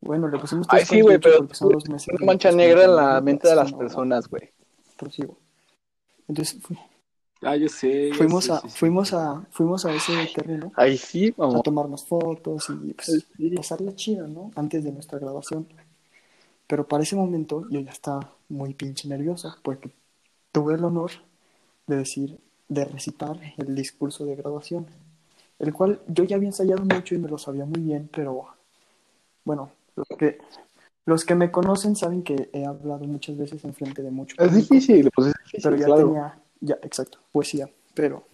Bueno, 0.00 0.28
le 0.28 0.38
pusimos 0.38 0.66
Ay, 0.70 0.84
sí, 0.84 1.00
güey, 1.00 1.18
348 1.18 1.20
pero 1.20 1.38
porque 1.38 1.54
son 1.54 1.72
los 1.72 1.88
meses 1.88 2.08
una 2.08 2.26
mancha 2.26 2.52
negra 2.52 2.84
en 2.84 2.90
la 2.96 3.02
49, 3.20 3.22
mente 3.22 3.48
de 3.48 3.56
las 3.56 3.72
personas, 3.72 4.28
güey. 4.28 4.50
prosigo. 4.96 5.38
Entonces 6.28 6.60
fu- 6.62 6.76
Ah, 7.42 7.56
yo 7.56 7.68
sé. 7.68 8.12
fuimos 8.12 8.44
sé, 8.44 8.50
a, 8.50 8.60
sí, 8.60 8.68
sí. 8.70 8.78
fuimos 8.78 9.12
a, 9.12 9.46
fuimos 9.50 9.84
a 9.84 9.94
ese 9.94 10.12
terreno 10.34 10.72
Ay, 10.76 10.96
sí, 10.96 11.34
a 11.38 11.38
mamá. 11.38 11.62
tomarnos 11.62 12.04
fotos 12.06 12.68
y 12.70 12.94
pues, 12.94 13.26
Sí. 13.38 13.54
pasarla 13.56 13.94
chida, 13.94 14.26
¿no? 14.26 14.50
Antes 14.56 14.84
de 14.84 14.92
nuestra 14.92 15.18
graduación. 15.18 15.68
Pero 16.66 16.86
para 16.88 17.02
ese 17.04 17.16
momento 17.16 17.66
yo 17.70 17.80
ya 17.80 17.90
estaba 17.92 18.32
muy 18.48 18.74
pinche 18.74 19.08
nervioso 19.08 19.54
porque 19.62 19.90
tuve 20.52 20.74
el 20.74 20.84
honor 20.84 21.12
de 21.86 21.96
decir, 21.98 22.40
de 22.68 22.84
recitar 22.84 23.38
el 23.58 23.74
discurso 23.74 24.24
de 24.26 24.36
graduación, 24.36 24.86
el 25.58 25.72
cual 25.74 26.02
yo 26.08 26.24
ya 26.24 26.36
había 26.36 26.48
ensayado 26.50 26.84
mucho 26.84 27.14
y 27.14 27.18
me 27.18 27.28
lo 27.28 27.38
sabía 27.38 27.66
muy 27.66 27.82
bien, 27.82 28.10
pero 28.12 28.48
bueno, 29.44 29.70
los 29.96 30.08
que, 30.18 30.38
los 31.06 31.24
que 31.24 31.34
me 31.34 31.50
conocen 31.52 31.96
saben 31.96 32.22
que 32.24 32.50
he 32.52 32.66
hablado 32.66 33.06
muchas 33.06 33.36
veces 33.36 33.64
en 33.64 33.74
frente 33.74 34.02
de 34.02 34.10
mucho 34.10 34.36
Es 34.38 34.48
público, 34.48 34.74
difícil, 34.74 35.10
pues 35.14 35.28
es 35.28 35.34
difícil, 35.44 35.62
pero 35.62 35.76
ya 35.76 35.86
claro. 35.86 36.04
tenía, 36.04 36.38
ya, 36.60 36.78
exacto, 36.82 37.18
poesía, 37.32 37.70
pero 37.94 38.24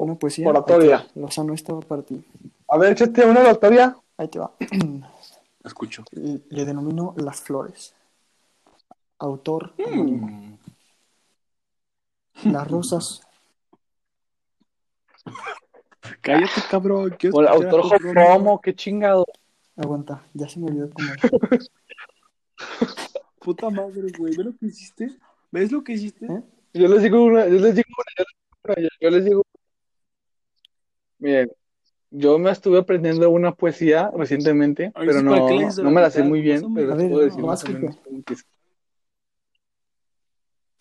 una 0.00 0.14
poesía, 0.14 0.48
Oratoria. 0.48 1.06
Lozano, 1.14 1.52
estaba 1.52 1.80
para 1.80 2.02
ti. 2.02 2.24
A 2.68 2.78
ver, 2.78 2.92
échate 2.92 3.22
una 3.24 3.40
oratoria. 3.40 3.94
Ahí 4.16 4.28
te 4.28 4.38
va. 4.38 4.54
Escucho. 5.62 6.04
le 6.12 6.40
le 6.48 6.64
denomino 6.64 7.14
Las 7.18 7.42
Flores. 7.42 7.94
Autor. 9.18 9.74
Mm. 9.76 10.54
Las 12.44 12.66
rosas. 12.66 13.20
Cállate, 16.22 16.62
cabrón. 16.70 17.14
O 17.32 17.40
el 17.42 17.48
autor. 17.48 18.00
Romo, 18.14 18.58
qué 18.60 18.74
chingado. 18.74 19.26
Aguanta, 19.76 20.24
ya 20.32 20.48
se 20.48 20.60
me 20.60 20.68
olvidó 20.68 20.88
cómo. 20.90 21.10
Puta 23.40 23.68
madre, 23.68 24.10
güey. 24.18 24.34
¿Ves 24.34 24.46
lo 24.46 24.56
que 24.56 24.66
hiciste? 24.66 25.18
¿Ves 25.50 25.72
lo 25.72 25.84
que 25.84 25.92
hiciste? 25.92 26.26
¿Eh? 26.26 26.42
Yo 26.72 26.88
les 26.88 27.02
digo 27.02 27.24
una, 27.24 27.46
yo 27.46 27.58
les 27.58 27.74
digo 27.74 27.88
una, 27.98 28.12
yo 28.16 28.24
les 28.24 28.36
digo 28.36 28.62
una, 28.64 28.88
yo 29.00 29.10
les 29.10 29.24
digo. 29.24 29.42
Miren, 31.18 31.52
Yo 32.10 32.38
me 32.38 32.50
estuve 32.50 32.78
aprendiendo 32.78 33.30
una 33.30 33.54
poesía 33.54 34.10
recientemente, 34.16 34.92
Ay, 34.94 35.06
pero 35.06 35.20
sí, 35.20 35.26
¿para 35.26 35.38
no, 35.38 35.82
no 35.84 35.90
me 35.90 36.00
la 36.00 36.10
sé 36.10 36.22
muy 36.22 36.40
bien, 36.40 36.64
o 36.64 36.74
pero 36.74 36.96
les 36.96 37.10
puedo 37.10 37.24
decir 37.24 37.44
más 37.44 37.64
o 37.64 37.68
menos. 37.68 37.96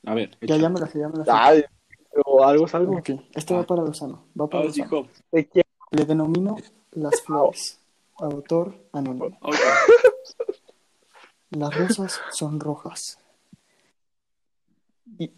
A 0.05 0.13
ver, 0.13 0.37
Ya, 0.41 0.57
ya 0.57 0.69
me 0.69 0.79
la 0.79 0.87
sé, 0.87 0.99
ya 0.99 1.09
me 1.09 1.17
la 1.17 1.25
sé. 1.25 1.31
Ay, 1.33 1.63
pero 2.11 2.43
algo 2.43 2.65
es 2.65 2.75
algo. 2.75 2.97
Ok, 2.97 3.09
este 3.35 3.53
va 3.53 3.63
para 3.63 3.83
Lozano. 3.83 4.25
Va 4.39 4.47
para 4.47 4.65
Lozano. 4.65 5.07
Le 5.31 6.05
denomino 6.05 6.55
Las 6.91 7.21
Flores. 7.21 7.79
Autor 8.17 8.75
anónimo. 8.91 9.37
Ok. 9.41 9.55
Las 11.51 11.75
rosas 11.75 12.21
son 12.31 12.59
rojas. 12.59 13.19
Y, 15.17 15.31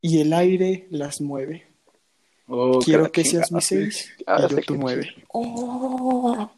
y 0.00 0.20
el 0.20 0.32
aire 0.32 0.86
las 0.90 1.20
mueve. 1.20 1.66
Oh, 2.46 2.80
Quiero 2.80 3.10
que 3.12 3.24
seas 3.24 3.52
mi 3.52 3.60
seis 3.60 4.12
Ah, 4.26 4.46
y 4.48 4.50
yo 4.50 4.60
tu 4.62 4.76
nueve. 4.76 5.14
¡Oh! 5.28 6.50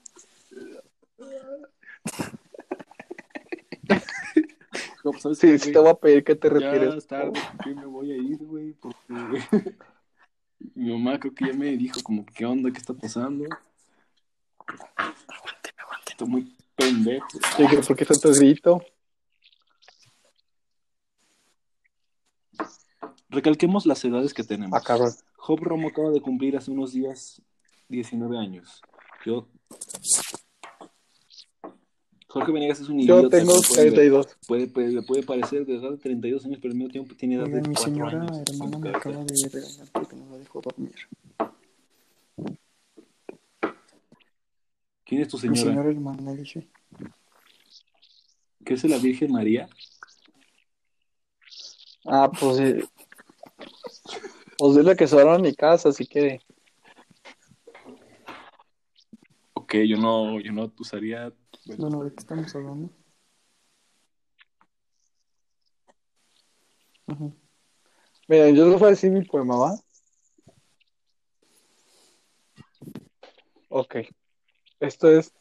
Job, 5.03 5.19
¿sabes 5.19 5.39
Sí, 5.39 5.49
qué, 5.49 5.59
sí 5.59 5.73
te 5.73 5.79
voy 5.79 5.89
a 5.91 5.95
pedir 5.95 6.25
que 6.25 6.35
te 6.37 6.49
Ya 6.49 6.55
retires. 6.55 6.95
es 6.95 7.07
tarde, 7.07 7.33
me 7.67 7.87
voy 7.87 8.13
a 8.13 8.17
ir, 8.17 8.39
güey, 8.39 8.73
porque 8.73 8.95
mi 10.75 10.93
mamá 10.93 11.19
creo 11.19 11.35
que 11.35 11.47
ya 11.47 11.53
me 11.53 11.77
dijo 11.77 12.01
como, 12.03 12.25
¿qué 12.25 12.47
onda? 12.47 12.71
¿Qué 12.71 12.79
está 12.79 12.95
pasando? 12.95 13.45
Estoy 16.09 16.29
muy 16.29 16.57
pendejo. 16.77 17.27
¿Por 17.87 17.97
qué 17.97 18.05
tanto 18.05 18.33
grito? 18.33 18.83
Recalquemos 23.33 23.87
las 23.87 24.05
edades 24.05 24.35
que 24.35 24.45
tenemos. 24.45 24.79
Ah, 24.79 24.83
cabrón. 24.85 25.11
Job 25.37 25.59
Romo 25.61 25.89
acaba 25.89 26.11
de 26.11 26.21
cumplir 26.21 26.57
hace 26.57 26.71
unos 26.71 26.93
días 26.93 27.41
19 27.89 28.39
años. 28.39 28.81
Yo... 29.25 29.49
Jorge 32.29 32.53
Venegas 32.53 32.81
es 32.81 32.89
un 32.89 32.99
Yo 33.01 33.19
idiota. 33.21 33.39
tengo 33.39 33.53
pueden 33.53 33.85
ver. 33.85 33.95
32. 33.95 34.39
Puede, 34.47 34.67
puede, 34.67 35.03
puede 35.03 35.23
parecer 35.23 35.67
de 35.67 35.77
edad 35.77 35.91
de 35.91 35.99
32 35.99 36.45
años, 36.47 36.59
pero 36.63 36.73
al 36.73 36.79
mismo 36.79 36.91
tiempo 36.93 37.15
tiene 37.15 37.35
edad 37.35 37.45
de 37.47 37.57
Oigan, 37.57 37.69
mi 37.71 37.75
4 37.75 37.85
señora 37.93 38.21
años. 38.23 38.43
hermana 38.51 38.79
me 38.79 38.89
acaba 38.91 39.17
de 39.25 39.49
regañar 39.53 39.89
porque 39.93 40.17
no 40.17 40.31
la 40.31 40.39
dejó 40.39 40.61
dormir. 40.63 40.95
¿Quién 45.05 45.21
es 45.23 45.29
tu 45.29 45.37
Mi 45.37 45.41
señora? 45.43 45.61
señora 45.61 45.91
hermana, 45.91 46.33
dije. 46.33 46.69
¿Qué 48.65 48.75
es 48.75 48.85
la 48.85 48.97
Virgen 48.99 49.33
María? 49.33 49.69
Ah, 52.07 52.31
pues 52.41 52.59
sí. 53.89 54.19
Pues 54.59 54.77
dile 54.77 54.97
que 54.97 55.07
se 55.07 55.17
van 55.17 55.29
a 55.29 55.39
mi 55.39 55.55
casa 55.55 55.93
si 55.93 56.07
quiere. 56.07 56.41
Ok, 59.55 59.75
yo 59.87 59.97
no, 59.97 60.41
yo 60.41 60.53
no 60.53 60.73
usaría... 60.79 61.33
bueno, 61.67 61.89
Bueno, 61.89 62.05
¿de 62.05 62.11
qué 62.11 62.17
estamos 62.19 62.55
hablando? 62.55 62.91
Ujú. 67.07 67.35
Miren, 68.29 68.55
yo 68.55 68.69
les 68.69 68.79
voy 68.79 68.87
a 68.87 68.91
decir 68.91 69.11
mi 69.11 69.25
poema, 69.25 69.57
¿va? 69.57 69.75
Ok. 73.69 73.97
Esto 74.81 75.11
es. 75.11 75.33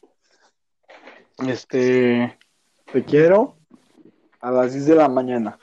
Este. 1.48 2.38
Te 2.92 3.06
quiero 3.06 3.58
a 4.40 4.52
las 4.52 4.74
10 4.74 4.86
de 4.88 4.96
la 4.96 5.08
mañana. 5.08 5.60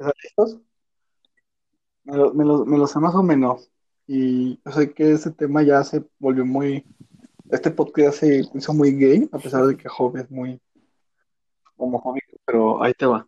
¿Están 0.00 0.12
listos? 0.22 0.58
Me 2.04 2.16
lo, 2.16 2.32
me 2.32 2.44
lo, 2.44 2.64
me 2.64 2.78
lo 2.78 2.86
sé 2.86 2.98
más 2.98 3.14
o 3.14 3.22
menos. 3.22 3.70
Y 4.06 4.58
yo 4.64 4.72
sé 4.72 4.92
que 4.94 5.12
este 5.12 5.30
tema 5.30 5.62
ya 5.62 5.84
se 5.84 6.02
volvió 6.18 6.44
muy. 6.46 6.84
Este 7.50 7.70
podcast 7.70 8.18
se 8.20 8.42
hizo 8.54 8.72
muy 8.72 8.92
gay, 8.96 9.28
a 9.30 9.38
pesar 9.38 9.66
de 9.66 9.76
que 9.76 9.88
Job 9.88 10.16
es 10.16 10.30
muy 10.30 10.58
homofóbico, 11.76 12.36
pero 12.46 12.82
ahí 12.82 12.92
te 12.94 13.06
va. 13.06 13.26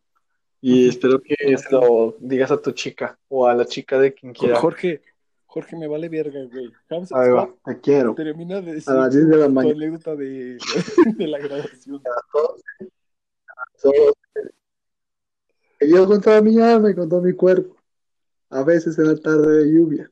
Y 0.60 0.88
espero 0.88 1.20
que 1.20 1.34
se 1.58 1.70
lo 1.72 2.16
digas 2.20 2.50
a 2.52 2.60
tu 2.62 2.70
chica 2.72 3.18
o 3.28 3.46
a 3.46 3.54
la 3.54 3.64
chica 3.66 3.98
de 3.98 4.14
quien 4.14 4.32
quiera. 4.32 4.56
Jorge, 4.58 5.02
Jorge, 5.46 5.76
me 5.76 5.88
vale 5.88 6.08
verga, 6.08 6.40
güey. 6.50 6.72
A- 6.88 7.20
Ahí 7.20 7.30
va, 7.30 7.52
te 7.64 7.80
quiero. 7.80 8.14
Termina 8.14 8.60
de 8.60 8.74
decir 8.74 8.90
A 8.92 8.94
las 8.94 9.12
10 9.12 9.28
de 9.28 9.36
la 9.36 9.46
tu 9.46 9.52
mañana. 9.52 9.74
anécdota 9.76 10.14
de, 10.16 10.56
de 11.18 11.26
la 11.26 11.38
graduación. 11.38 12.00
Que 13.82 13.90
Dios 15.86 16.06
con 16.06 16.20
toda 16.20 16.40
mi 16.42 16.58
alma 16.58 16.90
y 16.90 16.94
con 16.94 17.08
todo 17.08 17.22
mi 17.22 17.32
cuerpo. 17.32 17.76
A 18.50 18.62
veces 18.64 18.98
en 18.98 19.06
la 19.08 19.16
tarde 19.16 19.58
de 19.64 19.72
lluvia. 19.72 20.10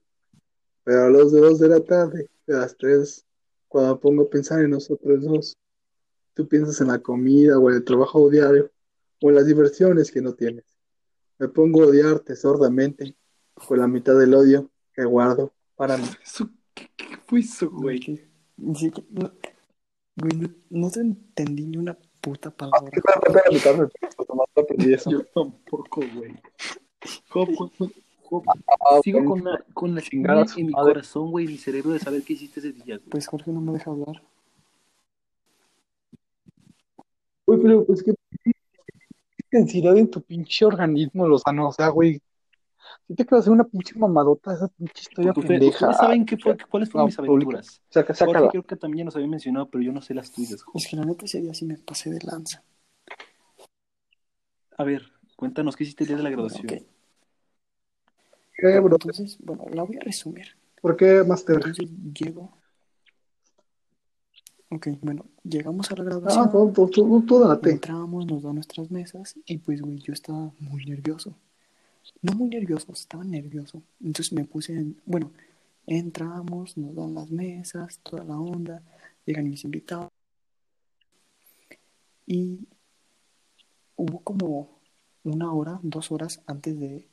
Pero 0.84 1.04
a 1.04 1.10
las 1.10 1.30
2 1.32 1.58
de 1.58 1.68
la 1.68 1.80
tarde, 1.80 2.28
a 2.48 2.52
las 2.52 2.76
3, 2.76 3.26
cuando 3.68 3.94
me 3.94 4.00
pongo 4.00 4.22
a 4.22 4.30
pensar 4.30 4.60
en 4.62 4.70
nosotros 4.70 5.22
dos, 5.22 5.56
tú 6.34 6.48
piensas 6.48 6.80
en 6.80 6.88
la 6.88 6.98
comida 6.98 7.58
o 7.58 7.68
en 7.70 7.76
el 7.76 7.84
trabajo 7.84 8.28
diario 8.30 8.70
o 9.20 9.28
en 9.28 9.34
las 9.36 9.46
diversiones 9.46 10.10
que 10.10 10.22
no 10.22 10.34
tienes. 10.34 10.64
Me 11.38 11.48
pongo 11.48 11.82
a 11.82 11.86
odiarte 11.86 12.34
sordamente 12.34 13.16
con 13.54 13.78
la 13.78 13.86
mitad 13.86 14.18
del 14.18 14.34
odio 14.34 14.70
que 14.94 15.04
guardo 15.04 15.52
para 15.76 15.96
mí. 15.96 16.04
Eso- 16.24 16.50
¿Qué, 16.74 16.90
qué 16.96 17.16
fue 17.26 17.40
eso, 17.40 17.70
no, 17.70 17.80
güey, 17.80 18.00
no, 20.36 20.48
no 20.70 20.90
te 20.90 21.00
entendí 21.00 21.66
ni 21.66 21.76
una 21.76 21.98
puta 22.20 22.50
palabra. 22.50 22.90
Yo 25.10 25.24
tampoco, 25.34 26.02
güey. 26.14 26.34
Job, 27.28 27.48
Ah, 28.32 29.00
Sigo 29.02 29.24
con 29.24 29.42
la, 29.44 29.64
con 29.74 29.94
la 29.94 30.00
chingada 30.00 30.44
en 30.56 30.66
mi 30.66 30.72
corazón, 30.72 31.30
güey, 31.32 31.46
y 31.46 31.48
mi 31.48 31.58
cerebro 31.58 31.90
de 31.90 31.98
saber 31.98 32.22
qué 32.22 32.34
hiciste 32.34 32.60
ese 32.60 32.72
día. 32.72 33.00
Pues 33.10 33.26
Jorge 33.26 33.50
no 33.50 33.60
me 33.60 33.72
deja 33.72 33.90
hablar. 33.90 34.22
Güey, 37.46 37.60
pero 37.60 37.84
pues 37.84 38.02
que 38.04 38.14
intensidad 39.44 39.96
en 39.96 40.08
tu 40.08 40.22
pinche 40.22 40.64
organismo, 40.64 41.26
Lozano. 41.26 41.68
O 41.68 41.72
sea, 41.72 41.88
güey, 41.88 42.20
si 43.10 43.16
te 43.16 43.26
quedas 43.26 43.40
hacer 43.40 43.52
una 43.52 43.64
pinche 43.64 43.98
mamadota 43.98 44.54
esa 44.54 44.68
pinche 44.68 45.02
historia 45.02 45.32
Porque 45.32 45.48
pendeja. 45.48 45.74
ustedes 45.74 45.96
saben 45.96 46.24
qué 46.24 46.36
fue, 46.36 46.56
cuáles 46.56 46.88
fueron 46.90 47.06
No, 47.06 47.06
mis 47.06 47.18
aventuras. 47.18 47.82
Saca, 47.88 48.14
Jorge 48.14 48.32
sácala. 48.32 48.50
creo 48.50 48.62
que 48.62 48.76
también 48.76 48.98
ya 48.98 49.04
nos 49.06 49.16
había 49.16 49.26
mencionado, 49.26 49.68
pero 49.68 49.82
yo 49.82 49.90
no 49.92 50.00
sé 50.00 50.14
las 50.14 50.30
tuyas, 50.30 50.62
Job. 50.62 50.74
Es 50.76 50.86
que 50.86 50.94
la 50.96 51.04
neta 51.04 51.24
ese 51.24 51.40
día 51.40 51.52
sí 51.52 51.64
me 51.64 51.76
pasé 51.76 52.08
de 52.10 52.20
lanza. 52.22 52.62
A 54.78 54.84
ver, 54.84 55.02
cuéntanos 55.34 55.74
qué 55.74 55.82
hiciste 55.82 56.04
el 56.04 56.08
día 56.08 56.16
de 56.18 56.22
la 56.22 56.30
graduación. 56.30 56.66
Ok. 56.66 56.82
¿Qué, 58.56 58.78
bro? 58.78 58.94
Entonces, 58.94 59.38
bueno, 59.40 59.64
la 59.72 59.82
voy 59.82 59.96
a 59.96 60.00
resumir. 60.00 60.46
¿Por 60.80 60.96
qué, 60.96 61.24
Master? 61.26 61.56
Entonces 61.56 61.88
llego. 62.14 62.56
Ok, 64.68 64.86
bueno, 65.02 65.26
llegamos 65.42 65.90
a 65.90 65.96
la 65.96 66.02
Ah, 66.02 66.04
graduación. 66.04 66.52
tú, 66.72 66.88
tú, 66.88 66.88
tú, 66.88 67.22
tú 67.26 67.40
date. 67.40 67.72
Entramos, 67.72 68.24
nos 68.26 68.44
dan 68.44 68.54
nuestras 68.54 68.88
mesas 68.88 69.34
y 69.46 69.58
pues, 69.58 69.80
güey, 69.82 69.98
yo 69.98 70.12
estaba 70.12 70.52
muy 70.60 70.84
nervioso. 70.84 71.34
No 72.22 72.32
muy 72.34 72.48
nervioso, 72.48 72.92
estaba 72.92 73.24
nervioso. 73.24 73.82
Entonces 74.00 74.32
me 74.32 74.44
puse 74.44 74.74
en... 74.74 75.00
Bueno, 75.06 75.32
entramos, 75.86 76.76
nos 76.76 76.94
dan 76.94 77.14
las 77.14 77.30
mesas, 77.30 78.00
toda 78.02 78.24
la 78.24 78.38
onda, 78.38 78.82
llegan 79.24 79.48
mis 79.48 79.64
invitados. 79.64 80.10
Y 82.26 82.68
hubo 83.96 84.20
como 84.20 84.80
una 85.24 85.52
hora, 85.52 85.80
dos 85.82 86.12
horas 86.12 86.42
antes 86.46 86.78
de 86.78 87.06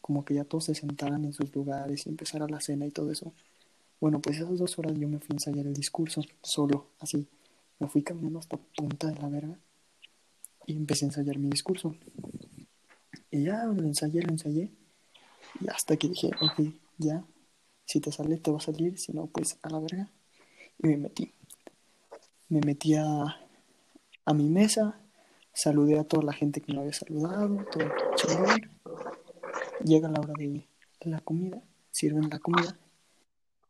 como 0.00 0.24
que 0.24 0.34
ya 0.34 0.44
todos 0.44 0.64
se 0.64 0.74
sentaran 0.74 1.24
en 1.24 1.32
sus 1.32 1.54
lugares 1.54 2.06
y 2.06 2.10
empezara 2.10 2.46
la 2.48 2.60
cena 2.60 2.86
y 2.86 2.90
todo 2.90 3.10
eso. 3.10 3.32
Bueno, 4.00 4.20
pues 4.20 4.36
esas 4.36 4.58
dos 4.58 4.78
horas 4.78 4.94
yo 4.98 5.08
me 5.08 5.20
fui 5.20 5.28
a 5.30 5.34
ensayar 5.34 5.66
el 5.66 5.74
discurso, 5.74 6.22
solo, 6.42 6.88
así. 6.98 7.28
Me 7.78 7.88
fui 7.88 8.02
caminando 8.02 8.38
hasta 8.40 8.56
punta 8.56 9.08
de 9.08 9.14
la 9.20 9.28
verga 9.28 9.58
y 10.66 10.76
empecé 10.76 11.04
a 11.04 11.08
ensayar 11.08 11.38
mi 11.38 11.48
discurso. 11.50 11.94
Y 13.30 13.44
ya 13.44 13.64
lo 13.64 13.82
ensayé, 13.82 14.22
lo 14.22 14.30
ensayé. 14.30 14.70
Y 15.60 15.68
hasta 15.68 15.96
que 15.96 16.08
dije, 16.08 16.30
ok, 16.40 16.72
ya, 16.98 17.24
si 17.84 18.00
te 18.00 18.12
sale, 18.12 18.38
te 18.38 18.50
va 18.50 18.58
a 18.58 18.60
salir, 18.60 18.98
si 18.98 19.12
no, 19.12 19.26
pues 19.26 19.58
a 19.62 19.70
la 19.70 19.80
verga. 19.80 20.10
Y 20.78 20.88
me 20.88 20.96
metí. 20.96 21.32
Me 22.48 22.60
metí 22.60 22.94
a, 22.94 23.04
a 24.24 24.34
mi 24.34 24.48
mesa, 24.48 25.00
saludé 25.52 25.98
a 25.98 26.04
toda 26.04 26.22
la 26.22 26.32
gente 26.32 26.60
que 26.60 26.72
me 26.72 26.80
había 26.80 26.92
saludado, 26.92 27.64
todo 27.70 27.84
chingón. 28.16 28.70
Llega 29.84 30.08
la 30.08 30.20
hora 30.20 30.34
de 30.36 30.66
la 31.00 31.20
comida, 31.20 31.62
sirven 31.90 32.28
la 32.30 32.38
comida. 32.38 32.76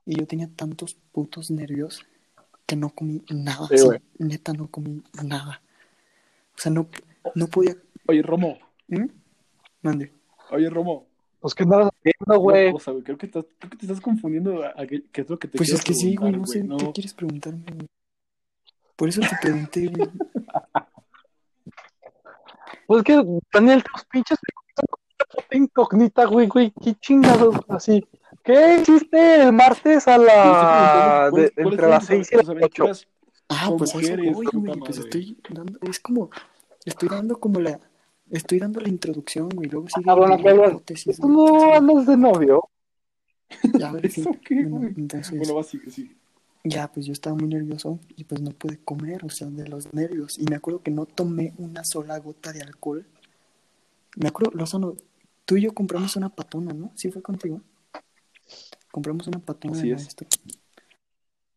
Y 0.04 0.18
yo 0.18 0.26
tenía 0.26 0.48
tantos 0.54 0.94
putos 0.94 1.50
nervios 1.50 2.04
que 2.66 2.76
no 2.76 2.90
comí 2.90 3.22
nada. 3.30 3.68
Sí, 3.68 3.86
neta, 4.18 4.52
no 4.52 4.68
comí 4.68 5.02
nada. 5.22 5.62
O 6.56 6.60
sea, 6.60 6.72
no, 6.72 6.88
no 7.34 7.46
podía. 7.46 7.76
Oye, 8.06 8.22
Romo, 8.22 8.58
¿Mm? 8.88 9.06
Mande. 9.82 10.12
oye, 10.50 10.70
Romo. 10.70 11.06
Pues, 11.40 11.54
¿qué 11.54 11.64
andas 11.64 11.88
haciendo, 11.88 12.38
güey? 12.40 12.64
Una 12.66 12.72
cosa, 12.74 12.90
güey, 12.92 13.02
creo 13.02 13.18
que, 13.18 13.26
estás, 13.26 13.44
creo 13.58 13.70
que 13.70 13.76
te 13.76 13.86
estás 13.86 14.00
confundiendo 14.00 14.62
a, 14.62 14.68
a 14.76 14.86
qué, 14.86 15.02
qué 15.10 15.22
es 15.22 15.28
lo 15.30 15.38
que 15.38 15.48
te 15.48 15.58
Pues 15.58 15.70
es 15.70 15.82
que 15.82 15.92
sí, 15.92 16.14
güey, 16.14 16.30
no 16.32 16.42
preguntar, 16.44 16.52
sé 16.52 16.60
güey, 16.62 16.78
qué 16.78 16.84
no. 16.86 16.92
quieres 16.92 17.14
preguntarme, 17.14 17.64
güey. 17.74 17.86
Por 18.94 19.08
eso 19.08 19.20
te 19.22 19.36
pregunté, 19.40 19.86
güey. 19.88 20.08
Pues 22.86 23.04
que, 23.04 23.22
Daniel, 23.52 23.82
tus 23.84 24.04
pinches 24.06 24.38
preguntas 24.40 24.74
son 24.76 24.86
una 24.90 25.34
puta 25.42 25.56
incógnita, 25.56 26.24
güey, 26.26 26.46
güey. 26.48 26.72
Qué 26.82 26.94
chingados, 26.96 27.56
así. 27.68 28.06
¿Qué 28.44 28.80
hiciste 28.80 29.42
el 29.42 29.52
martes 29.52 30.06
a 30.08 30.18
la... 30.18 31.28
preguntando, 31.30 31.36
de- 31.36 31.50
¿cuáles- 31.50 31.52
cuáles 31.54 31.72
entre 31.72 31.88
las 31.88 32.06
6 32.06 32.28
y 32.32 32.36
las 32.36 32.48
8? 32.48 32.52
aventuras 32.58 33.08
Ah, 33.48 33.70
pues 33.78 33.90
eso 33.90 33.98
mujeres, 33.98 34.34
voy, 34.34 34.46
güey. 34.52 34.78
Pues 34.80 34.98
estoy 34.98 35.38
dando, 35.50 35.78
es 35.82 36.00
como, 36.00 36.30
estoy 36.84 37.08
dando 37.08 37.38
como 37.38 37.60
la, 37.60 37.78
estoy 38.32 38.58
dando 38.58 38.80
la 38.80 38.88
introducción, 38.88 39.48
güey. 39.50 39.68
Luego 39.68 39.88
sigue 39.88 40.04
Ah, 40.08 40.14
bueno, 40.14 40.82
¿Tú 41.20 41.28
no 41.28 41.74
andas 41.74 42.06
de 42.06 42.16
novio? 42.16 42.68
Ya, 43.78 43.92
ver, 43.92 44.10
sí. 44.10 44.22
¿Eso 44.22 44.36
qué, 44.44 44.64
Bueno, 44.64 44.92
entonces, 44.96 45.38
Bueno, 45.38 45.54
va, 45.54 45.62
sigue, 45.62 45.90
sigue. 45.90 46.16
ya, 46.64 46.90
pues 46.90 47.06
yo 47.06 47.12
estaba 47.12 47.36
muy 47.36 47.48
nervioso 47.48 47.98
y 48.16 48.24
pues 48.24 48.40
no 48.40 48.50
pude 48.50 48.78
comer, 48.78 49.24
o 49.24 49.30
sea, 49.30 49.48
de 49.48 49.68
los 49.68 49.92
nervios. 49.92 50.38
Y 50.38 50.44
me 50.44 50.56
acuerdo 50.56 50.82
que 50.82 50.90
no 50.90 51.06
tomé 51.06 51.52
una 51.58 51.84
sola 51.84 52.18
gota 52.18 52.52
de 52.52 52.62
alcohol. 52.62 53.06
Me 54.16 54.28
acuerdo, 54.28 54.52
Lozano, 54.56 54.96
tú 55.44 55.56
y 55.56 55.62
yo 55.62 55.72
compramos 55.72 56.16
una 56.16 56.28
patona, 56.28 56.72
¿no? 56.72 56.92
Sí 56.94 57.10
fue 57.10 57.22
contigo. 57.22 57.60
Compramos 58.90 59.26
una 59.26 59.38
patona 59.38 59.74
Así 59.74 59.88
de 59.88 59.94
es. 59.94 60.02
maestro. 60.02 60.28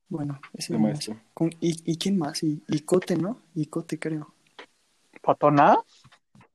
Bueno, 0.07 0.39
ese 0.53 0.73
De 0.73 0.79
maestro. 0.79 1.19
Con- 1.33 1.51
¿Y, 1.59 1.91
¿Y 1.91 1.97
quién 1.97 2.17
más? 2.17 2.43
Y, 2.43 2.63
y 2.67 2.79
Cote, 2.81 3.17
¿no? 3.17 3.41
Y 3.55 3.65
Cote, 3.65 3.99
creo. 3.99 4.33
¿Patona? 5.21 5.77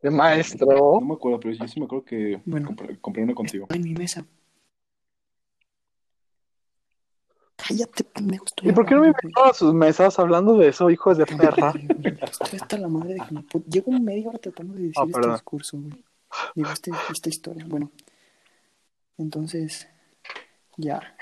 De 0.03 0.11
maestro. 0.11 0.99
No 1.01 1.01
me 1.01 1.15
acuerdo, 1.15 1.41
pero 1.41 1.55
yo 1.55 1.69
sí 1.69 1.79
me 1.79 1.87
acuerdo 1.87 2.05
que 2.05 2.41
Bueno. 2.45 2.69
compré, 2.69 2.99
compré 3.01 3.23
una 3.23 3.35
contigo. 3.35 3.67
en 3.71 3.83
mi 3.83 3.93
mesa. 3.95 4.25
Cállate, 7.57 8.05
pendejo. 8.05 8.45
Estoy 8.47 8.71
¿Y 8.71 8.73
por 8.73 8.87
qué 8.87 8.95
no 8.95 9.03
me 9.03 9.09
invitó 9.09 9.45
a 9.45 9.53
sus 9.53 9.75
mesas 9.75 10.19
hablando 10.19 10.57
de 10.57 10.69
eso, 10.69 10.89
hijos 10.91 11.19
de 11.19 11.27
perra? 11.27 11.75
Estoy 12.23 12.59
hasta 12.61 12.79
la 12.79 12.89
madre 12.89 13.15
de 13.15 13.21
que 13.21 13.35
me 13.35 13.41
pu- 13.43 13.63
Llevo 13.67 13.93
media 13.93 14.29
hora 14.29 14.39
tratando 14.39 14.75
de 14.75 14.85
decir 14.85 15.03
Ah, 15.03 15.07
este 15.13 15.31
discurso, 15.33 15.79
güey. 15.79 16.05
Digo, 16.55 16.71
este, 16.71 16.91
esta 17.13 17.29
historia. 17.29 17.67
Bueno, 17.69 17.91
entonces, 19.19 19.87
ya. 20.79 21.15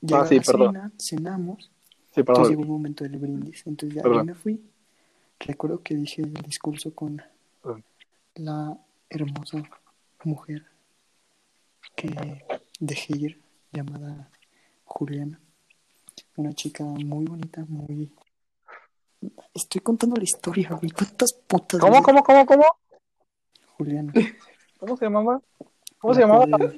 Llega 0.00 0.20
Ah, 0.22 0.26
sí, 0.26 0.36
la 0.36 0.42
perdón. 0.42 0.66
cena, 0.72 0.92
cenamos. 0.98 1.70
Sí, 2.12 2.20
Entonces 2.20 2.24
perdón. 2.26 2.48
llegó 2.50 2.62
el 2.62 2.68
momento 2.68 3.04
del 3.04 3.18
brindis. 3.18 3.66
Entonces 3.66 3.96
ya 3.96 4.02
yo 4.08 4.24
me 4.24 4.34
fui. 4.34 4.60
Recuerdo 5.40 5.82
que 5.82 5.94
dije 5.96 6.22
el 6.22 6.34
discurso 6.34 6.94
con 6.94 7.20
Perdón. 7.62 7.84
La 8.34 8.76
hermosa 9.08 9.62
mujer 10.24 10.66
que 11.96 12.44
dejé 12.78 13.16
ir, 13.18 13.42
llamada 13.72 14.30
Juliana. 14.84 15.40
Una 16.36 16.52
chica 16.52 16.84
muy 16.84 17.24
bonita, 17.24 17.64
muy... 17.68 18.12
Estoy 19.54 19.80
contando 19.82 20.16
la 20.16 20.24
historia, 20.24 20.70
güey. 20.70 20.90
¿Cuántas 20.90 21.32
putas 21.34 21.80
¿Cómo, 21.80 22.02
cómo, 22.02 22.22
cómo, 22.22 22.46
cómo? 22.46 22.64
Juliana. 23.76 24.12
¿Cómo 24.78 24.96
se 24.96 25.04
llamaba? 25.06 25.40
¿Cómo 25.98 26.12
la 26.12 26.14
se 26.14 26.20
llamaba? 26.20 26.46
perra. 26.46 26.74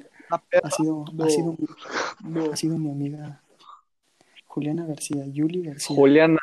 Ha 0.63 0.71
sido, 0.71 1.05
No. 1.13 1.23
ha, 1.25 1.29
sido, 1.29 1.55
No. 2.23 2.51
ha 2.51 2.55
sido 2.57 2.77
mi 2.77 2.89
amiga 2.89 3.41
Juliana 4.47 4.85
García, 4.85 5.25
Yuli 5.27 5.63
García. 5.63 5.95
Juliana. 5.95 6.39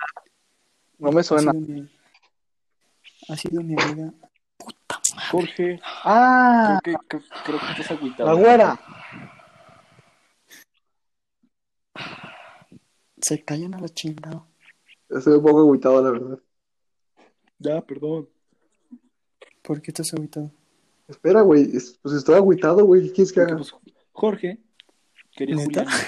No 0.98 1.10
me 1.12 1.20
Ha 1.20 1.24
suena. 1.24 1.52
sido 1.52 1.66
mi, 1.66 1.90
ha 3.28 3.36
sido 3.36 3.62
mi 3.62 3.74
amiga. 3.80 4.12
Jorge, 5.30 5.80
Ah, 6.04 6.80
creo 6.82 6.98
que, 7.00 7.06
creo, 7.08 7.22
creo 7.44 7.58
que 7.60 7.66
estás 7.82 7.90
agüitado. 7.92 8.28
la 8.32 8.34
güera. 8.40 8.80
Se 13.20 13.44
callan 13.44 13.74
a 13.74 13.80
la 13.80 13.88
chingada. 13.88 14.44
Estoy 15.08 15.34
un 15.34 15.42
poco 15.42 15.60
agüitado, 15.60 16.02
la 16.02 16.10
verdad. 16.10 16.38
Ya, 17.58 17.80
perdón. 17.82 18.28
¿Por 19.62 19.82
qué 19.82 19.90
estás 19.90 20.12
agüitado? 20.14 20.50
Espera, 21.08 21.42
güey. 21.42 21.76
es- 21.76 21.98
Pues 22.02 22.14
estoy 22.14 22.36
agüitado, 22.36 22.84
güey. 22.84 23.02
¿Qué 23.08 23.12
quieres 23.12 23.32
que 23.32 23.40
haga? 23.40 23.56
pues, 23.56 23.74
Jorge 24.12 24.58
quería 25.32 25.56
¿Neta? 25.56 25.84
Juliana. 25.84 26.06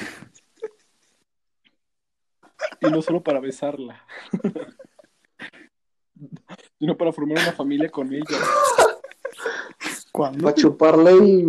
Y 2.81 2.87
no 2.91 3.03
solo 3.03 3.23
para 3.23 3.39
besarla, 3.41 4.05
sino 6.79 6.97
para 6.97 7.12
formar 7.12 7.39
una 7.39 7.53
familia 7.53 7.91
con 7.91 8.12
ella. 8.12 8.25
¿Cuándo? 10.12 10.45
Para 10.45 10.55
chuparle 10.55 11.12
y... 11.24 11.47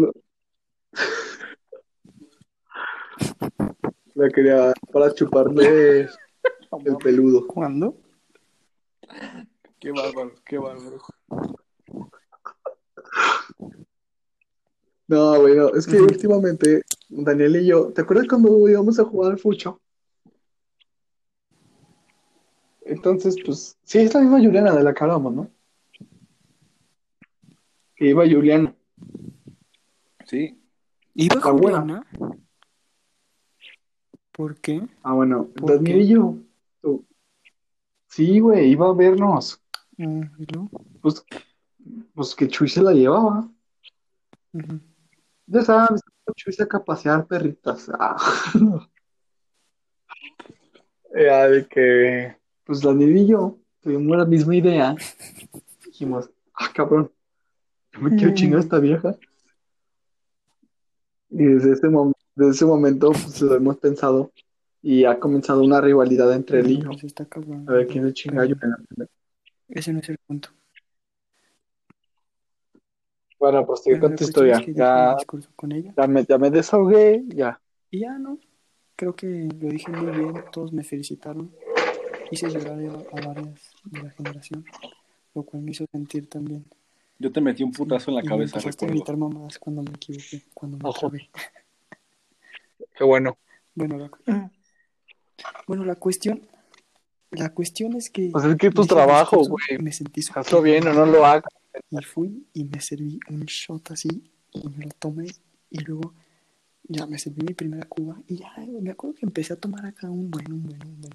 La 4.16 4.30
quería 4.30 4.74
para 4.92 5.14
chuparle 5.14 6.02
el 6.02 6.98
peludo. 7.04 7.48
¿Cuándo? 7.48 7.98
Qué 9.80 9.92
bárbaro, 9.92 10.34
qué 10.46 10.58
bárbaro. 10.58 10.98
No, 15.08 15.40
güey, 15.42 15.56
no. 15.56 15.70
Es 15.70 15.86
que 15.86 15.98
últimamente 15.98 16.84
Daniel 17.10 17.58
y 17.58 17.68
yo... 17.68 17.92
¿Te 17.92 18.02
acuerdas 18.02 18.28
cuando 18.28 18.68
íbamos 18.70 19.00
a 19.00 19.04
jugar 19.04 19.32
al 19.34 19.40
fucho? 19.40 19.82
Entonces, 22.82 23.36
pues... 23.46 23.78
Sí, 23.84 24.00
es 24.00 24.14
la 24.14 24.22
misma 24.22 24.40
Juliana 24.40 24.74
de 24.74 24.84
la 24.84 24.94
que 24.94 25.04
hablamos, 25.04 25.34
¿no? 25.34 25.52
Iba 28.04 28.24
Juliana. 28.28 28.76
Sí, 30.26 30.60
¿Iba 31.14 31.36
La. 31.36 31.42
Juliana? 31.42 32.08
¿Por 34.32 34.60
qué? 34.60 34.82
Ah, 35.04 35.14
bueno, 35.14 35.48
¿Por 35.48 35.70
Daniel 35.76 35.98
qué? 36.00 36.04
y 36.04 36.08
yo. 36.10 36.38
tú- 36.82 37.06
Sí, 38.10 38.40
güey, 38.40 38.70
iba 38.72 38.88
a 38.90 38.94
vernos. 38.94 39.62
Mm, 39.98 40.22
¿y 40.40 40.46
luego? 40.54 40.70
Pues, 41.02 41.24
pues 42.14 42.36
que 42.36 42.48
Chuy 42.48 42.68
se 42.70 42.82
la 42.82 42.92
llevaba. 42.94 43.50
Ujú. 44.54 44.80
Ya 45.48 45.62
sabes, 45.62 46.02
Chuy 46.36 46.54
saca 46.54 46.78
a 46.78 46.84
pasear 46.84 47.26
perritas. 47.28 47.90
Ah. 48.00 48.18
Ya, 51.16 51.48
de 51.48 51.68
que, 51.68 52.36
pues 52.64 52.82
Daniel 52.82 53.18
y 53.18 53.28
yo 53.28 53.60
tuvimos 53.82 54.18
la 54.18 54.26
misma 54.26 54.56
idea. 54.56 54.96
Dijimos, 55.86 56.30
ah, 56.56 56.72
cabrón, 56.74 57.12
me 58.00 58.16
quiero 58.16 58.34
chingar 58.34 58.60
a 58.60 58.64
esta 58.64 58.80
vieja. 58.80 59.16
Y 61.30 61.44
desde 61.44 61.74
ese, 61.74 61.88
mom- 61.88 62.14
desde 62.36 62.52
ese 62.52 62.66
momento, 62.66 63.12
pues 63.12 63.42
lo 63.42 63.56
hemos 63.56 63.78
pensado 63.78 64.32
y 64.82 65.06
ha 65.06 65.20
comenzado 65.20 65.64
una 65.64 65.82
rivalidad 65.82 66.34
entre 66.34 66.60
él 66.60 66.72
y 66.72 66.82
yo. 66.82 66.90
Pues 66.90 67.04
está. 67.06 67.24
A 67.68 67.72
ver 67.72 67.88
quién 67.88 68.06
se 68.06 68.14
chinga 68.14 68.44
a 68.44 68.46
Juliana. 68.46 68.78
Ese 69.70 69.94
no 69.94 70.00
es 70.00 70.10
el 70.10 70.18
punto. 70.20 70.50
Bueno, 73.40 73.66
pues 73.66 73.82
sigue 73.84 74.00
con 74.00 74.16
tu 74.16 74.24
historia. 74.24 74.54
es 74.56 74.60
que 74.62 74.66
dije 74.68 74.80
Ya, 74.80 75.16
con 75.56 75.72
ella. 75.72 75.94
ya 75.98 76.08
me, 76.08 76.24
ya 76.24 76.38
me 76.38 76.50
desahogué, 76.52 77.24
ya. 77.28 77.60
Y 77.92 78.02
ya 78.02 78.18
no. 78.18 78.40
Creo 78.96 79.16
que 79.16 79.50
lo 79.60 79.70
dije 79.70 79.92
muy 79.92 80.12
bien. 80.18 80.34
Todos 80.52 80.72
me 80.72 80.84
felicitaron. 80.84 81.52
Hice 82.32 82.48
llorar 82.50 82.80
a, 82.80 83.18
a 83.18 83.28
varias 83.28 83.72
de 83.86 84.04
la 84.04 84.10
generación. 84.12 84.64
Lo 85.34 85.44
cual 85.44 85.64
me 85.64 85.72
hizo 85.72 85.86
sentir 85.92 86.30
también. 86.30 86.66
Yo 87.20 87.32
te 87.32 87.42
metí 87.42 87.64
un 87.64 87.72
putazo 87.72 88.12
en 88.12 88.16
la 88.16 88.22
Y 88.22 88.24
me 88.24 88.30
cabeza, 88.30 88.58
a 88.58 88.62
recuerdo. 88.62 88.94
gritar 88.96 89.18
mamadas 89.18 89.60
cuando 89.60 89.84
me 89.84 89.92
equivoqué. 89.92 90.44
Cuando 90.54 90.78
me 90.78 90.90
Ojo. 90.90 91.12
Qué 92.98 93.04
bueno. 93.04 93.38
Bueno, 93.76 93.98
la, 93.98 94.52
bueno, 95.68 95.86
la 95.86 95.96
cuestión. 95.96 96.42
La 97.32 97.50
cuestión 97.50 97.96
es 97.96 98.10
que. 98.10 98.30
Pues 98.32 98.46
es 98.46 98.56
que 98.56 98.68
es 98.68 98.74
tu 98.74 98.86
trabajo, 98.86 99.44
güey. 99.46 99.80
Me 99.80 99.92
sentí 99.92 100.22
Hazlo 100.34 100.62
bien 100.62 100.88
o 100.88 100.94
no 100.94 101.06
lo 101.06 101.26
hagas. 101.26 101.52
Y 101.90 102.04
fui 102.04 102.46
y 102.54 102.66
me 102.66 102.80
serví 102.80 103.20
un 103.30 103.46
shot 103.46 103.92
así 103.92 104.32
y 104.52 104.70
me 104.70 104.86
lo 104.86 104.92
tomé 104.92 105.26
y 105.72 105.80
luego 105.80 106.14
ya 106.84 107.08
me 107.08 107.18
serví 107.18 107.42
mi 107.44 107.54
primera 107.56 107.86
cuba 107.88 108.22
y 108.28 108.38
ya 108.38 108.54
me 108.80 108.92
acuerdo 108.92 109.16
que 109.16 109.26
empecé 109.26 109.54
a 109.54 109.56
tomar 109.56 109.86
acá 109.86 110.10
un 110.10 110.30
buen, 110.30 110.52
un 110.52 110.64
buen, 110.64 110.82
un 110.86 111.02
buen. 111.02 111.14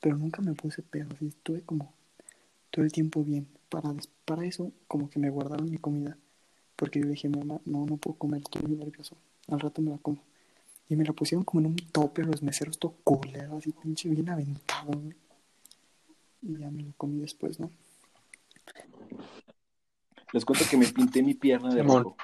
Pero 0.00 0.16
nunca 0.16 0.42
me 0.42 0.54
puse 0.54 0.82
pedo, 0.82 1.08
así 1.14 1.26
estuve 1.26 1.62
como 1.62 1.92
todo 2.70 2.84
el 2.84 2.92
tiempo 2.92 3.24
bien. 3.24 3.48
Para, 3.68 3.94
para 4.24 4.44
eso 4.44 4.72
como 4.88 5.10
que 5.10 5.18
me 5.18 5.30
guardaron 5.30 5.70
mi 5.70 5.78
comida 5.78 6.16
porque 6.76 7.00
yo 7.00 7.06
dije, 7.06 7.28
mamá, 7.28 7.60
no, 7.64 7.86
no 7.86 7.96
puedo 7.96 8.18
comer, 8.18 8.42
estoy 8.42 8.62
muy 8.62 8.76
nervioso. 8.76 9.16
Al 9.48 9.60
rato 9.60 9.80
me 9.80 9.90
la 9.90 9.98
como. 9.98 10.18
Y 10.88 10.94
me 10.94 11.04
la 11.04 11.12
pusieron 11.12 11.42
como 11.42 11.60
en 11.62 11.66
un 11.66 11.76
tope 11.76 12.22
los 12.22 12.42
meseros 12.42 12.78
todo 12.78 12.94
culero, 13.02 13.56
así 13.56 13.72
pinche 13.72 14.08
bien 14.08 14.28
aventado. 14.28 14.92
Y 16.42 16.58
ya 16.58 16.70
me 16.70 16.82
lo 16.82 16.92
comí 16.96 17.18
después, 17.18 17.58
¿no? 17.58 17.70
Les 20.32 20.44
cuento 20.44 20.64
que 20.70 20.76
me 20.76 20.86
pinté 20.86 21.22
mi 21.22 21.34
pierna 21.34 21.74
de 21.74 21.82
rojo. 21.82 22.16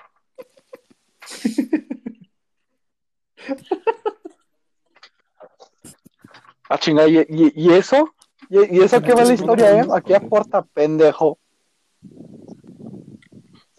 Ah, 6.69 6.79
chinga, 6.79 7.07
¿y, 7.09 7.19
y, 7.19 7.53
y 7.55 7.73
eso? 7.73 8.15
¿Y, 8.53 8.77
y 8.77 8.81
eso 8.83 9.01
qué 9.01 9.15
va 9.15 9.25
la 9.25 9.33
historia, 9.33 9.81
eh? 9.81 9.87
Aquí 9.95 10.13
aporta, 10.13 10.61
pendejo. 10.61 11.39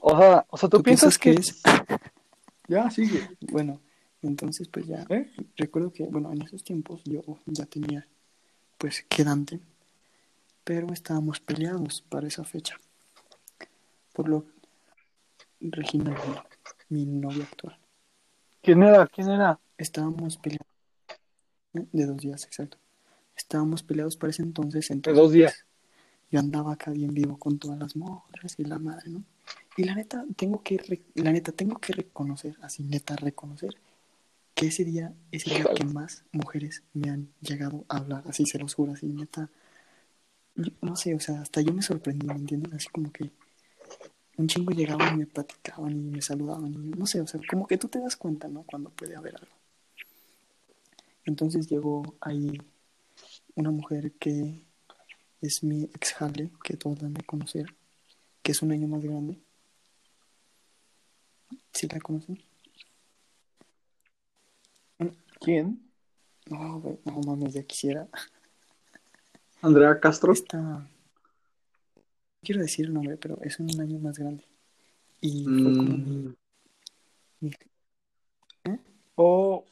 O 0.02 0.18
sea, 0.18 0.46
o 0.50 0.58
sea 0.58 0.68
¿tú, 0.68 0.82
piensas 0.82 1.20
que... 1.20 1.30
es? 1.30 1.62
Ya, 2.68 2.90
sigue. 2.90 3.30
Bueno, 3.52 3.80
entonces 4.24 4.68
pues 4.68 4.88
ya 4.88 5.06
¿Eh? 5.10 5.32
recuerdo 5.58 5.94
que, 5.94 6.06
bueno, 6.06 6.32
en 6.34 6.42
esos 6.42 6.64
tiempos 6.64 7.04
yo 7.04 7.22
ya 7.46 7.68
tenía 7.68 8.08
pues 8.80 9.06
quedante, 9.08 9.60
pero 10.64 10.92
estábamos 10.92 11.40
peleados 11.40 12.02
para 12.10 12.28
esa 12.28 12.44
fecha. 12.44 12.76
Por 14.12 14.28
lo 14.28 14.46
Regina, 15.62 16.16
mi 16.90 17.06
novia 17.06 17.44
actual. 17.44 17.78
¿Quién 18.64 18.82
era? 18.82 19.06
¿Quién 19.06 19.30
era? 19.30 19.60
estábamos 19.78 20.38
peleados. 20.38 20.68
¿eh? 21.76 21.86
De 21.92 22.06
dos 22.08 22.18
días, 22.18 22.44
exacto. 22.46 22.78
Estábamos 23.36 23.84
peleados 23.84 24.18
para 24.18 24.32
ese 24.32 24.44
entonces. 24.44 24.90
Entonces 24.92 25.24
dos 25.24 25.32
días. 25.32 25.66
yo 26.32 26.40
andaba 26.40 26.74
acá 26.74 26.92
bien 26.92 27.14
vivo 27.14 27.38
con 27.38 27.60
todas 27.60 27.78
las 27.80 27.96
morras 27.96 28.56
y 28.58 28.64
la 28.66 28.80
madre, 28.80 29.10
¿no? 29.10 29.24
Y 29.78 29.84
la 29.84 29.96
neta, 29.96 30.26
tengo 30.38 30.62
que, 30.64 30.78
re- 30.78 31.04
la 31.16 31.32
neta, 31.32 31.52
tengo 31.52 31.80
que 31.80 31.94
reconocer, 31.94 32.58
así 32.62 32.84
neta, 32.84 33.16
reconocer 33.16 33.76
que 34.56 34.68
ese 34.68 34.86
día 34.86 35.14
es 35.32 35.48
el 35.48 35.54
día 35.56 35.68
que 35.68 35.86
más 35.86 36.26
mujeres 36.34 36.84
me 36.94 37.10
han 37.12 37.30
llegado 37.42 37.86
a 37.90 37.98
hablar, 38.00 38.24
así 38.28 38.46
se 38.46 38.60
los 38.60 38.76
juro, 38.76 38.94
así 38.94 39.08
neta. 39.08 39.50
No 40.82 40.96
sé, 40.96 41.14
o 41.16 41.20
sea, 41.20 41.42
hasta 41.42 41.62
yo 41.62 41.74
me 41.74 41.84
sorprendí, 41.84 42.26
¿me 42.28 42.40
entienden? 42.40 42.74
Así 42.74 42.88
como 42.90 43.12
que 43.12 43.32
un 44.38 44.48
chingo 44.48 44.72
llegaban 44.72 45.16
y 45.16 45.18
me 45.18 45.26
platicaban 45.26 45.92
y 45.92 46.12
me 46.12 46.22
saludaban 46.22 46.72
y 46.72 46.78
no 46.92 47.08
sé, 47.08 47.20
o 47.22 47.26
sea, 47.28 47.42
como 47.50 47.66
que 47.68 47.80
tú 47.80 47.88
te 47.88 48.00
das 48.00 48.16
cuenta, 48.16 48.48
¿no? 48.48 48.62
Cuando 48.64 48.92
puede 48.92 49.16
haber 49.16 49.36
algo. 49.38 49.56
Entonces 51.26 51.68
llegó 51.68 52.04
ahí 52.22 52.58
una 53.56 53.72
mujer 53.72 54.14
que 54.14 54.62
es 55.42 55.64
mi 55.64 55.84
ex 55.84 56.14
jale, 56.14 56.52
que 56.64 56.78
todos 56.78 57.02
han 57.04 57.14
de 57.14 57.24
conocer, 57.24 57.66
que 58.42 58.52
es 58.54 58.62
un 58.62 58.72
año 58.72 58.88
más 58.88 59.04
grande. 59.04 59.40
¿Sí 61.74 61.88
la 61.88 62.00
conocen? 62.00 62.42
¿Quién? 65.40 65.90
No, 66.50 66.80
güey, 66.80 67.00
no 67.06 67.20
mames, 67.22 67.54
ya 67.54 67.64
quisiera. 67.64 68.08
Andrea 69.62 70.00
Castro. 70.00 70.34
Esta. 70.34 70.58
no 70.58 70.88
Quiero 72.42 72.62
decir 72.62 72.86
el 72.88 72.94
nombre, 72.94 73.18
pero 73.18 73.40
es 73.42 73.60
un 73.60 73.80
año 73.80 74.00
más 74.00 74.18
grande. 74.20 74.44
Y 75.22 75.46
fue 75.46 75.76
como 75.78 75.98
Mm, 75.98 76.04
mi. 76.10 76.36
mi- 77.40 77.52
Oh, 79.16 79.64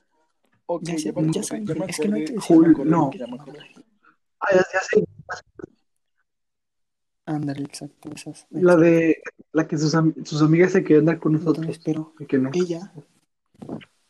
ok, 0.76 0.84
Ya 0.84 0.98
sé- 0.98 1.14
ya, 1.14 1.22
me 1.22 1.32
ya 1.32 1.44
saben 1.44 1.66
ya 1.68 1.74
me 1.76 1.86
que- 1.86 1.92
es 1.92 2.00
que 2.00 2.08
no 2.08 2.16
hay 2.16 2.26
que 2.26 2.34
decir- 2.34 2.58
acordé, 2.68 2.86
no. 2.86 3.12
ya 3.14 3.28
me 3.28 3.36
acordé. 3.36 3.60
Ah, 4.40 4.48
ya, 4.54 4.66
ya 4.74 4.80
sé. 4.82 5.04
Ándale, 7.26 7.64
exacto, 7.64 8.10
esas. 8.14 8.48
La 8.50 8.76
de 8.76 9.22
la 9.54 9.68
que 9.68 9.78
sus, 9.78 9.94
am- 9.96 10.14
sus 10.26 10.42
amigas 10.42 10.72
se 10.72 10.84
querían 10.84 11.06
dar 11.06 11.20
con 11.20 11.34
nosotros. 11.34 11.60
Entonces, 11.60 11.84
pero 11.86 12.14
Y 12.20 12.26
que 12.26 12.38
no. 12.38 12.50
ella, 12.54 12.92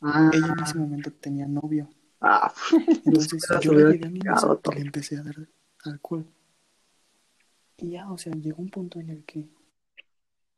Ah, 0.03 0.32
ella 0.34 0.47
en 0.57 0.64
ese 0.64 0.78
momento 0.80 1.12
tenía 1.14 1.45
novio. 1.47 1.88
ah, 2.22 2.51
Entonces 3.05 3.43
yo 3.62 3.74
le 3.74 3.91
llegué 3.91 4.05
a 4.07 4.09
mi 4.09 4.20
chingado 4.20 4.62
y 4.72 4.76
le 4.76 4.82
empecé 4.82 5.18
a 5.18 5.24
dar 5.24 5.36
alcohol. 5.84 6.26
Y 7.78 7.91
ya, 7.91 8.12
o 8.12 8.18
sea, 8.18 8.34
llegó 8.34 8.62
un 8.62 8.70
punto 8.70 8.99
en 8.99 9.09
el 9.09 9.24
que. 9.26 9.49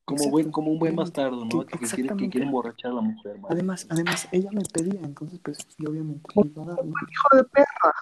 Como, 0.06 0.30
buen, 0.30 0.52
como 0.52 0.72
un 0.72 0.80
buen 0.80 0.96
bastardo, 0.98 1.46
¿no? 1.46 1.66
que- 1.66 1.78
Que, 1.78 1.86
quiere, 1.88 2.16
que 2.18 2.30
quiere 2.30 2.46
emborrachar 2.46 2.92
a 2.92 2.96
la 2.96 3.02
mujer. 3.02 3.38
Además, 3.50 3.88
además, 3.90 4.28
ella 4.34 4.50
me 4.52 4.62
pedía, 4.64 5.00
entonces 5.02 5.40
pues 5.42 5.60
yo 5.78 5.90
obviamente 5.92 6.30
le 6.36 6.48
iba 6.50 6.64
a 6.64 6.66
dar, 6.66 6.86
¿no? 6.86 6.92
hijo 7.10 7.38
de 7.38 7.44
perra. 7.46 7.94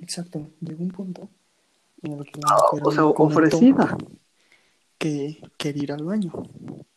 Exacto, 0.00 0.50
llegó 0.60 0.82
un 0.82 0.90
punto 0.90 1.28
en 2.02 2.12
el 2.12 2.24
que 2.24 2.40
la 2.40 2.48
Ah, 2.50 2.56
mujer 2.72 2.82
o 2.86 2.90
sea, 2.92 3.04
ofrecida. 3.06 3.98
que 4.98 5.40
quería 5.56 5.82
ir 5.84 5.92
al 5.92 6.04
baño, 6.04 6.32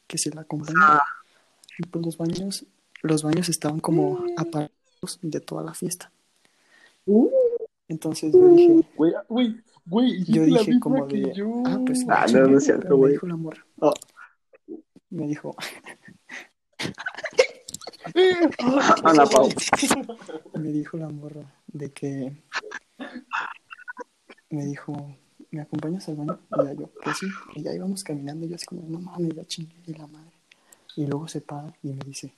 que 0.07 0.17
se 0.17 0.31
la 0.33 0.41
acompañara. 0.41 0.97
Ah, 0.97 1.03
Y 1.77 1.83
pues 1.87 2.05
los 2.05 2.17
baños, 2.17 2.65
los 3.01 3.23
baños 3.23 3.49
estaban 3.49 3.79
como 3.79 4.23
apagados 4.37 5.19
de 5.21 5.39
toda 5.39 5.63
la 5.63 5.73
fiesta. 5.73 6.11
uh, 7.05 7.29
Entonces 7.87 8.31
yo 8.33 8.47
dije, 8.55 8.85
Güey, 8.95 9.13
güey, 9.27 9.61
güey, 9.85 10.23
yo 10.25 10.45
la 10.47 10.63
dije 10.63 10.71
misma 10.71 10.79
como 10.79 11.07
que 11.07 11.17
de, 11.17 11.33
yo. 11.33 11.63
ah, 11.65 11.79
pues 11.85 12.05
Ah, 12.07 12.25
no, 12.31 12.47
no 12.47 12.57
es 12.57 12.63
cierto, 12.65 12.83
pero 12.83 12.97
me 12.97 12.97
güey. 12.97 13.11
dijo 13.13 13.27
la 13.27 13.35
morra, 13.35 13.65
me 15.09 15.27
dijo, 15.27 15.55
Ana 19.03 19.25
Pau. 19.25 19.49
me 20.55 20.71
dijo 20.71 20.97
la 20.97 21.09
morra 21.09 21.43
de 21.67 21.91
que 21.91 22.43
me 24.49 24.65
dijo, 24.65 24.93
¿me 25.51 25.61
acompañas 25.61 26.07
al 26.09 26.15
baño? 26.15 26.39
Y 26.51 26.63
ya 26.63 26.73
yo, 26.73 26.87
pues 27.03 27.17
sí, 27.17 27.27
y 27.55 27.63
ya 27.63 27.73
íbamos 27.73 28.03
caminando 28.03 28.45
y 28.45 28.49
yo 28.49 28.55
así 28.55 28.65
como, 28.65 28.83
no 28.87 28.99
mames, 28.99 29.35
ya 29.35 29.45
chingue 29.45 29.75
de 29.85 29.97
la 29.97 30.07
madre. 30.07 30.31
Y 30.95 31.05
luego 31.05 31.27
se 31.27 31.41
para 31.41 31.73
y 31.83 31.93
me 31.93 32.03
dice, 32.05 32.33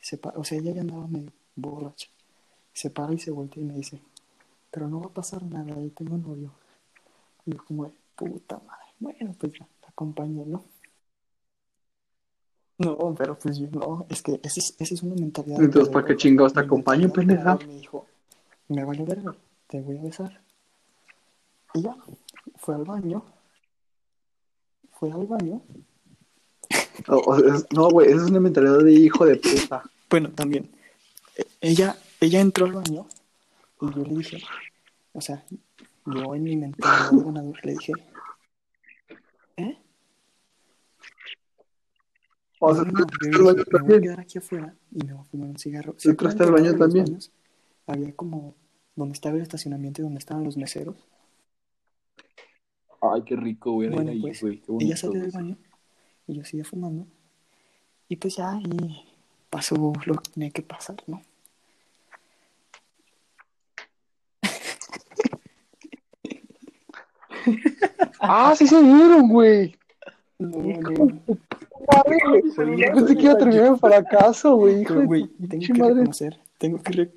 se 0.00 0.18
para, 0.18 0.38
o 0.38 0.44
sea, 0.44 0.58
ella 0.58 0.72
ya 0.72 0.80
andaba 0.82 1.06
medio 1.06 1.32
borracha. 1.54 2.08
Se 2.72 2.90
para 2.90 3.12
y 3.14 3.18
se 3.18 3.30
voltea 3.30 3.62
y 3.62 3.66
me 3.66 3.74
dice, 3.74 4.00
pero 4.70 4.88
no 4.88 5.00
va 5.00 5.06
a 5.06 5.14
pasar 5.14 5.42
nada, 5.42 5.74
yo 5.80 5.90
tengo 5.92 6.16
novio. 6.16 6.52
Y 7.46 7.52
yo 7.52 7.64
como, 7.64 7.84
de, 7.86 7.92
puta 8.14 8.60
madre, 8.66 8.86
bueno, 8.98 9.34
pues 9.38 9.52
ya, 9.52 9.66
te 9.80 9.88
acompaño, 9.88 10.44
¿no? 10.46 10.64
No, 12.78 13.14
pero 13.14 13.38
pues 13.38 13.58
yo 13.58 13.68
no, 13.70 14.06
es 14.08 14.22
que 14.22 14.40
esa 14.42 14.60
es, 14.60 14.74
esa 14.78 14.94
es 14.94 15.02
una 15.02 15.14
mentalidad. 15.14 15.60
Entonces, 15.60 15.92
¿para 15.92 16.06
qué 16.06 16.16
chingados 16.16 16.54
te 16.54 16.60
acompaño, 16.60 17.12
pendeja? 17.12 17.56
Me 17.56 17.74
dijo, 17.74 18.06
me 18.68 18.84
vale 18.84 19.04
verga, 19.04 19.34
te 19.66 19.80
voy 19.80 19.98
a 19.98 20.02
besar. 20.02 20.40
Y 21.74 21.82
ya, 21.82 21.94
fue 22.56 22.74
al 22.74 22.84
baño. 22.84 23.22
Fue 24.92 25.12
al 25.12 25.26
baño. 25.26 25.62
No, 27.70 27.90
güey, 27.90 28.08
esa 28.08 28.24
es 28.24 28.30
una 28.30 28.40
mentalidad 28.40 28.78
de 28.78 28.92
hijo 28.92 29.26
de 29.26 29.36
puta. 29.36 29.82
Bueno, 30.08 30.30
también. 30.30 30.70
e- 31.36 31.46
Ella, 31.60 31.96
ella 32.20 32.40
entró 32.40 32.66
al 32.66 32.72
baño 32.72 33.06
y 33.80 33.94
yo 33.94 34.04
le 34.04 34.14
dije, 34.16 34.42
o 35.12 35.20
sea, 35.20 35.44
yo 36.06 36.34
en 36.34 36.42
mi 36.42 36.56
ganador 37.24 37.64
le 37.64 37.72
dije, 37.72 37.92
¿eh? 39.56 39.78
O 42.58 42.74
sea, 42.74 42.84
No, 42.84 42.92
no, 42.92 43.06
yo 43.32 43.42
baño 43.44 43.54
dije, 43.54 43.54
me 43.54 43.54
voy 43.54 43.60
a 43.60 43.64
también. 43.64 44.02
quedar 44.02 44.20
aquí 44.20 44.38
afuera 44.38 44.74
y 44.90 45.04
me 45.04 45.12
voy 45.14 45.22
a 45.22 45.24
fumar 45.24 45.48
un 45.50 45.58
cigarro. 45.58 45.94
¿Tú 45.94 46.10
entraste 46.10 46.42
al 46.44 46.52
baño 46.52 46.76
también? 46.76 47.04
baños 47.06 47.32
Había 47.86 48.14
como 48.14 48.54
donde 48.96 49.14
estaba 49.14 49.36
el 49.36 49.42
estacionamiento 49.42 50.02
y 50.02 50.04
donde 50.04 50.18
estaban 50.18 50.44
los 50.44 50.56
meseros. 50.56 50.96
Ay, 53.00 53.22
qué 53.24 53.34
rico, 53.36 53.72
güey. 53.72 53.88
Bueno, 53.88 54.10
ahí, 54.10 54.20
pues, 54.20 54.42
güey. 54.42 54.60
Qué 54.60 54.72
Ella 54.80 54.96
salió 54.96 55.20
del 55.20 55.30
baño 55.30 55.56
y 56.26 56.34
yo 56.34 56.44
seguía 56.44 56.64
fumando. 56.64 57.06
Y 58.08 58.16
pues 58.16 58.36
ya 58.36 58.52
ahí 58.52 59.04
pasó 59.48 59.92
lo 60.04 60.14
que 60.14 60.30
tenía 60.30 60.50
que 60.50 60.62
pasar, 60.62 60.96
¿no? 61.06 61.22
Ah, 68.20 68.54
sí 68.56 68.66
se 68.66 68.80
vieron, 68.82 69.28
güey. 69.28 69.76
Yo 70.38 70.48
pensé 72.94 73.16
que 73.16 73.22
iba 73.22 73.32
a 73.32 73.38
terminar 73.38 73.66
en 73.66 73.78
fracaso, 73.78 74.54
güey. 74.56 74.82
Hijo 74.82 75.02
güey, 75.02 75.26
tengo 75.26 75.48
pinche 75.48 75.72
que 75.72 75.78
madre. 75.80 75.94
reconocer, 75.94 76.40
tengo 76.58 76.82
que, 76.82 76.92
re- 76.92 77.12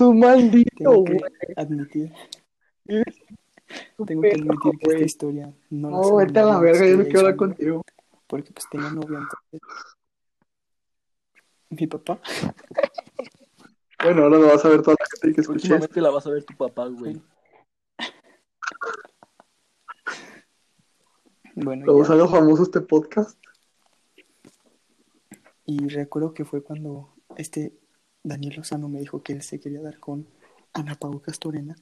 un 0.00 0.18
maldito, 0.20 0.70
tengo 0.76 1.04
que 1.04 1.12
güey. 1.14 1.24
admitir, 1.56 2.12
tengo 4.06 4.22
que 4.22 4.32
admitir 4.32 4.72
que 4.80 4.90
esta 4.90 5.04
historia 5.04 5.52
no 5.70 5.90
la 5.90 5.96
No, 5.96 6.16
vete 6.16 6.38
a 6.40 6.44
la 6.44 6.58
verga, 6.60 6.86
yo 6.86 6.96
no 6.96 7.04
quiero 7.04 7.18
hablar 7.20 7.32
su 7.34 7.38
contigo. 7.38 7.82
Porque 8.26 8.52
pues 8.52 8.66
tenía 8.70 8.90
novia 8.90 9.18
entonces. 9.18 9.60
Mi 11.70 11.86
papá. 11.86 12.18
Bueno, 14.02 14.22
ahora 14.24 14.38
lo 14.38 14.46
vas 14.48 14.64
a 14.64 14.68
ver 14.68 14.82
toda 14.82 14.96
la 14.98 15.06
gente 15.20 15.34
que 15.34 15.40
escuches. 15.42 15.62
Próximamente 15.68 16.00
la 16.00 16.10
vas 16.10 16.26
a 16.26 16.30
ver 16.30 16.44
tu 16.44 16.56
papá, 16.56 16.86
güey. 16.88 17.20
Bueno, 21.56 21.84
Todos 21.86 22.08
ya. 22.08 22.14
haga 22.14 22.28
famoso 22.28 22.62
este 22.62 22.80
podcast. 22.80 23.38
Y 25.66 25.88
recuerdo 25.88 26.34
que 26.34 26.44
fue 26.44 26.62
cuando 26.62 27.14
este 27.36 27.72
Daniel 28.22 28.56
Lozano 28.56 28.88
me 28.88 29.00
dijo 29.00 29.22
que 29.22 29.32
él 29.32 29.42
se 29.42 29.60
quería 29.60 29.80
dar 29.80 29.98
con 29.98 30.26
Ana 30.72 30.94
Pau 30.94 31.20
Castorena. 31.20 31.74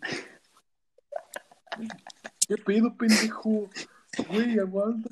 ¿Qué 2.49 2.57
pedo, 2.57 2.97
pendejo? 2.97 3.69
Güey, 4.29 4.59
aguanta. 4.59 5.09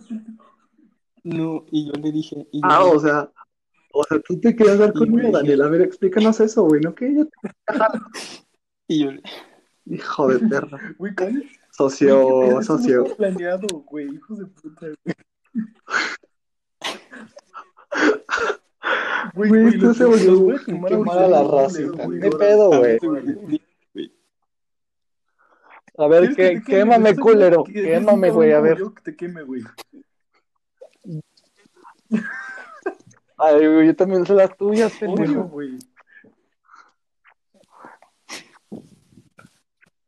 No, 1.23 1.65
y 1.71 1.87
yo 1.87 1.93
le 1.93 2.13
dije, 2.13 2.47
y 2.51 2.61
yo, 2.61 2.67
Ah, 2.69 2.85
o 2.85 2.99
sea, 2.99 3.31
o 3.93 4.05
sea, 4.05 4.19
tú 4.21 4.41
te 4.41 4.55
querías 4.57 4.79
dar 4.79 4.93
conmigo, 4.93 5.29
güey, 5.29 5.33
Daniel. 5.33 5.63
A 5.63 5.69
ver, 5.69 5.83
explícanos 5.83 6.41
eso, 6.41 6.65
güey, 6.65 6.81
¿no? 6.81 6.95
Que 6.95 7.15
yo 7.15 7.27
te... 7.27 7.33
y 8.89 9.05
yo 9.05 9.13
le- 9.13 9.23
Hijo 9.87 10.29
de 10.29 10.39
perra. 10.49 10.79
Güey, 10.99 11.15
cállate. 11.15 11.49
Socio, 11.79 12.51
no 12.51 12.61
socio. 12.61 13.07
fue 13.07 13.15
planeado, 13.15 13.69
güey. 13.87 14.13
Hijos 14.13 14.41
de 14.41 14.47
puta, 14.47 14.87
güey. 19.35 19.49
Güey, 19.49 19.69
esto 19.69 19.95
se 19.95 20.05
volvió 20.05 20.57
a 20.57 20.65
quemar 20.65 21.19
a 21.19 21.29
la 21.29 21.43
güey. 21.43 22.21
¿Qué 22.21 22.31
pedo, 22.31 22.79
güey? 22.79 22.99
A 25.99 26.07
ver, 26.09 26.35
¿Quieres 26.35 26.65
que 26.65 26.71
quémame, 26.73 27.15
culero. 27.15 27.63
Quémame, 27.63 28.31
güey, 28.31 28.53
a 28.53 28.61
ver. 28.61 28.79
que 28.97 29.03
te 29.03 29.17
queme, 29.17 29.45
güey. 29.45 29.63
Ay, 33.37 33.69
güey, 33.69 33.87
yo 33.87 33.95
también 33.95 34.27
sé 34.27 34.35
las 34.35 34.57
tuyas, 34.57 34.93
pendejo. 34.99 35.45
güey. 35.45 35.79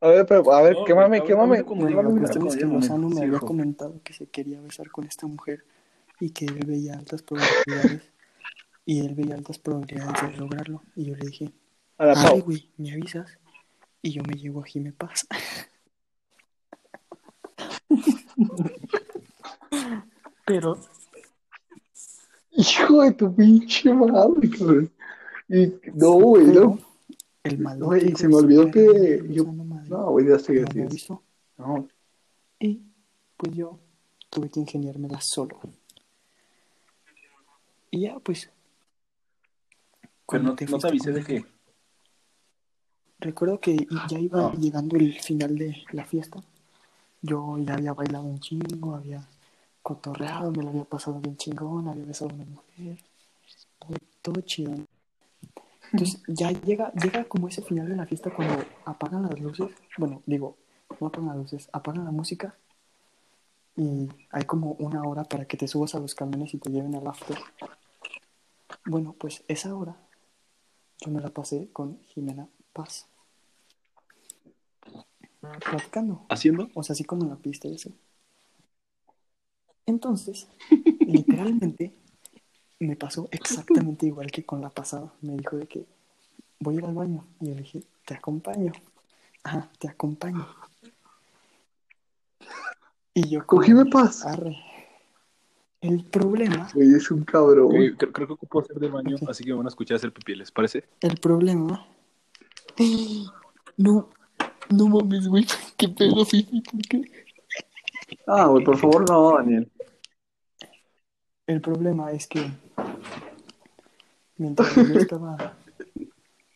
A 0.01 0.07
ver, 0.07 0.25
pero, 0.25 0.51
a 0.51 0.61
ver, 0.63 0.73
No, 0.75 0.85
quémame, 0.85 1.19
güey, 1.19 1.27
quémame. 1.29 1.57
es 1.59 2.57
que 2.57 2.65
Lozano 2.65 3.09
me 3.09 3.21
había 3.21 3.39
comentado 3.39 4.01
que 4.03 4.13
se 4.13 4.25
quería 4.27 4.59
besar 4.59 4.89
con 4.89 5.05
esta 5.05 5.27
mujer 5.27 5.63
y 6.19 6.31
que 6.31 6.45
él 6.45 6.59
veía 6.65 6.95
altas 6.95 7.21
probabilidades 7.21 8.01
Y 8.85 9.05
él 9.05 9.13
veía 9.13 9.35
altas 9.35 9.59
probabilidades 9.59 10.31
de 10.31 10.37
lograrlo. 10.37 10.81
Y 10.95 11.05
yo 11.05 11.15
le 11.15 11.27
dije, 11.27 11.51
A 11.97 12.05
la 12.05 12.13
Ay, 12.17 12.41
güey, 12.41 12.69
¿me 12.77 12.91
avisas? 12.91 13.37
Y 14.01 14.11
yo 14.11 14.23
me 14.23 14.33
llevo 14.33 14.61
a 14.61 14.65
Jime 14.65 14.91
Paz. 14.91 15.27
Pero 20.45 20.77
Hijo 22.53 23.01
de 23.03 23.13
tu 23.13 23.33
pinche 23.33 23.93
madre, 23.93 24.49
cabrón. 24.49 24.91
Y, 25.47 25.73
no, 25.93 26.11
güey, 26.13 26.47
no. 26.47 26.77
el 27.43 27.59
malo. 27.59 27.85
Güey, 27.85 28.13
se 28.15 28.27
me 28.27 28.35
olvidó 28.35 28.69
que 28.69 29.23
yo- 29.29 29.45
No, 29.91 30.11
güey, 30.11 30.25
ya 30.27 30.39
sé 30.39 30.53
no 30.53 30.67
que 30.67 30.73
me 30.73 30.81
sí. 30.83 30.87
avisó. 30.87 31.23
No, 31.57 31.87
Y 32.59 32.81
pues 33.35 33.53
yo 33.53 33.77
tuve 34.29 34.49
que 34.49 34.61
ingeniármela 34.61 35.19
solo. 35.19 35.59
Y 37.91 38.01
ya, 38.01 38.17
pues. 38.19 38.49
Pero 40.27 40.43
no, 40.43 40.55
te 40.55 40.65
no 40.65 40.77
te 40.79 40.87
avisé 40.87 41.11
de 41.11 41.23
que. 41.25 41.45
Recuerdo 43.19 43.59
que 43.59 43.85
ya 44.09 44.17
iba 44.17 44.47
Ah. 44.47 44.53
llegando 44.57 44.95
el 44.95 45.19
final 45.19 45.57
de 45.57 45.83
la 45.91 46.05
fiesta. 46.05 46.41
Yo 47.21 47.57
ya 47.59 47.73
había 47.73 47.93
bailado 47.93 48.23
un 48.23 48.39
chingo, 48.39 48.95
había 48.95 49.27
cotorreado, 49.83 50.51
me 50.51 50.63
lo 50.63 50.69
había 50.69 50.85
pasado 50.85 51.19
bien 51.19 51.35
chingón, 51.35 51.87
había 51.89 52.05
besado 52.05 52.31
a 52.31 52.33
una 52.35 52.45
mujer. 52.45 52.97
Todo, 53.77 53.97
todo 54.21 54.41
chido. 54.41 54.85
Entonces 55.91 56.21
ya 56.27 56.51
llega, 56.51 56.91
llega 56.93 57.25
como 57.25 57.47
ese 57.47 57.61
final 57.61 57.89
de 57.89 57.95
la 57.95 58.05
fiesta 58.05 58.33
cuando 58.33 58.63
apagan 58.85 59.23
las 59.23 59.39
luces. 59.39 59.69
Bueno, 59.97 60.21
digo, 60.25 60.57
no 60.99 61.07
apagan 61.07 61.27
las 61.27 61.37
luces, 61.37 61.69
apagan 61.73 62.05
la 62.05 62.11
música. 62.11 62.55
Y 63.75 64.09
hay 64.31 64.43
como 64.43 64.73
una 64.73 65.03
hora 65.03 65.23
para 65.23 65.45
que 65.45 65.57
te 65.57 65.67
subas 65.67 65.95
a 65.95 65.99
los 65.99 66.15
camiones 66.15 66.53
y 66.53 66.57
te 66.57 66.69
lleven 66.69 66.95
al 66.95 67.07
after. 67.07 67.37
Bueno, 68.85 69.15
pues 69.17 69.43
esa 69.47 69.75
hora 69.75 69.97
yo 70.99 71.11
me 71.11 71.21
la 71.21 71.29
pasé 71.29 71.69
con 71.73 71.99
Jimena 72.03 72.47
Paz. 72.73 73.07
Platicando. 75.39 76.25
¿Haciendo? 76.29 76.69
O 76.75 76.83
sea, 76.83 76.93
así 76.93 77.03
como 77.03 77.23
en 77.23 77.29
la 77.29 77.35
pista 77.35 77.67
y 77.67 77.75
así. 77.75 77.93
Entonces, 79.85 80.47
literalmente, 80.99 81.93
me 82.81 82.95
pasó 82.95 83.27
exactamente 83.31 84.07
igual 84.07 84.31
que 84.31 84.43
con 84.43 84.59
la 84.59 84.69
pasada. 84.69 85.13
Me 85.21 85.37
dijo 85.37 85.55
de 85.55 85.67
que 85.67 85.85
voy 86.59 86.75
a 86.75 86.77
ir 86.79 86.85
al 86.85 86.95
baño. 86.95 87.25
Y 87.39 87.47
yo 87.47 87.55
le 87.55 87.61
dije, 87.61 87.83
te 88.05 88.15
acompaño. 88.15 88.71
Ajá, 89.43 89.69
te 89.79 89.87
acompaño. 89.87 90.45
Y 93.13 93.29
yo 93.29 93.45
como, 93.45 93.61
cogíme 93.61 93.85
paz. 93.85 94.25
arre. 94.25 94.57
El 95.79 96.05
problema, 96.05 96.69
Güey, 96.75 96.93
es 96.93 97.09
un 97.09 97.23
cabrón. 97.23 97.67
Güey, 97.67 97.95
creo, 97.95 98.11
creo 98.11 98.27
que 98.27 98.33
ocupo 98.33 98.59
hacer 98.61 98.77
del 98.77 98.91
baño, 98.91 99.15
así 99.27 99.43
que 99.43 99.49
me 99.49 99.57
van 99.57 99.65
a 99.65 99.69
escuchar 99.69 99.97
hacer 99.97 100.13
pipí, 100.13 100.35
¿les 100.35 100.51
parece? 100.51 100.85
el 101.01 101.17
problema. 101.17 101.87
No, 103.77 104.09
no 104.69 104.87
mames, 104.89 105.27
güey. 105.27 105.45
Qué 105.77 105.87
pedo, 105.89 106.23
Fifi, 106.23 106.61
¿por 106.61 106.81
qué? 106.81 107.25
Ah, 108.27 108.45
güey, 108.45 108.63
por 108.63 108.77
favor, 108.77 109.09
no, 109.09 109.37
Daniel. 109.37 109.71
El 111.47 111.61
problema 111.61 112.11
es 112.11 112.27
que 112.27 112.51
mientras 114.41 114.75
yo 114.75 114.99
estaba 114.99 115.53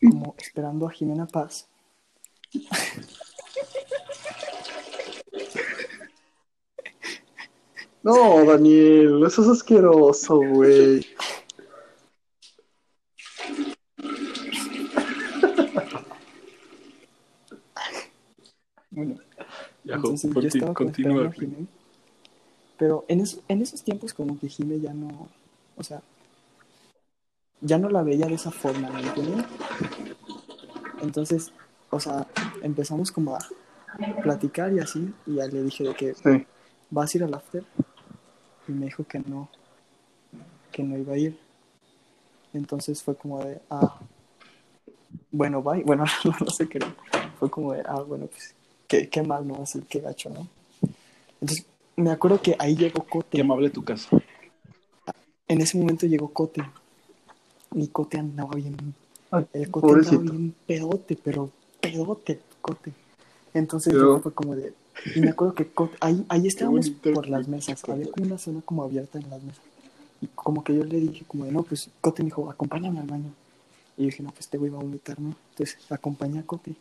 como 0.02 0.34
esperando 0.38 0.86
a 0.86 0.90
Jimena 0.90 1.26
Paz, 1.26 1.68
No, 8.02 8.44
Daniel, 8.44 9.22
eso 9.26 9.42
es 9.42 9.48
asqueroso, 9.48 10.36
güey. 10.38 11.04
bueno, 18.90 19.16
Ya, 19.84 19.94
entonces 19.96 20.32
yo 20.34 20.40
estaba 20.40 20.74
continúa. 20.74 21.26
esperando 21.26 21.28
a 21.28 21.32
Jimena. 21.32 21.66
Pero 22.78 23.04
en, 23.08 23.20
eso- 23.20 23.42
en 23.48 23.62
esos 23.62 23.82
tiempos 23.82 24.12
como 24.14 24.38
que 24.38 24.48
Jime 24.48 24.80
ya 24.80 24.92
no, 24.92 25.28
o 25.76 25.82
sea, 25.82 26.02
ya 27.60 27.78
no 27.78 27.88
la 27.88 28.02
veía 28.02 28.26
de 28.26 28.34
esa 28.34 28.50
forma, 28.50 28.90
¿me 28.90 29.00
entienden? 29.00 29.44
Entonces, 31.02 31.52
o 31.90 32.00
sea, 32.00 32.26
empezamos 32.62 33.12
como 33.12 33.36
a 33.36 33.38
platicar 34.22 34.72
y 34.72 34.80
así, 34.80 35.12
y 35.26 35.36
ya 35.36 35.46
le 35.46 35.62
dije 35.62 35.84
de 35.84 35.94
que 35.94 36.14
Sí. 36.14 36.46
¿vas 36.90 37.14
a 37.14 37.18
ir 37.18 37.24
al 37.24 37.34
after? 37.34 37.64
Y 38.68 38.72
me 38.72 38.86
dijo 38.86 39.04
que 39.04 39.18
no, 39.20 39.48
que 40.72 40.82
no 40.82 40.98
iba 40.98 41.14
a 41.14 41.18
ir. 41.18 41.38
Entonces 42.52 43.02
fue 43.02 43.14
como 43.16 43.42
de, 43.44 43.60
ah, 43.70 43.98
bueno, 45.30 45.62
bye. 45.62 45.82
Bueno, 45.84 46.04
no, 46.24 46.34
no 46.40 46.50
sé 46.50 46.68
qué. 46.68 46.78
Fue 47.38 47.50
como 47.50 47.72
de, 47.72 47.82
ah, 47.86 48.00
bueno, 48.00 48.26
pues, 48.26 48.54
qué, 48.88 49.08
qué 49.08 49.22
mal, 49.22 49.46
¿no? 49.46 49.62
Así, 49.62 49.80
qué 49.88 50.00
gacho, 50.00 50.30
¿no? 50.30 50.48
Entonces, 51.40 51.66
me 51.96 52.10
acuerdo 52.10 52.40
que 52.40 52.56
ahí 52.58 52.76
llegó 52.76 53.04
Cote. 53.04 53.36
Qué 53.36 53.40
amable 53.40 53.70
tu 53.70 53.84
casa. 53.84 54.10
En 55.48 55.60
ese 55.60 55.78
momento 55.78 56.06
llegó 56.06 56.32
Cote. 56.32 56.62
Y 57.74 57.88
Cote 57.88 58.18
andaba 58.18 58.54
bien. 58.54 58.76
El 59.52 59.70
Cote 59.70 59.86
pobrecito. 59.86 60.16
andaba 60.20 60.38
bien 60.38 60.54
pedote, 60.66 61.18
pero 61.22 61.50
pedote, 61.80 62.40
Cote. 62.60 62.92
Entonces 63.54 63.92
Pero- 63.92 64.16
yo 64.16 64.22
fue 64.22 64.32
como 64.32 64.54
de. 64.56 64.72
Y 65.14 65.20
me 65.20 65.30
acuerdo 65.30 65.54
que 65.54 65.66
Cote, 65.68 65.96
ahí, 66.00 66.24
ahí 66.28 66.46
estábamos 66.46 66.88
por 66.90 67.28
las 67.28 67.48
mesas. 67.48 67.82
Había 67.88 68.10
como 68.10 68.26
una 68.26 68.38
zona 68.38 68.60
como 68.62 68.82
abierta 68.82 69.18
en 69.18 69.28
las 69.30 69.42
mesas. 69.42 69.62
Y 70.22 70.28
como 70.28 70.64
que 70.64 70.74
yo 70.74 70.84
le 70.84 70.98
dije, 71.00 71.24
como 71.28 71.44
de, 71.44 71.52
no, 71.52 71.62
pues 71.62 71.90
Cote 72.00 72.22
me 72.22 72.28
dijo, 72.28 72.50
acompáñame 72.50 73.00
al 73.00 73.06
baño. 73.06 73.30
Y 73.98 74.02
yo 74.02 74.06
dije, 74.06 74.22
no, 74.22 74.30
pues 74.30 74.40
este 74.40 74.56
güey 74.58 74.70
va 74.70 74.78
a 74.78 74.82
vomitar, 74.82 75.20
¿no? 75.20 75.34
Entonces 75.50 75.76
acompañé 75.90 76.38
a 76.38 76.42
Cote. 76.42 76.74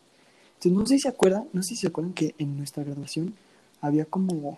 Entonces 0.56 0.72
no 0.72 0.86
sé 0.86 0.96
si 0.96 1.02
se 1.02 1.10
acuerdan, 1.10 1.46
no 1.52 1.62
sé 1.62 1.70
si 1.70 1.76
se 1.78 1.88
acuerdan 1.88 2.14
que 2.14 2.34
en 2.38 2.58
nuestra 2.58 2.84
graduación 2.84 3.34
había 3.82 4.06
como. 4.06 4.58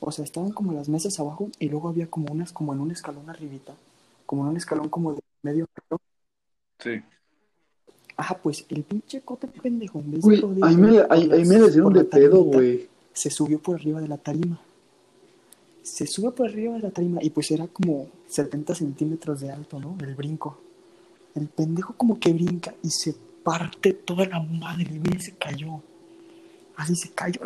O 0.00 0.12
sea, 0.12 0.24
estaban 0.24 0.50
como 0.52 0.72
las 0.72 0.88
mesas 0.88 1.18
abajo 1.20 1.48
y 1.58 1.68
luego 1.68 1.88
había 1.88 2.06
como 2.06 2.32
unas, 2.32 2.52
como 2.52 2.72
en 2.74 2.80
un 2.80 2.90
escalón 2.90 3.28
arribita. 3.30 3.74
Como 4.26 4.42
en 4.44 4.50
un 4.50 4.56
escalón 4.56 4.88
como 4.88 5.12
de 5.14 5.20
medio 5.44 5.68
metro. 5.76 6.00
Sí. 6.78 7.02
Ajá, 8.16 8.38
pues 8.38 8.64
el 8.68 8.82
pinche 8.84 9.20
cote 9.22 9.48
pendejo, 9.48 10.00
en 10.00 10.12
vez 10.12 10.24
de 10.24 10.40
Güey, 10.40 10.58
ahí 10.62 10.76
me, 10.76 10.98
ahí, 11.10 11.30
ahí 11.32 11.44
me 11.44 11.70
dieron 11.70 11.92
de 11.92 12.04
pedo, 12.04 12.42
güey. 12.42 12.88
Se 13.12 13.30
subió 13.30 13.60
por 13.60 13.76
arriba 13.76 14.00
de 14.00 14.08
la 14.08 14.18
tarima. 14.18 14.60
Se 15.82 16.06
sube 16.06 16.30
por 16.32 16.48
arriba 16.48 16.74
de 16.74 16.80
la 16.80 16.90
tarima 16.90 17.22
y 17.22 17.30
pues 17.30 17.50
era 17.50 17.66
como 17.66 18.08
70 18.26 18.74
centímetros 18.74 19.40
de 19.40 19.50
alto, 19.50 19.78
¿no? 19.78 19.96
El 20.00 20.14
brinco. 20.14 20.58
El 21.34 21.48
pendejo 21.48 21.94
como 21.94 22.18
que 22.18 22.32
brinca 22.32 22.74
y 22.82 22.90
se 22.90 23.14
parte 23.44 23.92
toda 23.92 24.26
la 24.26 24.40
madre, 24.40 24.88
y 25.14 25.20
se 25.20 25.32
cayó. 25.32 25.82
Así 26.76 26.96
se 26.96 27.10
cayó. 27.10 27.42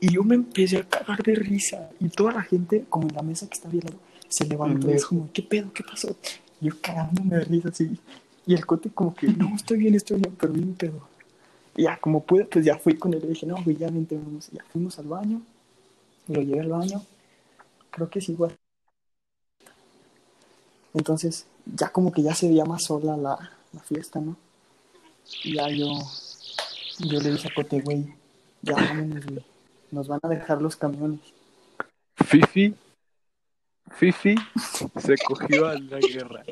Y 0.00 0.14
yo 0.14 0.24
me 0.24 0.34
empecé 0.34 0.78
a 0.78 0.88
cagar 0.88 1.22
de 1.22 1.34
risa. 1.34 1.90
Y 2.00 2.08
toda 2.08 2.32
la 2.32 2.42
gente, 2.42 2.86
como 2.88 3.08
en 3.08 3.14
la 3.14 3.22
mesa 3.22 3.46
que 3.46 3.54
estaba 3.54 3.72
al 3.72 3.80
lado, 3.80 3.98
se 4.28 4.46
levantó 4.46 4.90
y 4.90 4.94
es 4.94 5.04
como, 5.04 5.28
¿qué 5.32 5.42
pedo? 5.42 5.72
¿Qué 5.72 5.84
pasó? 5.84 6.16
Yo 6.62 6.72
cagándome 6.80 7.38
de 7.38 7.44
risa 7.44 7.68
así. 7.70 7.98
Y 8.46 8.54
el 8.54 8.64
cote 8.64 8.90
como 8.90 9.14
que, 9.14 9.26
no, 9.26 9.54
estoy 9.54 9.78
bien, 9.78 9.94
estoy 9.96 10.20
bien, 10.20 10.34
pero 10.38 10.52
bien 10.52 10.74
pedo. 10.74 11.08
Y 11.76 11.82
ya, 11.82 11.98
como 11.98 12.22
pude, 12.22 12.44
pues 12.44 12.64
ya 12.64 12.78
fui 12.78 12.96
con 12.96 13.12
él 13.12 13.22
y 13.24 13.28
dije, 13.28 13.46
no, 13.46 13.56
güey, 13.64 13.76
ya 13.76 13.90
vente, 13.90 14.16
vamos. 14.16 14.48
Y 14.52 14.56
ya 14.56 14.64
fuimos 14.72 14.98
al 14.98 15.06
baño. 15.06 15.42
Lo 16.28 16.40
llevé 16.40 16.60
al 16.60 16.68
baño. 16.68 17.02
Creo 17.90 18.08
que 18.08 18.20
es 18.20 18.28
igual. 18.28 18.56
Entonces, 20.94 21.46
ya 21.66 21.88
como 21.88 22.12
que 22.12 22.22
ya 22.22 22.34
se 22.34 22.48
veía 22.48 22.64
más 22.64 22.84
sola 22.84 23.16
la, 23.16 23.50
la 23.72 23.80
fiesta, 23.80 24.20
¿no? 24.20 24.36
Y 25.42 25.56
ya 25.56 25.68
yo, 25.68 25.88
yo 27.00 27.20
le 27.20 27.30
dije 27.32 27.48
a 27.48 27.54
Cote, 27.54 27.80
güey, 27.80 28.14
ya 28.62 28.74
vámonos, 28.74 29.26
güey. 29.26 29.44
Nos 29.90 30.06
van 30.06 30.20
a 30.22 30.28
dejar 30.28 30.62
los 30.62 30.76
camiones. 30.76 31.20
Fifi. 32.16 32.74
Fifi 33.90 34.34
se 35.00 35.16
cogió 35.26 35.66
a 35.66 35.74
la 35.78 35.98
guerra. 35.98 36.42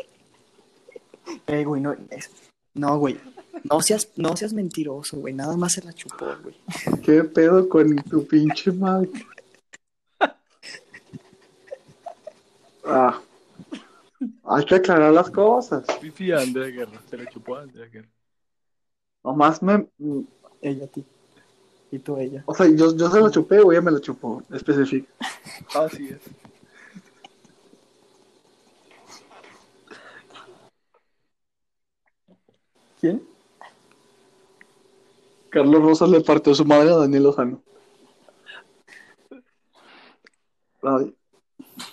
Eh, 1.46 1.64
güey, 1.64 1.80
no, 1.80 1.94
es- 2.10 2.30
no, 2.74 2.98
güey. 2.98 3.18
No 3.64 3.80
seas, 3.82 4.08
no 4.16 4.36
seas 4.36 4.52
mentiroso, 4.52 5.18
güey. 5.18 5.34
Nada 5.34 5.56
más 5.56 5.72
se 5.74 5.82
la 5.82 5.92
chupó, 5.92 6.26
güey. 6.42 6.54
¿Qué 7.02 7.24
pedo 7.24 7.68
con 7.68 7.96
tu 7.96 8.26
pinche 8.26 8.72
madre? 8.72 9.10
Ah. 12.84 13.20
Hay 14.44 14.64
que 14.64 14.74
aclarar 14.76 15.12
las 15.12 15.30
cosas. 15.30 15.84
Fifi 16.00 16.32
a 16.32 16.40
Andrea 16.40 16.68
Guerra. 16.68 17.00
Se 17.08 17.16
la 17.16 17.26
chupó 17.30 17.56
a 17.56 17.62
Andrea 17.62 17.86
Guerra. 17.86 18.08
Nomás 19.24 19.62
me. 19.62 19.86
Ella 20.62 20.84
a 20.84 20.88
ti. 20.88 21.04
Y 21.92 21.98
tú 21.98 22.16
a 22.16 22.22
ella. 22.22 22.42
O 22.46 22.54
sea, 22.54 22.66
yo, 22.68 22.96
yo 22.96 23.10
se 23.10 23.20
la 23.20 23.30
chupé 23.30 23.60
o 23.60 23.72
ella 23.72 23.80
me 23.82 23.90
la 23.90 24.00
chupó. 24.00 24.42
Específico. 24.52 25.08
Así 25.74 26.08
es. 26.08 26.20
¿Quién? 33.00 33.22
Carlos 35.48 35.82
Rosas 35.82 36.10
le 36.10 36.20
partió 36.20 36.54
su 36.54 36.64
madre 36.64 36.90
a 36.90 36.96
Daniel 36.96 37.24
Lozano. 37.24 37.62
Ay, 40.82 41.14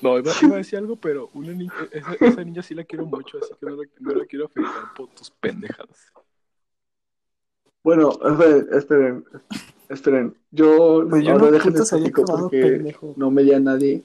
No, 0.02 0.18
iba, 0.20 0.32
iba 0.42 0.56
a 0.56 0.58
decir 0.58 0.78
algo, 0.80 0.96
pero 0.96 1.30
una 1.34 1.54
niña, 1.54 1.74
esa, 1.92 2.14
esa 2.20 2.44
niña 2.44 2.62
sí 2.62 2.76
la 2.76 2.84
quiero 2.84 3.06
mucho, 3.06 3.38
así 3.42 3.54
que 3.60 3.66
no 3.66 3.76
la, 3.76 3.84
no 4.00 4.12
la 4.12 4.26
quiero 4.26 4.46
afectar 4.46 4.94
por 4.96 5.10
tus 5.10 5.32
pendejadas. 5.32 6.12
Bueno, 7.84 8.12
esperen, 8.12 8.68
esperen, 8.74 9.26
esperen. 9.90 10.38
Yo, 10.52 11.06
Pues 11.10 11.24
yo 11.24 11.32
ahora 11.32 11.46
no 11.46 11.52
acabado, 12.08 12.42
porque 12.50 12.62
pendejo. 12.62 13.14
no 13.16 13.32
me 13.32 13.44
a 13.56 13.60
nadie 13.60 14.04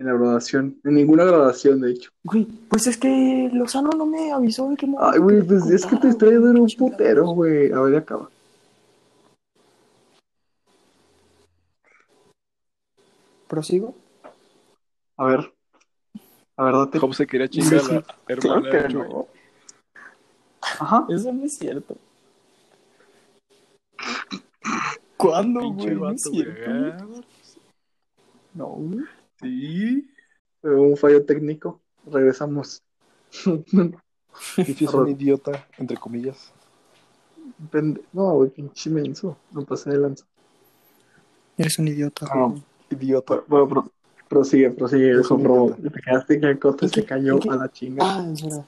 en 0.00 0.06
la 0.06 0.14
graduación, 0.14 0.80
en 0.82 0.94
ninguna 0.94 1.24
graduación, 1.24 1.82
de 1.82 1.90
hecho. 1.90 2.10
Güey, 2.24 2.46
pues 2.46 2.86
es 2.86 2.96
que 2.96 3.50
Lozano 3.52 3.90
no 3.90 4.06
me 4.06 4.32
avisó 4.32 4.70
de 4.70 4.76
que 4.76 4.86
no. 4.86 4.96
Ay, 4.98 5.18
güey, 5.18 5.42
pues 5.42 5.66
es 5.66 5.84
que 5.84 5.96
te 5.96 6.08
estoy 6.08 6.34
dando 6.34 6.62
un 6.62 6.70
putero, 6.70 7.26
güey. 7.26 7.70
A 7.70 7.80
ver, 7.82 7.92
ya 7.92 7.98
acaba. 7.98 8.30
¿Prosigo? 13.46 13.94
A 15.18 15.26
ver. 15.26 15.52
A 16.56 16.64
ver, 16.64 16.74
date. 16.74 16.98
Job 16.98 17.14
se 17.14 17.26
quería 17.26 17.48
chingar 17.48 17.82
la 17.82 18.04
hermana 18.26 18.70
Claro 18.70 18.88
que 18.88 18.94
no. 18.94 19.26
Ajá. 20.62 21.06
Eso 21.10 21.30
no 21.30 21.44
es 21.44 21.58
cierto. 21.58 21.94
¿Cuándo, 25.18 25.72
güey? 25.72 25.94
No 25.94 26.10
es 26.10 26.22
cierto. 26.22 26.70
Ah, 26.70 26.96
No, 28.54 28.66
güey. 28.66 29.19
Sí. 29.40 30.08
Un 30.62 30.96
fallo 30.96 31.24
técnico. 31.24 31.80
Regresamos. 32.06 32.82
Fifi 34.32 34.84
es 34.84 34.94
un 34.94 35.08
idiota, 35.08 35.66
entre 35.78 35.96
comillas. 35.96 36.52
Pende- 37.70 38.02
No, 38.12 38.34
güey, 38.34 38.50
pinche 38.50 38.90
menso. 38.90 39.36
No 39.52 39.62
pasé 39.64 39.90
de 39.90 39.98
lanza. 39.98 40.24
Eres 41.56 41.78
un 41.78 41.88
idiota. 41.88 42.26
No. 42.34 42.50
güey. 42.50 42.62
Idiota. 42.90 43.42
Bueno, 43.46 43.68
pro- 43.68 43.92
prosigue, 44.28 44.70
prosigue. 44.70 45.10
Es 45.12 45.18
Eso, 45.20 45.34
un 45.34 45.40
idiota. 45.42 45.76
Te 45.90 46.00
quedaste 46.00 46.40
que 46.40 46.46
el 46.46 46.58
cote 46.58 46.86
¿Y 46.86 46.88
se 46.88 47.04
cayó 47.04 47.38
y 47.42 47.48
a 47.48 47.56
la 47.56 47.70
chinga. 47.70 48.04
Ah, 48.04 48.26
es 48.32 48.42
verdad. 48.42 48.64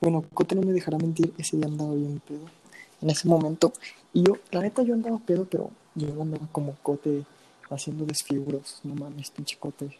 Bueno, 0.00 0.24
Cote 0.34 0.54
no 0.54 0.62
me 0.62 0.72
dejará 0.72 0.98
mentir, 0.98 1.32
ese 1.38 1.56
día 1.56 1.66
andaba 1.66 1.94
bien 1.94 2.20
pedo. 2.26 2.44
En 3.00 3.10
ese 3.10 3.26
momento. 3.28 3.72
Y 4.12 4.22
yo, 4.22 4.34
la 4.50 4.60
neta, 4.60 4.82
yo 4.82 4.92
andaba 4.94 5.18
pedo, 5.18 5.46
pero 5.50 5.70
yo 5.94 6.08
andaba 6.20 6.46
como 6.52 6.74
Cote 6.82 7.24
haciendo 7.70 8.04
desfiguros. 8.04 8.80
No 8.84 8.94
mames, 8.94 9.30
pinche 9.30 9.56
Cote. 9.58 9.96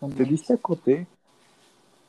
No, 0.00 0.08
¿Te 0.08 0.24
diste 0.24 0.54
a 0.54 0.56
Cote? 0.56 1.06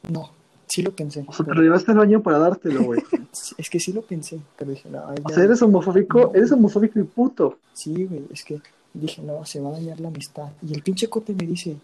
No, 0.09 0.30
sí 0.67 0.82
lo 0.82 0.91
pensé. 0.95 1.23
O 1.28 1.32
sea, 1.32 1.38
te 1.39 1.43
pero- 1.45 1.55
lo 1.55 1.61
llevaste 1.63 1.91
al 1.91 1.97
baño 1.97 2.21
para 2.21 2.38
dártelo, 2.39 2.84
güey. 2.84 3.01
es 3.57 3.69
que 3.69 3.80
sí 3.80 3.93
lo 3.93 4.01
pensé, 4.01 4.39
pero 4.57 4.71
dije, 4.71 4.89
no, 4.89 5.03
O 5.05 5.30
ya- 5.30 5.36
sea, 5.36 5.43
eres 5.43 5.61
homofóbico, 5.61 6.32
eres 6.36 6.51
homofóbico 6.51 6.99
y 6.99 7.03
puto. 7.03 7.57
Sí, 7.73 8.05
güey, 8.05 8.26
es 8.32 8.43
que 8.43 8.61
dije, 8.93 9.21
no, 9.21 9.43
se 9.45 9.59
va 9.59 9.69
a 9.69 9.73
dañar 9.73 9.99
la 9.99 10.09
amistad. 10.09 10.49
Y 10.61 10.73
el 10.73 10.82
pinche 10.84 11.07
Cote 11.09 11.34
me 11.34 11.45
dice, 11.45 11.78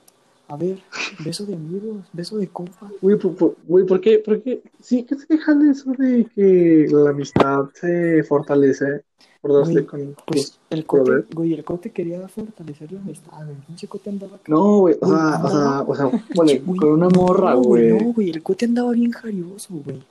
a 0.52 0.58
ver, 0.58 0.80
beso 1.24 1.46
de 1.46 1.56
amigos, 1.56 2.04
beso 2.12 2.38
de 2.38 2.48
compa. 2.48 2.92
Güey, 3.02 3.18
por, 3.18 3.36
por- 3.36 3.56
güey, 3.66 3.86
¿por 3.86 4.02
qué? 4.02 4.20
¿Por 4.20 4.42
qué? 4.44 4.62
Sí, 4.82 5.04
¿qué 5.04 5.16
se 5.16 5.26
quejan 5.26 5.60
de 5.66 5.72
eso 5.72 5.92
de 5.94 6.26
que 6.36 6.88
la 6.92 7.12
amistad 7.12 7.70
se 7.74 8.22
fortalece 8.24 9.04
por 9.40 9.54
darse 9.54 9.86
con 9.86 10.14
Pues 10.28 10.60
el 10.70 10.86
Cote, 10.86 11.24
güey, 11.34 11.54
el 11.54 11.64
Cote 11.64 11.92
quería 11.92 12.28
fortalecer 12.28 12.92
la 12.92 13.00
amistad, 13.00 13.46
güey. 13.46 13.56
Pinche 13.66 13.88
Cote 13.88 14.10
andaba... 14.10 14.40
No, 14.48 14.80
güey, 14.80 14.98
o 15.00 15.08
sea, 15.08 15.42
o 15.42 15.50
sea, 15.50 15.82
o 15.88 15.96
sea, 15.96 16.22
güey, 16.36 16.60
con 16.60 16.90
una 16.92 17.08
morra, 17.08 17.52
no, 17.52 17.62
güey. 17.62 17.98
No, 17.98 18.12
güey, 18.12 18.30
el 18.30 18.44
Cote 18.44 18.66
andaba 18.66 18.92
bien 18.92 19.12
jarioso, 19.12 19.74
güey. 19.74 20.04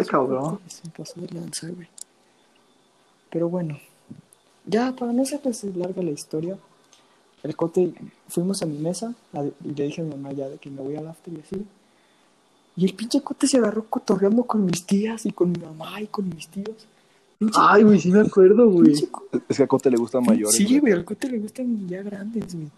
Ese 0.00 0.10
cabrón. 0.10 0.60
Se 0.68 0.88
pasó 0.96 1.20
de 1.20 1.28
lanza, 1.34 1.66
güey. 1.68 1.88
Pero 3.30 3.48
bueno, 3.48 3.78
ya 4.64 4.94
para 4.94 5.12
no 5.12 5.22
hacerles 5.22 5.64
larga 5.76 6.02
la 6.02 6.12
historia, 6.12 6.56
el 7.42 7.56
Cote, 7.56 7.92
fuimos 8.28 8.62
a 8.62 8.66
mi 8.66 8.78
mesa 8.78 9.14
a- 9.32 9.44
y 9.44 9.74
le 9.74 9.84
dije 9.84 10.00
a 10.02 10.04
mi 10.04 10.10
mamá 10.10 10.32
ya 10.32 10.48
de 10.48 10.58
que 10.58 10.70
me 10.70 10.80
voy 10.82 10.96
al 10.96 11.06
after 11.06 11.32
y 11.32 11.40
así. 11.40 11.64
Y 12.76 12.84
el 12.84 12.94
pinche 12.94 13.20
Cote 13.22 13.46
se 13.46 13.58
agarró 13.58 13.84
cotorreando 13.84 14.44
con 14.44 14.64
mis 14.64 14.84
tías 14.86 15.26
y 15.26 15.32
con 15.32 15.50
mi 15.52 15.58
mamá 15.58 16.00
y 16.00 16.06
con 16.06 16.28
mis 16.28 16.48
tíos. 16.48 16.86
Pinche, 17.38 17.58
Ay, 17.60 17.82
güey, 17.84 18.00
sí 18.00 18.10
me 18.10 18.20
acuerdo, 18.20 18.68
güey. 18.70 18.92
Es 19.48 19.56
que 19.56 19.62
a 19.62 19.66
Cote 19.66 19.90
le 19.90 19.96
gustan 19.96 20.24
mayores. 20.24 20.54
Sí, 20.54 20.78
güey, 20.78 20.92
al 20.92 21.04
Cote 21.04 21.28
le 21.28 21.38
gustan 21.38 21.88
ya 21.88 22.02
grandes, 22.02 22.54
güey. 22.54 22.68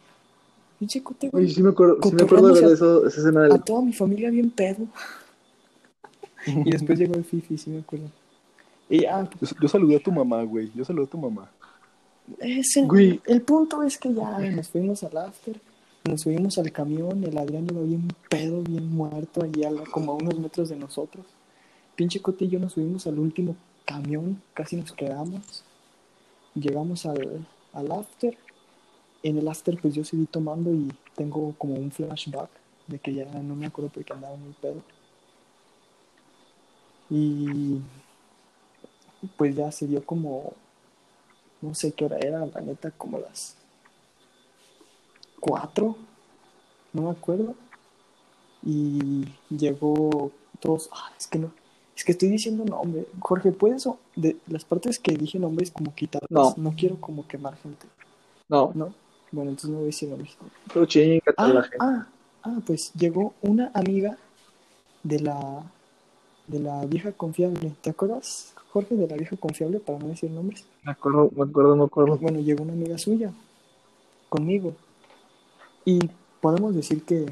Pinche 0.78 1.02
Cote, 1.02 1.28
Güey, 1.28 1.50
sí 1.50 1.62
me 1.62 1.70
acuerdo, 1.70 1.98
sí 2.02 2.14
me 2.14 2.22
acuerdo 2.22 2.48
de 2.48 2.54
ver 2.54 2.62
Cotorreándose 2.62 2.74
eso, 2.74 3.06
esa 3.06 3.20
escena 3.20 3.54
A 3.54 3.58
toda 3.58 3.82
mi 3.82 3.92
familia 3.92 4.30
bien 4.30 4.50
pedo. 4.50 4.86
Y 6.46 6.70
después 6.70 6.98
llegó 6.98 7.14
el 7.16 7.24
Fifi, 7.24 7.58
sí 7.58 7.68
me 7.70 7.80
acuerdo. 7.80 8.06
Y 8.88 9.04
ah, 9.04 9.28
Yo, 9.40 9.48
yo 9.60 9.68
saludé 9.68 9.96
a 9.96 10.00
tu 10.02 10.10
mamá, 10.10 10.42
güey. 10.44 10.70
Yo 10.74 10.84
saludé 10.84 11.06
a 11.06 11.10
tu 11.10 11.18
mamá. 11.18 11.50
Ese, 12.38 12.82
Güey. 12.86 13.20
el 13.26 13.42
punto 13.42 13.82
es 13.82 13.98
que 13.98 14.12
ya 14.14 14.38
nos 14.38 14.68
fuimos 14.68 15.02
al 15.02 15.16
after, 15.16 15.60
nos 16.08 16.20
subimos 16.22 16.58
al 16.58 16.70
camión, 16.72 17.22
el 17.24 17.36
Adrián 17.36 17.66
iba 17.70 17.82
bien 17.82 18.08
pedo, 18.28 18.62
bien 18.62 18.90
muerto, 18.90 19.42
allí 19.42 19.64
a 19.64 19.70
la- 19.70 19.84
como 19.84 20.12
a 20.12 20.14
unos 20.16 20.38
metros 20.38 20.68
de 20.68 20.76
nosotros. 20.76 21.26
Pinche 21.96 22.20
Cote 22.22 22.44
y 22.46 22.48
yo 22.48 22.58
nos 22.58 22.72
subimos 22.72 23.06
al 23.06 23.18
último 23.18 23.56
camión, 23.84 24.40
casi 24.54 24.76
nos 24.76 24.92
quedamos. 24.92 25.64
Llegamos 26.54 27.04
al, 27.06 27.46
al 27.72 27.92
after. 27.92 28.36
En 29.22 29.36
el 29.36 29.46
after 29.48 29.78
pues 29.80 29.94
yo 29.94 30.02
seguí 30.04 30.24
tomando 30.24 30.72
y 30.72 30.88
tengo 31.14 31.54
como 31.58 31.74
un 31.74 31.90
flashback 31.90 32.48
de 32.86 32.98
que 32.98 33.12
ya 33.12 33.26
no 33.26 33.54
me 33.54 33.66
acuerdo 33.66 33.90
porque 33.92 34.12
andaba 34.12 34.34
muy 34.36 34.52
pedo. 34.60 34.82
Y 37.10 37.78
pues 39.36 39.54
ya 39.56 39.70
se 39.72 39.86
dio 39.86 40.04
como, 40.04 40.54
no 41.62 41.74
sé 41.74 41.92
qué 41.92 42.04
hora 42.06 42.18
era, 42.18 42.44
la 42.46 42.60
neta, 42.60 42.90
como 42.90 43.18
las 43.18 43.56
cuatro, 45.40 45.96
no 46.92 47.02
me 47.02 47.10
acuerdo. 47.10 47.54
Y 48.64 49.24
llegó 49.48 50.30
todos, 50.60 50.88
ah, 50.92 51.10
es 51.18 51.26
que 51.26 51.38
no, 51.38 51.50
es 51.96 52.04
que 52.04 52.12
estoy 52.12 52.28
diciendo 52.28 52.64
nombre. 52.64 53.06
Jorge, 53.20 53.52
¿puedes 53.52 53.86
o- 53.86 53.98
de 54.16 54.36
las 54.48 54.64
partes 54.64 54.98
que 54.98 55.12
dije 55.16 55.38
nombres 55.38 55.70
como 55.70 55.94
quitarlas? 55.94 56.28
No. 56.30 56.54
No 56.56 56.74
quiero 56.76 57.00
como 57.00 57.26
quemar 57.26 57.56
gente, 57.56 57.86
No, 58.48 58.72
¿no? 58.74 58.92
Bueno, 59.32 59.50
entonces 59.50 59.70
no 59.70 59.76
voy 59.76 59.84
a 59.84 59.86
decir 59.86 60.08
nombres. 60.08 60.36
pero 60.72 60.84
chingate 60.86 61.34
a 61.36 61.48
la 61.48 61.60
Ah, 61.60 61.62
gente. 61.62 61.76
ah, 61.80 62.06
ah, 62.42 62.58
pues 62.66 62.92
llegó 62.94 63.32
una 63.42 63.70
amiga 63.74 64.18
de 65.02 65.20
la 65.20 65.62
de 66.46 66.58
la 66.58 66.84
vieja 66.84 67.12
confiable. 67.12 67.72
¿Te 67.80 67.90
acuerdas, 67.90 68.52
Jorge, 68.72 68.94
de 68.94 69.06
la 69.06 69.16
vieja 69.16 69.36
confiable, 69.36 69.80
para 69.80 69.98
no 69.98 70.08
decir 70.08 70.30
nombres? 70.30 70.64
Me 70.82 70.92
acuerdo, 70.92 71.30
me 71.34 71.44
acuerdo, 71.44 71.76
me 71.76 71.84
acuerdo. 71.84 72.16
Bueno, 72.18 72.40
llegó 72.40 72.62
una 72.62 72.72
amiga 72.72 72.96
suya 72.98 73.32
conmigo. 74.28 74.74
Y 75.84 75.98
podemos 76.40 76.74
decir 76.74 77.02
que 77.04 77.26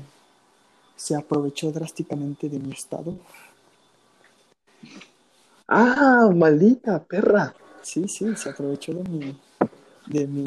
se 0.96 1.14
aprovechó 1.16 1.72
drásticamente 1.72 2.48
de 2.48 2.58
mi 2.58 2.72
estado. 2.72 3.14
Ah, 5.68 6.30
maldita 6.34 6.98
perra. 7.04 7.54
Sí, 7.82 8.08
sí, 8.08 8.34
se 8.36 8.50
aprovechó 8.50 8.92
de 8.94 9.04
mi 9.08 9.36
de 10.06 10.26
mi 10.26 10.44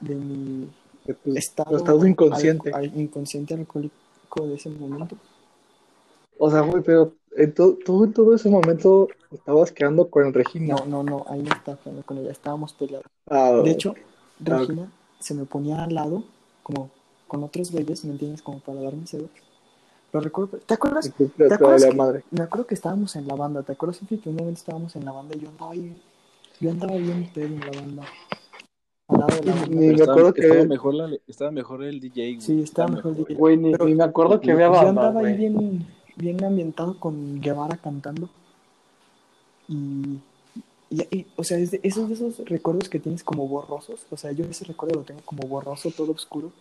de 0.00 0.14
mi 0.14 0.68
De 1.04 1.14
tu 1.14 1.30
estado, 1.36 1.76
estado 1.76 2.06
inconsciente. 2.06 2.70
al- 2.72 2.84
al- 2.90 3.00
inconsciente 3.00 3.54
alcohólico 3.54 4.46
de 4.46 4.54
ese 4.54 4.70
momento. 4.70 5.16
O 6.38 6.50
sea, 6.50 6.60
güey, 6.60 6.82
pero 6.82 7.14
en 7.36 7.54
to- 7.54 7.78
tú 7.84 8.04
en 8.04 8.12
todo 8.12 8.34
ese 8.34 8.48
momento 8.48 9.08
estabas 9.30 9.72
quedando 9.72 10.08
con 10.08 10.32
Regina. 10.32 10.74
No, 10.76 10.86
no, 10.86 11.02
no, 11.02 11.24
ahí 11.28 11.42
no 11.42 11.52
estaba 11.52 11.78
jugando 11.82 12.02
con 12.04 12.18
ella, 12.18 12.30
estábamos 12.30 12.72
peleados. 12.72 13.06
Ah, 13.28 13.52
De 13.64 13.70
hecho, 13.70 13.94
Ah. 13.96 14.58
Regina 14.58 14.90
se 15.18 15.34
me 15.34 15.44
ponía 15.44 15.82
al 15.84 15.94
lado, 15.94 16.24
como 16.62 16.90
con 17.26 17.42
otros 17.42 17.72
güeyes, 17.72 18.04
¿me 18.04 18.12
entiendes? 18.12 18.42
Como 18.42 18.60
para 18.60 18.80
darme 18.82 19.06
celos. 19.06 19.30
Lo 20.12 20.20
recuerdo. 20.20 20.58
¿Te 20.64 20.74
acuerdas? 20.74 21.12
te- 21.12 21.24
te- 21.26 21.30
¿Te 21.30 21.48
te 21.48 21.54
acuerdas 21.54 21.82
valía 21.82 21.90
que- 21.90 21.96
madre. 21.96 22.24
Me 22.30 22.42
acuerdo 22.42 22.66
que 22.66 22.74
estábamos 22.74 23.16
en 23.16 23.26
la 23.26 23.34
banda. 23.34 23.62
¿Te 23.62 23.72
acuerdas, 23.72 23.98
que 24.08 24.28
un 24.28 24.36
momento 24.36 24.58
estábamos 24.58 24.94
en 24.96 25.04
la 25.04 25.12
banda 25.12 25.34
y 25.36 25.40
yo 25.40 25.48
andaba 25.48 25.72
ahí? 25.72 25.96
Yo 26.60 26.70
andaba 26.70 26.94
bien 26.96 27.30
pedo 27.34 27.46
en 27.46 27.60
la 27.60 27.66
banda. 27.70 28.02
Al 29.08 29.18
lado 29.20 29.36
de 29.36 29.44
la 29.46 29.52
banda. 29.54 29.68
Ni 29.68 29.76
me 29.76 29.92
estaba, 29.92 30.12
acuerdo 30.12 30.34
que- 30.34 30.40
estaba 30.42 30.64
mejor 30.64 30.94
la- 30.94 31.16
estaba 31.26 31.50
mejor 31.50 31.84
el 31.84 32.00
DJ, 32.00 32.22
güey. 32.34 32.40
Sí, 32.40 32.62
estaba 32.62 32.88
mejor 32.88 33.12
el 33.12 33.16
DJ. 33.18 33.34
Güey, 33.34 33.56
ni, 33.56 33.94
me 33.94 34.04
acuerdo 34.04 34.40
que 34.40 34.52
había 34.52 34.66
Yo 34.66 34.72
banda, 34.72 34.88
andaba 35.08 35.20
ahí 35.20 35.36
bien, 35.36 35.86
bien 36.16 36.42
ambientado 36.44 36.98
con 36.98 37.40
Guevara 37.40 37.76
cantando. 37.76 38.28
Y, 39.68 40.18
y, 40.90 41.16
y, 41.16 41.26
o 41.36 41.44
sea, 41.44 41.58
es 41.58 41.70
de, 41.70 41.80
esos 41.82 42.08
de 42.08 42.14
esos 42.14 42.38
recuerdos 42.48 42.88
que 42.88 42.98
tienes 42.98 43.22
como 43.22 43.46
borrosos. 43.46 44.06
O 44.10 44.16
sea, 44.16 44.32
yo 44.32 44.44
ese 44.44 44.64
recuerdo 44.64 45.00
lo 45.00 45.04
tengo 45.04 45.20
como 45.24 45.46
borroso, 45.46 45.90
todo 45.90 46.12
oscuro. 46.12 46.52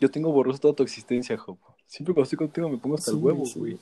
Yo 0.00 0.10
tengo 0.10 0.30
borroso 0.30 0.58
toda 0.58 0.74
tu 0.74 0.82
existencia, 0.82 1.36
Job. 1.36 1.56
Siempre 1.86 2.14
cuando 2.14 2.24
estoy 2.24 2.38
contigo 2.38 2.68
me 2.68 2.78
pongo 2.78 2.96
hasta 2.96 3.10
el 3.10 3.16
huevo, 3.16 3.44
sí. 3.46 3.58
güey. 3.58 3.78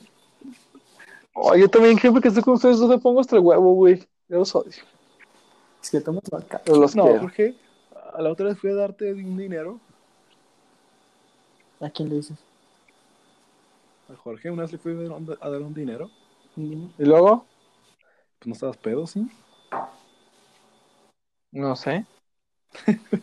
Oh, 1.35 1.55
yo 1.55 1.69
también, 1.69 1.99
jefe, 1.99 2.21
que 2.21 2.29
estoy 2.29 2.43
con 2.43 2.55
ustedes, 2.55 2.79
no 2.79 2.89
te 2.89 2.99
pongo 2.99 3.21
hasta 3.21 3.37
el 3.37 3.43
huevo, 3.43 3.75
güey. 3.75 3.99
Yo 4.29 4.39
los 4.39 4.55
odio. 4.55 4.73
Es 5.83 5.91
que 5.91 6.01
tomas 6.01 6.23
vaca. 6.31 6.63
Los 6.67 6.97
No, 6.97 7.05
quiero. 7.05 7.21
Jorge, 7.21 7.55
a 8.15 8.23
la 8.23 8.33
otra 8.33 8.47
vez 8.47 8.59
fui 8.59 8.71
a 8.71 8.75
darte 8.75 9.13
un 9.13 9.37
dinero. 9.37 9.79
¿A 11.81 11.91
quién 11.91 12.09
le 12.09 12.17
dices? 12.17 12.39
A 14.09 14.17
Jorge, 14.17 14.51
una 14.51 14.63
vez 14.63 14.73
le 14.73 14.79
fui 14.79 14.93
a 14.93 14.95
dar- 14.97 15.39
a 15.41 15.51
dar 15.51 15.63
un 15.63 15.75
dinero. 15.75 16.11
¿Y 16.57 16.89
luego? 17.05 17.45
Pues 18.39 18.47
no 18.47 18.53
estabas 18.55 18.77
pedo, 18.77 19.07
¿sí? 19.07 19.27
No 21.53 21.77
sé. 21.77 22.07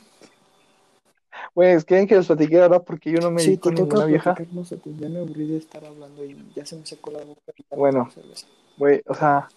Güey, 1.55 1.77
¿quieren 1.84 2.07
que 2.07 2.15
les 2.15 2.25
platique 2.25 2.59
ahora? 2.59 2.79
Porque 2.81 3.11
yo 3.11 3.19
no 3.19 3.29
me 3.29 3.41
Sí, 3.41 3.57
con 3.59 3.75
ninguna 3.75 4.05
vieja. 4.05 4.34
platicarnos 4.34 4.71
a 4.71 4.77
ti. 4.77 4.95
Ya 4.97 5.07
me 5.07 5.19
aburrí 5.19 5.45
de 5.45 5.57
estar 5.57 5.86
hablando 5.86 6.25
y 6.25 6.36
ya 6.55 6.65
se 6.65 6.75
me 6.75 6.84
secó 6.86 7.11
la 7.11 7.23
boca. 7.23 7.41
Bueno. 7.69 8.09
no. 8.15 8.23
Güey, 8.77 9.03
o 9.05 9.13
sea, 9.13 9.47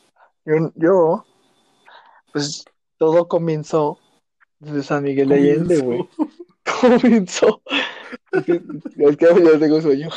yo, 0.45 0.73
yo, 0.75 1.25
pues 2.35 2.67
todo 2.99 3.29
comenzó 3.29 3.99
desde 4.59 4.83
San 4.83 5.05
Miguel 5.05 5.29
de 5.31 5.35
Allende, 5.37 5.79
güey. 5.81 6.09
Comenzó. 6.81 7.63
Es 8.33 8.45
que, 8.45 8.53
es 8.99 9.17
que 9.17 9.27
ya 9.45 9.59
tengo 9.59 9.81
sueño. 9.81 10.09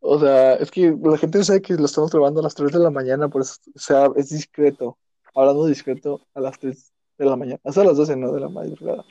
O 0.00 0.18
sea, 0.18 0.54
es 0.54 0.70
que 0.70 0.96
la 1.02 1.18
gente 1.18 1.42
sabe 1.44 1.60
que 1.60 1.74
lo 1.74 1.86
estamos 1.86 2.10
grabando 2.10 2.40
a 2.40 2.44
las 2.44 2.54
3 2.54 2.72
de 2.72 2.78
la 2.78 2.90
mañana, 2.90 3.28
por 3.28 3.42
eso, 3.42 3.56
o 3.74 3.78
sea, 3.78 4.08
es 4.16 4.30
discreto. 4.30 4.96
Hablando 5.34 5.66
discreto 5.66 6.20
a 6.34 6.40
las 6.40 6.58
3 6.58 6.92
de 7.18 7.24
la 7.24 7.36
mañana. 7.36 7.60
Hasta 7.64 7.84
las 7.84 7.96
12, 7.96 8.16
no 8.16 8.32
de 8.32 8.40
la 8.40 8.48
madrugada. 8.48 9.04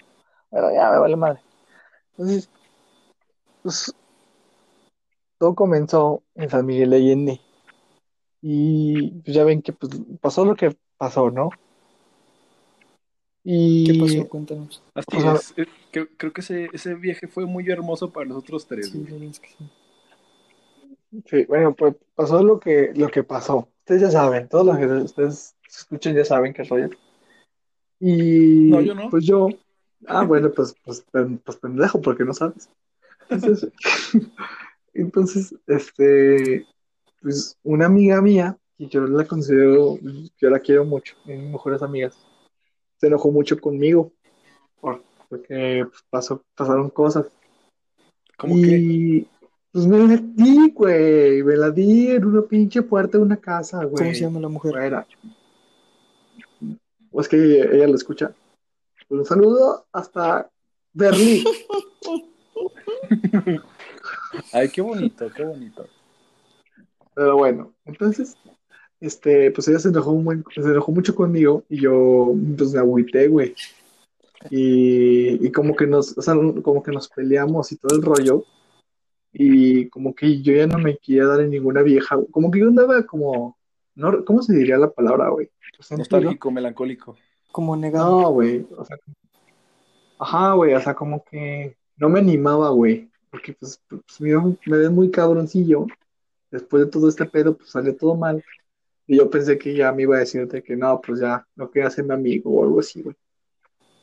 Bueno, 0.49 0.74
ya 0.74 0.91
me 0.91 0.99
vale 0.99 1.15
madre. 1.15 1.41
Entonces, 2.11 2.49
pues, 3.63 3.93
todo 5.38 5.55
comenzó 5.55 6.24
en 6.36 6.49
San 6.49 6.65
Miguel 6.65 6.89
de 6.89 6.95
Allende. 6.95 7.41
Y 8.41 9.11
pues 9.22 9.36
ya 9.36 9.43
ven 9.43 9.61
que 9.61 9.74
pues, 9.74 9.91
pasó 10.22 10.45
lo 10.45 10.55
que 10.55 10.76
pasó, 10.97 11.30
¿no? 11.32 11.49
¿Qué 13.85 13.93
Y 13.93 13.99
pasó? 13.99 14.27
Cuéntanos. 14.27 14.83
Así 14.93 15.05
O 15.17 15.21
sea- 15.21 15.33
es. 15.35 15.53
eh, 15.57 15.65
Creo, 15.89 16.07
creo 16.17 16.33
que 16.33 16.41
ese, 16.41 16.69
ese 16.73 16.95
viaje 16.95 17.27
fue 17.27 17.45
muy 17.45 17.67
hermoso 17.69 18.11
para 18.11 18.25
nosotros 18.27 18.67
tres. 18.67 18.89
Sí, 18.89 19.05
es 19.31 19.39
que 21.25 21.45
bueno, 21.45 21.73
pues 21.73 21.95
pasó 22.13 22.43
lo 22.43 22.59
que, 22.59 22.91
lo 22.93 23.07
que 23.07 23.23
pasó. 23.23 23.69
Ustedes 23.79 24.01
ya 24.01 24.11
saben, 24.11 24.49
todos 24.49 24.65
los 24.65 24.77
que 24.77 24.85
ustedes 24.85 25.55
escuchen 25.67 26.13
ya 26.15 26.25
saben 26.25 26.53
qué 26.53 26.63
rollo. 26.65 26.89
Y 28.01 28.69
No, 28.69 28.81
yo 28.81 28.93
no. 28.93 29.09
pues 29.09 29.25
yo, 29.25 29.47
ah, 30.07 30.23
bueno, 30.25 30.51
pues, 30.51 30.75
pues, 30.83 31.01
pen- 31.09 31.39
pues 31.39 31.57
pendejo, 31.57 32.01
porque 32.01 32.25
no 32.25 32.33
sabes. 32.33 32.69
Entonces, 33.29 33.71
entonces, 34.93 35.55
este, 35.67 36.65
pues 37.21 37.57
una 37.63 37.85
amiga 37.85 38.21
mía, 38.21 38.57
y 38.77 38.89
yo 38.89 39.01
la 39.07 39.25
considero, 39.25 39.97
yo 40.37 40.49
la 40.49 40.59
quiero 40.59 40.83
mucho, 40.85 41.15
es 41.25 41.39
mis 41.39 41.49
mejores 41.49 41.81
amigas, 41.81 42.26
se 42.97 43.07
enojó 43.07 43.31
mucho 43.31 43.59
conmigo, 43.59 44.11
por- 44.79 45.03
porque 45.29 45.85
pues, 45.89 46.03
pasó, 46.09 46.43
pasaron 46.55 46.89
cosas. 46.89 47.25
Que 48.37 48.47
Y 48.49 49.27
pues 49.71 49.87
me 49.87 49.97
la 49.99 50.17
di, 50.17 50.71
güey. 50.71 51.43
Me 51.43 51.55
la 51.55 51.71
di 51.71 52.11
en 52.11 52.25
una 52.25 52.41
pinche 52.43 52.81
puerta 52.81 53.17
de 53.17 53.23
una 53.23 53.37
casa, 53.37 53.83
güey. 53.83 54.03
¿Cómo 54.03 54.13
se 54.13 54.21
llama 54.21 54.39
la 54.39 54.49
mujer? 54.49 54.71
Fuera. 54.71 55.07
O 57.11 57.21
es 57.21 57.27
que 57.27 57.37
ella, 57.37 57.65
ella 57.71 57.87
lo 57.87 57.95
escucha. 57.95 58.33
Pues 59.07 59.19
un 59.19 59.25
saludo 59.25 59.85
hasta 59.91 60.49
Berlín. 60.93 61.43
Ay, 64.53 64.69
qué 64.69 64.81
bonito, 64.81 65.29
qué 65.35 65.43
bonito. 65.43 65.87
Pero 67.13 67.37
bueno, 67.37 67.73
entonces, 67.85 68.37
este, 68.99 69.51
pues 69.51 69.67
ella 69.67 69.79
se 69.79 69.89
enojó, 69.89 70.11
un 70.11 70.25
buen- 70.25 70.43
se 70.53 70.61
enojó 70.61 70.91
mucho 70.91 71.15
conmigo 71.15 71.63
y 71.69 71.81
yo, 71.81 72.33
pues 72.57 72.73
me 72.73 72.79
agüité, 72.79 73.27
güey. 73.27 73.55
Y, 74.49 75.45
y 75.45 75.51
como 75.51 75.75
que 75.75 75.87
nos, 75.87 76.17
o 76.17 76.21
sea, 76.21 76.35
como 76.61 76.81
que 76.83 76.91
nos 76.91 77.09
peleamos 77.09 77.71
y 77.71 77.77
todo 77.77 77.95
el 77.95 78.03
rollo. 78.03 78.43
Y 79.33 79.89
como 79.89 80.15
que 80.15 80.41
yo 80.41 80.53
ya 80.53 80.67
no 80.67 80.79
me 80.79 80.97
quería 80.97 81.25
dar 81.25 81.41
en 81.41 81.51
ninguna 81.51 81.81
vieja. 81.81 82.17
Como 82.31 82.49
que 82.49 82.59
yo 82.59 82.67
andaba 82.67 83.05
como, 83.05 83.57
no, 83.95 84.23
¿cómo 84.25 84.41
se 84.41 84.55
diría 84.55 84.77
la 84.77 84.89
palabra, 84.89 85.29
güey? 85.29 85.49
Nostálgico, 85.95 86.49
melancólico. 86.49 87.17
Como 87.51 87.75
negado. 87.75 88.21
No, 88.21 88.31
güey. 88.31 88.65
O 88.75 88.85
sea, 88.85 88.97
ajá, 90.19 90.53
güey. 90.53 90.73
O 90.73 90.79
sea, 90.81 90.95
como 90.95 91.23
que 91.23 91.75
no 91.97 92.09
me 92.09 92.19
animaba, 92.19 92.69
güey. 92.69 93.09
Porque 93.29 93.53
pues, 93.53 93.81
pues 93.89 94.21
me, 94.21 94.33
me 94.65 94.77
ves 94.77 94.91
muy 94.91 95.11
cabroncillo. 95.11 95.85
Después 96.49 96.85
de 96.85 96.91
todo 96.91 97.09
este 97.09 97.25
pedo, 97.25 97.57
pues 97.57 97.69
salió 97.69 97.95
todo 97.95 98.15
mal. 98.15 98.43
Y 99.07 99.17
yo 99.17 99.29
pensé 99.29 99.57
que 99.57 99.73
ya 99.73 99.91
me 99.93 100.03
iba 100.03 100.17
a 100.17 100.19
decirte 100.19 100.61
que 100.61 100.75
no, 100.75 100.99
pues 101.01 101.21
ya 101.21 101.45
no 101.55 101.71
quería 101.71 101.89
ser 101.89 102.05
mi 102.05 102.13
amigo 102.13 102.51
o 102.51 102.63
algo 102.63 102.79
así, 102.81 103.01
güey. 103.01 103.15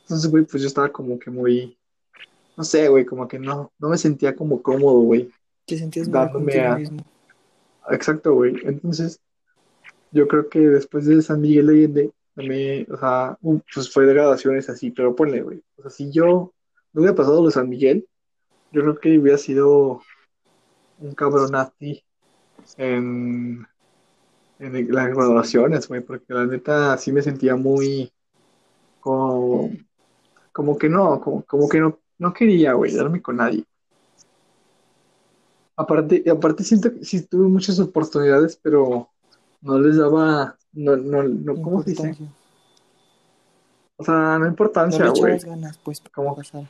Entonces, 0.01 0.29
güey, 0.29 0.45
pues 0.45 0.61
yo 0.61 0.67
estaba 0.67 0.91
como 0.91 1.17
que 1.19 1.29
muy, 1.29 1.77
no 2.57 2.63
sé, 2.63 2.87
güey, 2.89 3.05
como 3.05 3.27
que 3.27 3.39
no, 3.39 3.71
no 3.77 3.89
me 3.89 3.97
sentía 3.97 4.35
como 4.35 4.61
cómodo, 4.61 4.99
güey. 5.01 5.31
Te 5.65 5.77
sentías 5.77 6.09
dándome 6.09 6.59
a- 6.59 6.75
mismo. 6.75 7.05
Exacto, 7.89 8.33
güey. 8.33 8.55
Entonces, 8.63 9.19
yo 10.11 10.27
creo 10.27 10.49
que 10.49 10.59
después 10.59 11.05
de 11.05 11.21
San 11.21 11.41
Miguel 11.41 11.67
de 11.67 11.73
Allende, 11.73 12.11
me, 12.35 12.83
o 12.91 12.97
sea, 12.97 13.37
pues 13.73 13.91
fue 13.91 14.05
de 14.05 14.13
graduaciones 14.13 14.69
así, 14.69 14.91
pero 14.91 15.15
ponle, 15.15 15.41
güey. 15.41 15.63
O 15.77 15.83
sea, 15.83 15.91
si 15.91 16.11
yo 16.11 16.53
no 16.93 17.01
hubiera 17.01 17.15
pasado 17.15 17.41
lo 17.41 17.47
de 17.47 17.53
San 17.53 17.69
Miguel, 17.69 18.07
yo 18.71 18.81
creo 18.81 18.99
que 18.99 19.19
hubiera 19.19 19.37
sido 19.37 20.01
un 20.99 21.13
cabrón 21.13 21.53
así 21.55 22.03
en, 22.77 23.65
en 24.59 24.93
las 24.93 25.07
graduaciones, 25.07 25.87
güey, 25.87 26.01
porque 26.01 26.33
la 26.33 26.45
neta 26.45 26.97
sí 26.97 27.11
me 27.11 27.21
sentía 27.21 27.55
muy 27.55 28.11
como, 28.99 29.69
como 30.51 30.77
que 30.77 30.89
no, 30.89 31.19
como, 31.21 31.43
como 31.43 31.69
que 31.69 31.79
no, 31.79 31.99
no 32.17 32.33
quería, 32.33 32.73
güey, 32.73 32.93
darme 32.95 33.21
con 33.21 33.37
nadie. 33.37 33.65
Aparte, 35.75 36.23
aparte 36.29 36.63
siento 36.63 36.93
que 36.93 37.03
sí 37.03 37.25
tuve 37.25 37.47
muchas 37.49 37.79
oportunidades, 37.79 38.57
pero 38.61 39.09
no 39.61 39.79
les 39.79 39.97
daba, 39.97 40.57
no, 40.73 40.95
no, 40.95 41.23
no, 41.23 41.61
¿cómo 41.61 41.83
se 41.83 41.89
dice? 41.91 42.15
O 43.97 44.03
sea, 44.03 44.37
no 44.39 44.47
importancia, 44.47 45.09
güey. 45.09 45.39
pues, 45.83 46.01
¿Cómo? 46.13 46.35
pasar. 46.35 46.63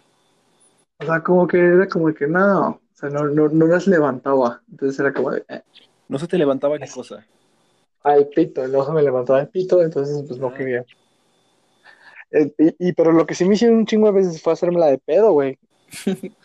O 0.99 1.05
sea, 1.05 1.21
como 1.21 1.47
que 1.47 1.57
era 1.57 1.87
como 1.87 2.13
que 2.13 2.27
no, 2.27 2.69
o 2.69 2.81
sea, 2.93 3.09
no, 3.09 3.25
no, 3.25 3.49
no 3.49 3.67
las 3.67 3.87
levantaba. 3.87 4.61
Entonces 4.71 4.99
era 4.99 5.13
como 5.13 5.31
de, 5.31 5.43
eh, 5.49 5.61
No 6.07 6.17
se 6.17 6.27
te 6.27 6.37
levantaba 6.37 6.79
qué 6.79 6.89
cosa. 6.89 7.25
Al 8.05 8.27
pito, 8.27 8.67
no 8.67 8.85
se 8.85 8.91
me 8.91 9.01
levantaba 9.03 9.41
el 9.41 9.49
pito, 9.49 9.81
entonces 9.81 10.23
pues 10.27 10.39
no 10.39 10.47
Ah. 10.47 10.53
quería. 10.53 10.85
Eh, 12.31 12.51
y, 12.79 12.87
y- 12.89 12.93
pero 12.93 13.11
lo 13.11 13.25
que 13.25 13.35
sí 13.35 13.45
me 13.45 13.55
hicieron 13.55 13.77
un 13.77 13.85
chingo 13.85 14.07
de 14.07 14.13
veces 14.13 14.41
fue 14.41 14.53
hacerme 14.53 14.79
la 14.79 14.87
de 14.87 14.97
pedo, 14.97 15.31
güey. 15.33 15.57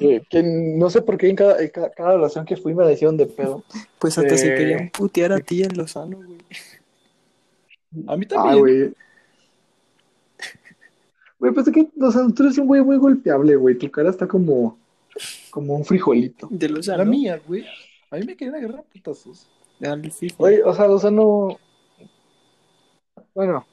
que, 0.00 0.22
que 0.28 0.42
no 0.42 0.90
sé 0.90 1.02
por 1.02 1.16
qué 1.16 1.28
en 1.30 1.36
cada, 1.36 1.60
en 1.62 1.68
cada, 1.70 1.90
cada 1.90 2.14
relación 2.14 2.44
que 2.44 2.56
fui 2.56 2.74
me 2.74 2.84
la 2.84 2.92
hicieron 2.92 3.16
de 3.16 3.26
pedo. 3.26 3.62
Pues 3.98 4.18
hasta 4.18 4.36
se 4.36 4.52
Eh, 4.52 4.56
querían 4.56 4.90
putear 4.90 5.32
a 5.32 5.38
ti 5.38 5.62
en 5.62 5.76
Lozano, 5.76 6.16
güey. 6.16 6.38
A 8.06 8.16
mí 8.16 8.26
también. 8.26 8.58
güey. 8.58 8.92
Güey, 11.38 11.52
pues 11.54 11.68
es 11.68 11.72
que, 11.74 11.88
o 12.00 12.10
sea, 12.10 12.22
tú 12.34 12.42
eres 12.42 12.58
un 12.58 12.66
güey 12.66 12.82
muy 12.82 12.96
golpeable, 12.96 13.54
güey. 13.56 13.76
Tu 13.78 13.88
cara 13.90 14.10
está 14.10 14.26
como, 14.26 14.76
como 15.50 15.76
un 15.76 15.84
frijolito. 15.84 16.48
De 16.50 16.68
Lozano. 16.68 16.98
la 16.98 17.04
mía, 17.04 17.40
güey. 17.46 17.64
A 18.10 18.16
mí 18.16 18.26
me 18.26 18.36
querían 18.36 18.56
agarrar 18.56 18.84
putazos. 18.92 19.48
O 20.64 20.74
sea, 20.74 20.90
o 20.90 20.98
sea, 20.98 21.10
no. 21.10 21.58
Bueno. 23.34 23.66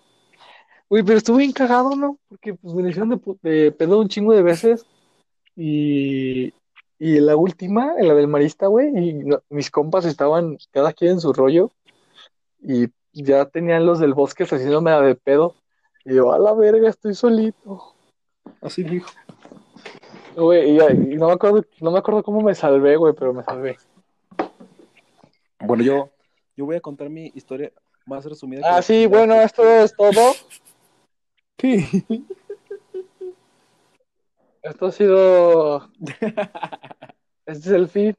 Güey, 0.87 1.03
pero 1.03 1.17
estuve 1.17 1.39
bien 1.39 1.51
cagado, 1.51 1.95
¿no? 1.95 2.19
Porque 2.29 2.53
pues 2.53 2.73
me 2.75 2.87
hicieron 2.87 3.09
de, 3.09 3.49
de 3.49 3.71
pedo 3.71 3.99
un 3.99 4.07
chingo 4.07 4.33
de 4.33 4.43
veces. 4.43 4.85
Y, 5.55 6.53
y 6.99 7.19
la 7.19 7.35
última, 7.35 7.95
en 7.97 8.07
la 8.07 8.13
del 8.13 8.27
marista, 8.27 8.67
güey, 8.67 8.89
y 8.95 9.25
mis 9.49 9.71
compas 9.71 10.05
estaban 10.05 10.57
cada 10.71 10.93
quien 10.93 11.13
en 11.13 11.19
su 11.19 11.33
rollo. 11.33 11.71
Y 12.61 12.87
ya 13.13 13.45
tenían 13.45 13.85
los 13.85 13.99
del 13.99 14.13
bosque 14.13 14.43
haciéndome 14.43 14.91
la 14.91 15.01
de 15.01 15.15
pedo. 15.15 15.55
Y 16.03 16.15
yo, 16.15 16.31
a 16.31 16.39
la 16.39 16.53
verga, 16.53 16.89
estoy 16.89 17.15
solito. 17.15 17.95
Así 18.61 18.83
dijo. 18.83 19.09
Güey, 20.35 20.77
y 20.77 21.15
no 21.15 21.27
me 21.27 21.33
acuerdo, 21.33 21.63
no 21.81 21.91
me 21.91 21.99
acuerdo 21.99 22.21
cómo 22.21 22.41
me 22.41 22.53
salvé, 22.53 22.97
güey, 22.97 23.13
pero 23.17 23.33
me 23.33 23.43
salvé. 23.43 23.77
Bueno, 25.59 25.83
yo, 25.83 26.11
yo 26.55 26.65
voy 26.65 26.75
a 26.75 26.81
contar 26.81 27.09
mi 27.09 27.31
historia 27.35 27.71
más 28.05 28.25
resumida. 28.25 28.61
Ah, 28.63 28.81
sí, 28.81 29.05
bueno, 29.05 29.35
esto 29.35 29.63
es 29.67 29.95
todo. 29.95 30.33
¿Qué? 31.57 31.85
Esto 34.61 34.87
ha 34.87 34.91
sido. 34.91 35.89
Este 37.47 37.69
es 37.69 37.75
el 37.75 37.87
fin. 37.87 38.17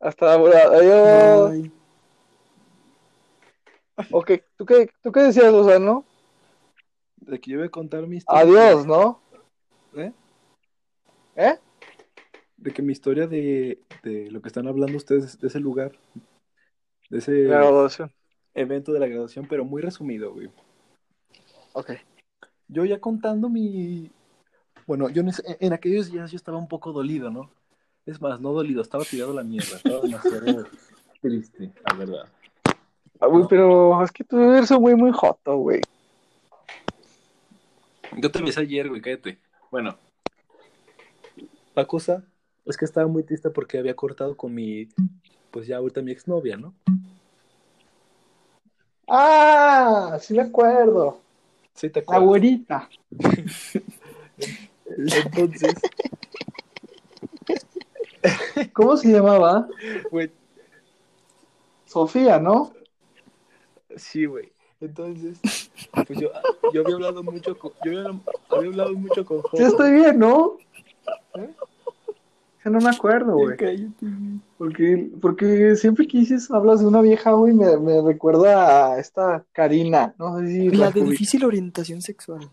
Hasta 0.00 0.34
ahora. 0.34 0.64
Adiós. 0.64 1.50
Ay, 1.52 1.72
Ok, 4.10 4.32
¿tú 4.56 4.66
qué, 4.66 4.90
¿tú 5.00 5.12
qué 5.12 5.20
decías, 5.20 5.52
Lozano? 5.52 6.04
De 7.16 7.40
que 7.40 7.52
yo 7.52 7.58
voy 7.58 7.68
a 7.68 7.70
contar 7.70 8.06
mi 8.08 8.16
historia. 8.16 8.42
Adiós, 8.42 8.86
¿no? 8.86 9.20
¿Eh? 9.96 10.12
¿Eh? 11.36 11.58
De 12.56 12.72
que 12.72 12.82
mi 12.82 12.92
historia 12.92 13.28
de, 13.28 13.78
de 14.02 14.30
lo 14.32 14.42
que 14.42 14.48
están 14.48 14.66
hablando 14.66 14.96
ustedes, 14.96 15.38
de 15.38 15.46
ese 15.46 15.60
lugar, 15.60 15.92
de 17.14 17.20
ese 17.20 17.42
graduación. 17.44 18.10
evento 18.54 18.92
de 18.92 18.98
la 18.98 19.06
graduación, 19.06 19.46
pero 19.48 19.64
muy 19.64 19.80
resumido, 19.80 20.32
güey. 20.32 20.50
Ok. 21.72 21.92
Yo 22.68 22.84
ya 22.84 22.98
contando 22.98 23.48
mi... 23.48 24.10
Bueno, 24.86 25.08
yo 25.08 25.22
en, 25.22 25.28
ese- 25.28 25.56
en 25.60 25.72
aquellos 25.72 26.10
días 26.10 26.30
yo 26.32 26.36
estaba 26.36 26.58
un 26.58 26.66
poco 26.68 26.92
dolido, 26.92 27.30
¿no? 27.30 27.50
Es 28.04 28.20
más, 28.20 28.40
no 28.40 28.52
dolido, 28.52 28.82
estaba 28.82 29.04
tirado 29.04 29.30
a 29.30 29.34
la 29.36 29.44
mierda, 29.44 29.76
estaba 29.76 30.00
demasiado 30.00 30.66
triste, 31.22 31.72
la 31.88 31.94
verdad. 31.96 32.28
Ah, 33.20 33.28
güey, 33.28 33.44
pero 33.48 34.02
es 34.02 34.10
que 34.10 34.24
tú 34.24 34.38
eres 34.40 34.70
un 34.72 34.78
güey 34.78 34.94
muy 34.96 35.12
joto, 35.12 35.56
güey. 35.56 35.80
Yo 38.18 38.30
te 38.30 38.42
besé 38.42 38.60
ayer, 38.60 38.88
güey, 38.88 39.00
cállate. 39.00 39.38
Bueno. 39.70 39.96
La 41.74 41.86
cosa 41.86 42.24
es 42.64 42.76
que 42.76 42.84
estaba 42.84 43.06
muy 43.06 43.22
triste 43.22 43.50
porque 43.50 43.78
había 43.78 43.94
cortado 43.96 44.36
con 44.36 44.52
mi, 44.54 44.88
pues 45.54 45.68
ya 45.68 45.76
ahorita 45.76 46.02
mi 46.02 46.10
exnovia, 46.10 46.56
¿no? 46.56 46.74
Ah, 49.06 50.18
sí 50.20 50.34
me 50.34 50.42
acuerdo. 50.42 51.20
Sí, 51.74 51.90
te 51.90 52.00
La 52.00 52.18
acuerdas. 52.18 52.24
güerita. 52.26 52.88
Entonces, 54.86 55.74
¿Cómo 58.72 58.96
se 58.96 59.12
llamaba? 59.12 59.68
güey, 60.10 60.32
Sofía, 61.86 62.40
¿no? 62.40 62.72
sí, 63.96 64.24
güey. 64.24 64.52
Entonces, 64.80 65.38
pues 66.06 66.18
yo, 66.18 66.30
yo 66.72 66.80
había 66.82 66.94
hablado 66.96 67.22
mucho 67.22 67.56
con, 67.56 67.72
yo 67.84 67.92
había, 68.00 68.20
había 68.50 68.68
hablado 68.68 68.94
mucho 68.94 69.24
con 69.24 69.38
Sí 69.38 69.44
Jorge. 69.50 69.66
estoy 69.66 69.92
bien, 69.92 70.18
¿no? 70.18 70.56
¿Eh? 71.36 71.50
No 72.64 72.80
me 72.80 72.88
acuerdo, 72.88 73.34
güey. 73.34 73.56
Porque, 74.56 75.10
porque 75.20 75.76
siempre 75.76 76.06
que 76.06 76.18
dices, 76.18 76.50
hablas 76.50 76.80
de 76.80 76.86
una 76.86 77.02
vieja, 77.02 77.32
güey, 77.32 77.52
me, 77.52 77.76
me 77.76 78.00
recuerda 78.00 78.92
a 78.92 78.98
esta 78.98 79.44
Karina. 79.52 80.14
No 80.18 80.38
sé 80.38 80.46
si 80.46 80.70
La 80.70 80.86
la 80.86 80.90
de 80.90 81.02
difícil 81.02 81.44
orientación 81.44 82.00
sexual. 82.00 82.48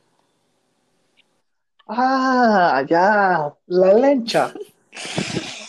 Ah, 1.88 2.84
ya. 2.88 3.53
La 3.68 3.93
lencha. 3.93 4.53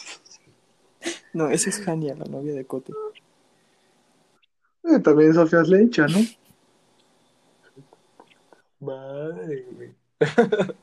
No, 1.34 1.48
esa 1.48 1.70
es 1.70 1.80
Jania, 1.80 2.14
la 2.14 2.26
novia 2.26 2.52
de 2.52 2.66
Cote. 2.66 2.92
Eh, 4.84 4.98
también 4.98 5.32
Sofía 5.32 5.62
es 5.62 5.68
lencha, 5.68 6.06
¿no? 6.06 6.18
Madre, 8.80 9.66
güey. 9.72 9.94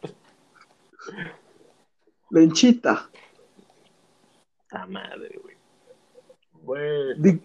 Lenchita. 2.32 3.10
Ah, 4.72 4.86
madre, 4.86 5.40
güey. 5.42 5.56
Bueno. 6.64 7.16
Di- 7.24 7.42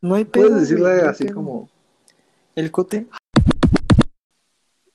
No 0.00 0.14
hay 0.14 0.24
pedo. 0.24 0.48
Puedes 0.48 0.60
decirle 0.62 0.96
güey, 0.96 1.06
así 1.08 1.28
como 1.28 1.68
El 2.54 2.70
Cote. 2.70 3.06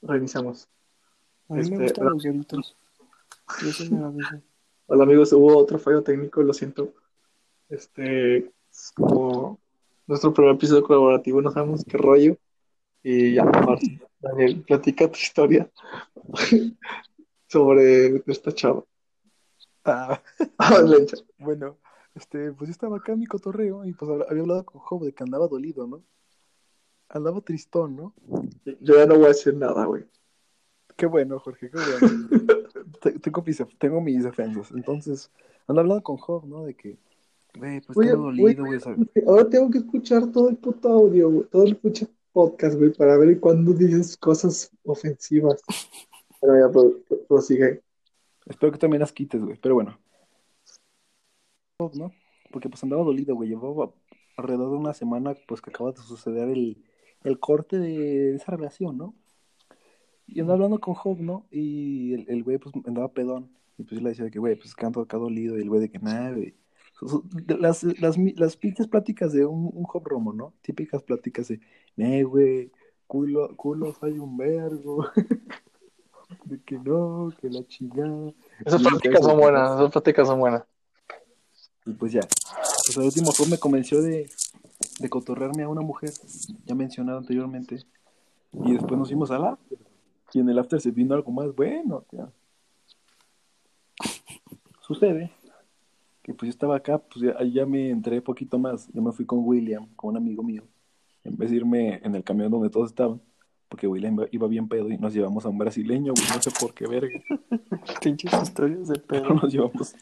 reiniciamos. 0.02 0.68
A 1.50 1.56
mí 1.56 1.62
Este, 1.62 1.76
me 1.78 1.84
gustan 1.84 2.06
la- 2.06 2.12
los 2.12 2.24
lloritos. 2.24 2.76
Yo 3.62 3.72
sí 3.72 3.90
me 3.94 4.02
la 4.02 4.10
beso. 4.10 4.42
Hola 4.88 5.04
amigos, 5.04 5.34
hubo 5.34 5.58
otro 5.58 5.80
fallo 5.80 6.04
técnico, 6.04 6.42
lo 6.44 6.54
siento. 6.54 6.94
Este, 7.70 8.38
es 8.38 8.92
como 8.96 9.60
nuestro 10.08 10.34
primer 10.34 10.56
episodio 10.56 10.84
colaborativo, 10.84 11.42
no 11.42 11.52
sabemos 11.52 11.84
qué 11.86 11.98
rollo. 11.98 12.38
Y 13.04 13.34
ya, 13.36 13.46
Daniel, 14.20 14.62
platica 14.64 15.08
tu 15.08 15.18
historia 15.18 15.70
sobre 17.48 18.24
esta 18.28 18.52
chava. 18.52 18.84
Ah, 19.86 20.22
Ah, 20.58 20.82
bueno, 21.38 21.78
este, 22.16 22.52
pues 22.54 22.68
yo 22.70 22.72
estaba 22.72 22.98
acá 22.98 23.14
en 23.14 23.20
mi 23.20 23.26
cotorreo 23.28 23.86
y 23.86 23.94
pues 23.94 24.10
había 24.30 24.42
hablado 24.42 24.66
con 24.66 24.82
Job 24.82 25.04
de 25.04 25.14
que 25.14 25.24
andaba 25.24 25.48
dolido, 25.48 25.86
¿no? 25.88 26.04
Andaba 27.10 27.40
tristón, 27.42 27.96
¿no? 27.96 28.14
Yo 28.82 28.96
ya 28.96 29.06
no 29.06 29.16
voy 29.16 29.26
a 29.26 29.30
decir 29.30 29.54
nada, 29.56 29.86
güey. 29.86 30.06
Qué 30.96 31.06
bueno, 31.06 31.40
Jorge, 31.40 31.70
qué 31.70 31.78
bueno. 31.78 32.30
Te- 33.02 33.20
tengo, 33.20 33.44
mis, 33.46 33.64
tengo 33.78 34.02
mis 34.02 34.24
defensas. 34.24 34.72
Entonces, 34.72 35.30
ando 35.68 35.82
hablando 35.82 36.04
con 36.04 36.18
Job, 36.18 36.46
¿no? 36.46 36.64
De 36.66 36.74
que, 36.74 36.98
güey, 37.58 37.82
pues 37.82 37.98
Oye, 37.98 38.12
dolido, 38.12 38.66
güey. 38.66 38.80
Ahora 39.28 39.48
tengo 39.50 39.70
que 39.70 39.80
escuchar 39.80 40.32
todo 40.32 40.50
el 40.50 40.58
puto 40.58 40.90
audio, 40.90 41.30
güey, 41.30 41.44
todo 41.50 41.64
el 41.64 41.76
puto 41.78 42.08
podcast, 42.32 42.76
güey, 42.78 42.92
para 42.94 43.18
ver 43.18 43.40
cuándo 43.40 43.74
dices 43.74 44.18
cosas 44.18 44.72
ofensivas. 44.84 45.62
Pero 46.42 46.60
ya, 46.60 46.72
pro- 46.72 47.00
prosigue. 47.28 47.82
Espero 48.46 48.72
que 48.72 48.78
también 48.80 49.02
las 49.02 49.14
quites, 49.14 49.41
güey. 49.41 49.58
Pero 49.62 49.76
bueno. 49.76 50.00
¿no? 51.80 52.12
Porque 52.52 52.70
pues 52.70 52.84
andaba 52.84 53.04
dolido, 53.04 53.36
güey. 53.36 53.50
Llevaba 53.50 53.93
alrededor 54.38 54.72
de 54.72 54.78
una 54.78 54.93
semana, 54.93 55.36
pues 55.48 55.62
que 55.62 55.72
acaba 55.72 55.91
de 55.91 55.98
suceder 55.98 56.50
el, 56.50 56.84
el 57.24 57.39
corte 57.39 57.78
de 57.78 58.36
esa 58.36 58.52
relación, 58.52 58.98
¿no? 58.98 59.16
Y 60.28 60.39
andaba 60.39 60.56
hablando 60.56 60.80
con 60.80 60.96
Job, 60.96 61.20
¿no? 61.20 61.48
Y 61.52 62.14
el, 62.14 62.26
el 62.30 62.43
güey, 62.43 62.58
pues, 62.58 62.74
andaba 62.86 63.14
pedón. 63.14 63.52
Y 63.78 63.84
pues 63.84 64.00
yo 64.00 64.04
le 64.04 64.10
decía 64.10 64.26
de 64.26 64.32
que, 64.32 64.39
güey, 64.39 64.56
pues 64.56 64.74
canto 64.76 65.02
acá 65.02 65.18
dolido. 65.18 65.58
Y 65.58 65.62
el 65.62 65.70
güey 65.70 65.82
de 65.82 65.89
que, 65.91 66.00
nada, 66.00 66.32
güey. 66.32 66.56
Las, 67.60 67.84
las, 67.84 68.18
las 68.18 68.58
pinches 68.58 68.88
pláticas 68.88 69.34
de 69.34 69.46
un, 69.46 69.70
un 69.74 69.84
Job 69.84 70.08
Romo, 70.08 70.34
¿no? 70.34 70.54
Típicas 70.62 71.04
pláticas 71.04 71.50
de, 71.50 71.60
nee, 71.98 72.24
güey, 72.24 72.72
culo, 73.06 73.56
culos 73.58 74.02
hay 74.02 74.18
un 74.20 74.38
vergo. 74.38 75.06
de 76.46 76.62
que 76.62 76.78
no, 76.78 77.32
que 77.40 77.50
la 77.50 77.66
chingada. 77.68 78.34
Esas 78.66 78.82
eso, 78.82 79.24
son 79.24 79.38
buenas, 79.38 79.80
esas 79.80 79.92
pláticas 79.92 80.28
son 80.28 80.40
buenas. 80.40 80.64
Y 81.86 81.92
pues 81.94 82.12
ya. 82.12 82.22
Pues 82.22 82.98
al 82.98 83.06
último 83.06 83.32
Job 83.32 83.48
me 83.50 83.58
convenció 83.58 84.02
de, 84.02 84.30
de 85.00 85.10
cotorrearme 85.10 85.64
a 85.64 85.70
una 85.70 85.82
mujer, 85.82 86.12
ya 86.66 86.76
mencionado 86.76 87.20
anteriormente. 87.20 87.84
Y 88.54 88.74
después 88.74 88.98
nos 88.98 89.10
fuimos 89.10 89.32
al 89.32 89.46
after. 89.46 89.78
Y 90.34 90.40
en 90.40 90.50
el 90.50 90.60
after 90.60 90.82
se 90.82 90.92
vino 90.92 91.16
algo 91.16 91.32
más 91.32 91.56
bueno, 91.56 92.04
tía. 92.10 92.30
Sucede 94.82 95.32
que 96.26 96.34
pues 96.34 96.48
yo 96.48 96.50
estaba 96.50 96.76
acá, 96.76 96.98
pues 96.98 97.24
ya, 97.24 97.36
ahí 97.38 97.54
ya 97.54 97.68
me 97.68 97.92
entré 97.92 98.20
poquito 98.20 98.58
más. 98.58 98.92
Yo 98.92 99.00
me 99.00 99.12
fui 99.12 99.26
con 99.26 99.46
William, 99.46 99.88
con 99.96 100.10
un 100.10 100.18
amigo 100.18 100.42
mío, 100.42 100.64
en 101.24 101.38
vez 101.38 101.52
de 101.52 101.58
irme 101.58 102.02
en 102.04 102.16
el 102.16 102.24
camión 102.24 102.50
donde 102.50 102.72
todos 102.72 102.90
estaban, 102.90 103.22
porque 103.70 103.88
William 103.88 104.18
iba- 104.32 104.47
bien 104.47 104.68
pedo 104.68 104.89
y 104.89 104.97
nos 104.97 105.13
llevamos 105.13 105.45
a 105.45 105.49
un 105.49 105.57
brasileño, 105.57 106.13
güey, 106.13 106.28
no 106.34 106.41
sé 106.41 106.51
por 106.59 106.74
qué 106.74 106.88
verga. 106.88 107.20
Pinches 108.01 108.34
historias 108.41 108.88
de 108.88 108.99
pedo. 108.99 109.30
nos 109.34 109.51
llevamos 109.51 109.95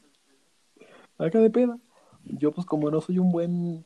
acá 1.18 1.40
de 1.40 1.50
peda. 1.50 1.78
Yo, 2.26 2.52
pues, 2.52 2.66
como 2.66 2.90
no 2.90 3.02
soy 3.02 3.20
un 3.20 3.32
buen, 3.32 3.86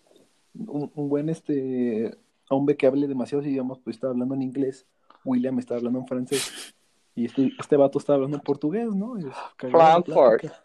un, 0.53 0.91
un 0.93 1.09
buen, 1.09 1.29
este, 1.29 2.17
hombre 2.49 2.77
que 2.77 2.87
hable 2.87 3.07
demasiados 3.07 3.45
idiomas, 3.47 3.79
pues 3.79 3.95
estaba 3.95 4.11
hablando 4.11 4.35
en 4.35 4.41
inglés. 4.43 4.85
William 5.25 5.57
estaba 5.59 5.77
hablando 5.79 5.99
en 5.99 6.07
francés. 6.07 6.73
Y 7.15 7.25
este, 7.25 7.51
este 7.59 7.77
vato 7.77 7.97
estaba 7.97 8.15
hablando 8.15 8.37
en 8.37 8.43
portugués, 8.43 8.87
¿no? 8.93 9.19
Y, 9.19 9.23
Frankfurt. 9.57 10.05
plática. 10.05 10.63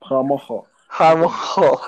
Jamojo. 0.00 0.66
Jamojo. 0.88 1.80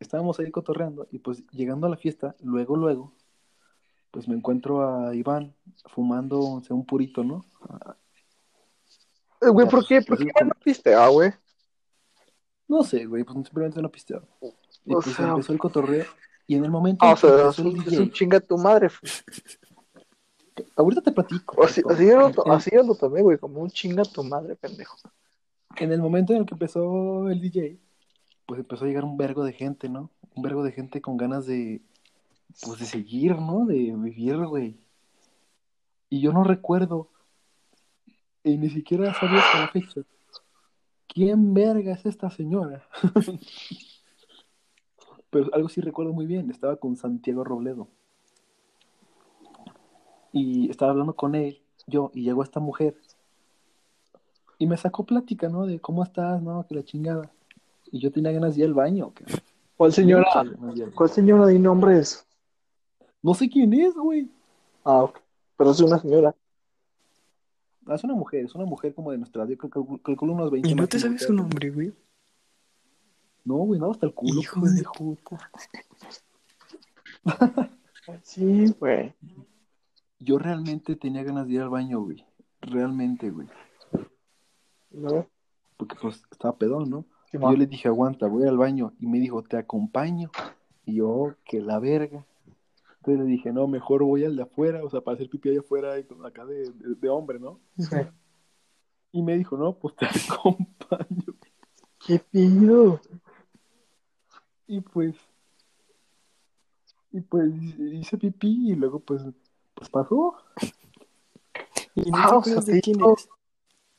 Estábamos 0.00 0.38
ahí 0.40 0.50
cotorreando 0.50 1.06
y 1.12 1.18
pues 1.20 1.46
llegando 1.52 1.86
a 1.86 1.90
la 1.90 1.96
fiesta, 1.96 2.34
luego, 2.42 2.76
luego, 2.76 3.12
pues 4.12 4.28
me 4.28 4.36
encuentro 4.36 4.86
a 5.08 5.14
Iván 5.14 5.52
fumando 5.86 6.38
o 6.38 6.62
sea, 6.62 6.76
un 6.76 6.86
purito, 6.86 7.24
¿no? 7.24 7.44
Eh, 9.40 9.48
Güey, 9.48 9.68
¿por 9.68 9.84
qué? 9.86 10.00
¿Por 10.02 10.18
qué 10.18 10.30
no 10.44 10.52
viste? 10.64 10.94
Ah, 10.94 11.08
güey. 11.08 11.32
No 12.68 12.84
sé, 12.84 13.06
güey, 13.06 13.24
pues 13.24 13.34
simplemente 13.44 13.82
no 13.82 13.90
pisteaba. 13.90 14.24
Y 14.84 14.94
O 14.94 15.00
pues 15.00 15.16
sea- 15.16 15.30
empezó 15.30 15.52
el 15.52 15.58
cotorreo. 15.58 16.04
Y 16.46 16.54
en 16.56 16.64
el 16.64 16.70
momento 16.70 17.04
Ah, 17.04 17.12
o 17.14 17.16
sea, 17.16 17.48
es 17.48 17.58
un, 17.58 17.72
DJ, 17.74 18.10
chinga 18.12 18.38
tu 18.40 18.56
madre. 18.58 18.88
ahorita 20.76 21.00
te 21.02 21.12
platico. 21.12 21.62
Así, 21.64 21.82
así, 21.88 22.06
yo 22.06 22.18
lo, 22.28 22.52
así 22.52 22.70
yo 22.72 22.82
lo 22.82 22.94
tomé, 22.94 23.22
güey, 23.22 23.38
como 23.38 23.60
un 23.60 23.70
chinga 23.70 24.02
tu 24.04 24.22
madre, 24.22 24.56
pendejo. 24.56 24.96
En 25.76 25.92
el 25.92 26.00
momento 26.00 26.32
en 26.34 26.40
el 26.40 26.46
que 26.46 26.54
empezó 26.54 27.28
el 27.30 27.40
DJ, 27.40 27.78
pues 28.46 28.60
empezó 28.60 28.84
a 28.84 28.88
llegar 28.88 29.04
un 29.04 29.16
vergo 29.16 29.44
de 29.44 29.52
gente, 29.52 29.88
¿no? 29.88 30.10
Un 30.34 30.42
vergo 30.42 30.62
de 30.62 30.72
gente 30.72 31.00
con 31.00 31.16
ganas 31.16 31.46
de, 31.46 31.80
pues 32.60 32.80
de 32.80 32.86
seguir, 32.86 33.36
¿no? 33.36 33.66
De 33.66 33.94
vivir, 33.96 34.36
güey. 34.46 34.76
Y 36.10 36.20
yo 36.20 36.32
no 36.32 36.44
recuerdo, 36.44 37.08
y 38.44 38.56
ni 38.58 38.68
siquiera 38.68 39.14
sabía 39.14 39.38
hasta 39.40 39.60
la 39.60 39.68
fecha, 39.68 40.02
quién 41.06 41.54
verga 41.54 41.92
es 41.92 42.04
esta 42.04 42.30
señora. 42.30 42.86
Pero 45.30 45.48
algo 45.54 45.68
sí 45.70 45.80
recuerdo 45.80 46.12
muy 46.12 46.26
bien, 46.26 46.50
estaba 46.50 46.76
con 46.76 46.96
Santiago 46.96 47.44
Robledo. 47.44 47.88
Y 50.32 50.70
estaba 50.70 50.90
hablando 50.90 51.14
con 51.14 51.34
él, 51.34 51.62
yo, 51.86 52.10
y 52.14 52.22
llegó 52.22 52.42
esta 52.42 52.60
mujer. 52.60 52.96
Y 54.58 54.66
me 54.66 54.76
sacó 54.76 55.04
plática, 55.04 55.48
¿no? 55.48 55.66
De 55.66 55.80
cómo 55.80 56.02
estás, 56.02 56.42
¿no? 56.42 56.66
Que 56.66 56.74
la 56.74 56.84
chingada. 56.84 57.30
Y 57.90 57.98
yo 57.98 58.12
tenía 58.12 58.32
ganas 58.32 58.54
de 58.54 58.60
ir 58.60 58.66
al 58.66 58.74
baño. 58.74 59.12
¿Cuál 59.76 59.92
señora? 59.92 60.26
¿Cuál 60.94 61.10
señora 61.10 61.46
de 61.46 61.58
nombres? 61.58 62.26
No 63.22 63.34
sé 63.34 63.48
quién 63.48 63.72
es, 63.72 63.94
güey. 63.94 64.28
Ah, 64.84 65.04
ok. 65.04 65.18
Pero 65.56 65.70
es 65.70 65.80
una 65.80 65.98
señora. 65.98 66.34
Ah, 67.86 67.94
es 67.94 68.04
una 68.04 68.14
mujer, 68.14 68.44
es 68.44 68.54
una 68.54 68.64
mujer 68.64 68.94
como 68.94 69.12
de 69.12 69.18
nuestra 69.18 69.42
edad. 69.42 69.50
Yo 69.50 69.58
calculo, 69.58 70.00
calculo 70.02 70.32
unos 70.32 70.50
20 70.50 70.68
¿Y 70.68 70.74
no 70.74 70.86
te 70.86 70.98
sabes 70.98 71.22
su 71.22 71.32
nombre, 71.32 71.70
güey? 71.70 71.92
No, 73.44 73.56
güey, 73.56 73.80
nada, 73.80 73.92
hasta 73.92 74.06
el 74.06 74.14
culo. 74.14 74.40
Hijo 74.40 74.60
de 74.60 74.82
puta. 74.96 75.50
Sí, 78.22 78.66
güey. 78.80 79.14
Yo 80.18 80.38
realmente 80.38 80.96
tenía 80.96 81.22
ganas 81.22 81.46
de 81.46 81.54
ir 81.54 81.60
al 81.60 81.68
baño, 81.68 82.00
güey. 82.00 82.24
Realmente, 82.60 83.30
güey. 83.30 83.46
¿No? 84.90 85.26
Porque 85.76 85.94
pues 86.00 86.22
estaba 86.30 86.56
pedón, 86.56 86.90
¿no? 86.90 87.04
Sí, 87.30 87.38
yo 87.40 87.52
le 87.52 87.66
dije, 87.66 87.88
aguanta, 87.88 88.26
voy 88.26 88.46
al 88.46 88.58
baño. 88.58 88.92
Y 88.98 89.06
me 89.06 89.18
dijo, 89.18 89.42
te 89.42 89.56
acompaño. 89.56 90.30
Y 90.84 90.96
yo, 90.96 91.36
que 91.44 91.60
la 91.60 91.78
verga. 91.78 92.26
Entonces 93.04 93.24
le 93.24 93.30
dije, 93.32 93.52
no, 93.52 93.66
mejor 93.66 94.04
voy 94.04 94.24
al 94.24 94.36
de 94.36 94.44
afuera, 94.44 94.84
o 94.84 94.88
sea, 94.88 95.00
para 95.00 95.16
hacer 95.16 95.28
pipí 95.28 95.48
allá 95.48 95.58
afuera, 95.58 95.94
acá 96.24 96.46
de, 96.46 96.70
de, 96.70 96.94
de 96.94 97.08
hombre, 97.08 97.40
¿no? 97.40 97.58
Sí. 97.76 97.96
Y 99.10 99.22
me 99.22 99.36
dijo, 99.36 99.56
no, 99.56 99.76
pues 99.76 99.96
te 99.96 100.06
acompaño. 100.30 101.34
¿Qué 102.06 102.20
pido? 102.30 103.00
Y 104.68 104.80
pues, 104.82 105.16
y 107.10 107.20
pues 107.22 107.52
hice 107.80 108.16
pipí 108.18 108.70
y 108.70 108.76
luego 108.76 109.00
pues, 109.00 109.22
pues 109.74 109.90
pasó. 109.90 110.36
¿Y 111.96 112.08
no 112.08 112.18
Ah, 112.18 112.28
te 112.28 112.34
o 112.34 112.38
acuerdas 112.38 112.64
sea, 112.66 112.74
de 112.74 112.80
quién 112.82 112.98
es? 113.00 113.28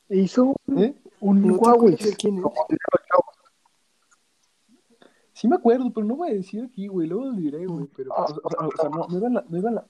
Hizo 0.08 0.56
¿Eh? 0.78 0.94
un 1.20 1.46
¿No 1.46 1.56
Huawei. 1.56 1.96
de 1.96 2.16
quién 2.16 2.38
es? 2.38 2.42
Como 2.42 2.66
diría 2.70 2.86
los 2.90 3.02
chavos. 3.06 3.34
Sí 5.34 5.48
me 5.48 5.56
acuerdo, 5.56 5.92
pero 5.92 6.06
no 6.06 6.16
voy 6.16 6.30
a 6.30 6.34
decir 6.34 6.64
aquí, 6.64 6.86
güey, 6.86 7.06
luego 7.08 7.26
lo 7.26 7.32
diré, 7.32 7.66
güey, 7.66 7.86
pero, 7.94 8.12
Ah. 8.16 8.24
o 8.24 8.28
sea, 8.28 8.36
o 8.42 8.50
sea, 8.50 8.68
o 8.68 8.76
sea, 8.80 8.88
no, 8.88 9.06
no 9.08 9.18
iba 9.18 9.26
en 9.28 9.34
la, 9.34 9.44
no 9.48 9.58
iba 9.58 9.68
en 9.68 9.74
la, 9.74 9.86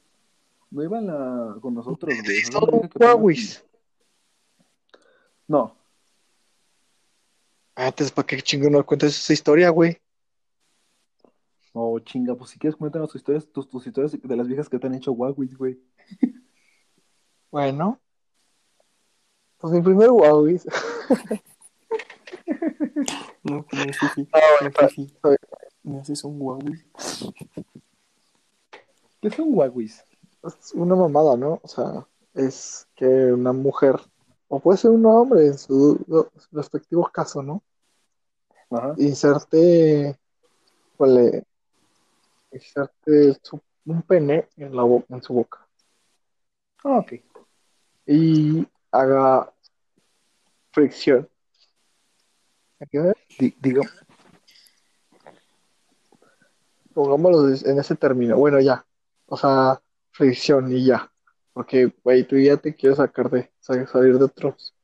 no 0.70 0.82
iba 0.82 0.98
en 0.98 1.06
la, 1.06 1.56
con 1.60 1.74
nosotros, 1.74 2.12
güey. 2.14 2.20
o 2.20 2.24
sea, 2.24 2.34
Hizo 2.34 2.50
era 2.50 2.58
una 2.58 2.66
un 2.66 2.80
vieja 2.80 2.88
que 2.88 2.96
apenas- 3.04 3.14
Huawei. 3.14 3.38
No, 5.46 5.76
Ah, 7.76 7.88
entonces, 7.88 8.12
¿para 8.12 8.26
qué 8.26 8.40
chingón 8.40 8.72
no 8.72 8.86
cuentas 8.86 9.10
esa 9.10 9.32
historia, 9.32 9.68
güey? 9.70 9.98
no, 11.74 11.98
chinga, 11.98 12.36
pues 12.36 12.50
si 12.50 12.58
quieres 12.58 12.76
cuéntanos 12.76 13.10
tus 13.10 13.20
historias, 13.20 13.46
tus, 13.52 13.68
tus 13.68 13.84
historias 13.86 14.12
de 14.12 14.36
las 14.36 14.46
viejas 14.46 14.68
que 14.68 14.78
te 14.78 14.86
han 14.86 14.94
hecho 14.94 15.10
Huawei, 15.12 15.48
güey. 15.54 15.80
Bueno. 17.50 18.00
Pues 19.58 19.72
mi 19.72 19.82
primer 19.82 20.08
Huawei. 20.10 20.60
No, 23.42 23.64
como 23.66 23.84
Fifi. 23.92 24.28
Ah, 24.32 24.38
No, 24.62 24.68
está- 24.68 24.88
Fifi. 24.88 25.14
Me 25.82 26.00
haces 26.00 26.24
un 26.24 26.40
Huawei. 26.40 26.82
¿Qué 29.20 29.30
son 29.30 29.46
Huawei? 29.54 29.86
Es 29.86 30.72
una 30.74 30.94
mamada, 30.94 31.36
¿no? 31.36 31.60
O 31.62 31.68
sea, 31.68 32.06
es 32.34 32.86
que 32.94 33.06
una 33.06 33.52
mujer, 33.52 33.96
o 34.48 34.60
puede 34.60 34.78
ser 34.78 34.90
un 34.90 35.04
hombre 35.06 35.46
en 35.46 35.58
su 35.58 35.98
respectivo 36.52 37.08
caso, 37.12 37.42
¿no? 37.42 37.62
Ajá. 38.70 38.94
Inserte, 38.98 40.18
pues, 40.96 41.42
inserte 42.52 43.36
su- 43.42 43.60
un 43.86 44.02
pene 44.02 44.48
en, 44.56 44.74
la 44.74 44.82
bo- 44.82 45.04
en 45.08 45.22
su 45.22 45.34
boca 45.34 45.66
Ah, 46.84 46.98
ok. 46.98 47.12
y 48.06 48.66
haga 48.90 49.52
fricción. 50.72 51.28
¿Aquí 52.80 52.98
ves? 52.98 53.14
Di- 53.38 53.56
diga, 53.60 53.82
Pongámoslo 56.92 57.48
en 57.48 57.78
ese 57.78 57.96
término. 57.96 58.36
Bueno, 58.36 58.60
ya. 58.60 58.86
O 59.26 59.36
sea, 59.36 59.80
fricción 60.12 60.70
y 60.72 60.84
ya. 60.84 61.10
Porque, 61.52 61.92
güey, 62.04 62.26
tú 62.26 62.36
ya 62.38 62.56
te 62.56 62.74
quieres 62.74 62.98
sacar 62.98 63.30
de, 63.30 63.52
sa- 63.58 63.86
salir 63.86 64.16
de 64.18 64.24
otros, 64.24 64.74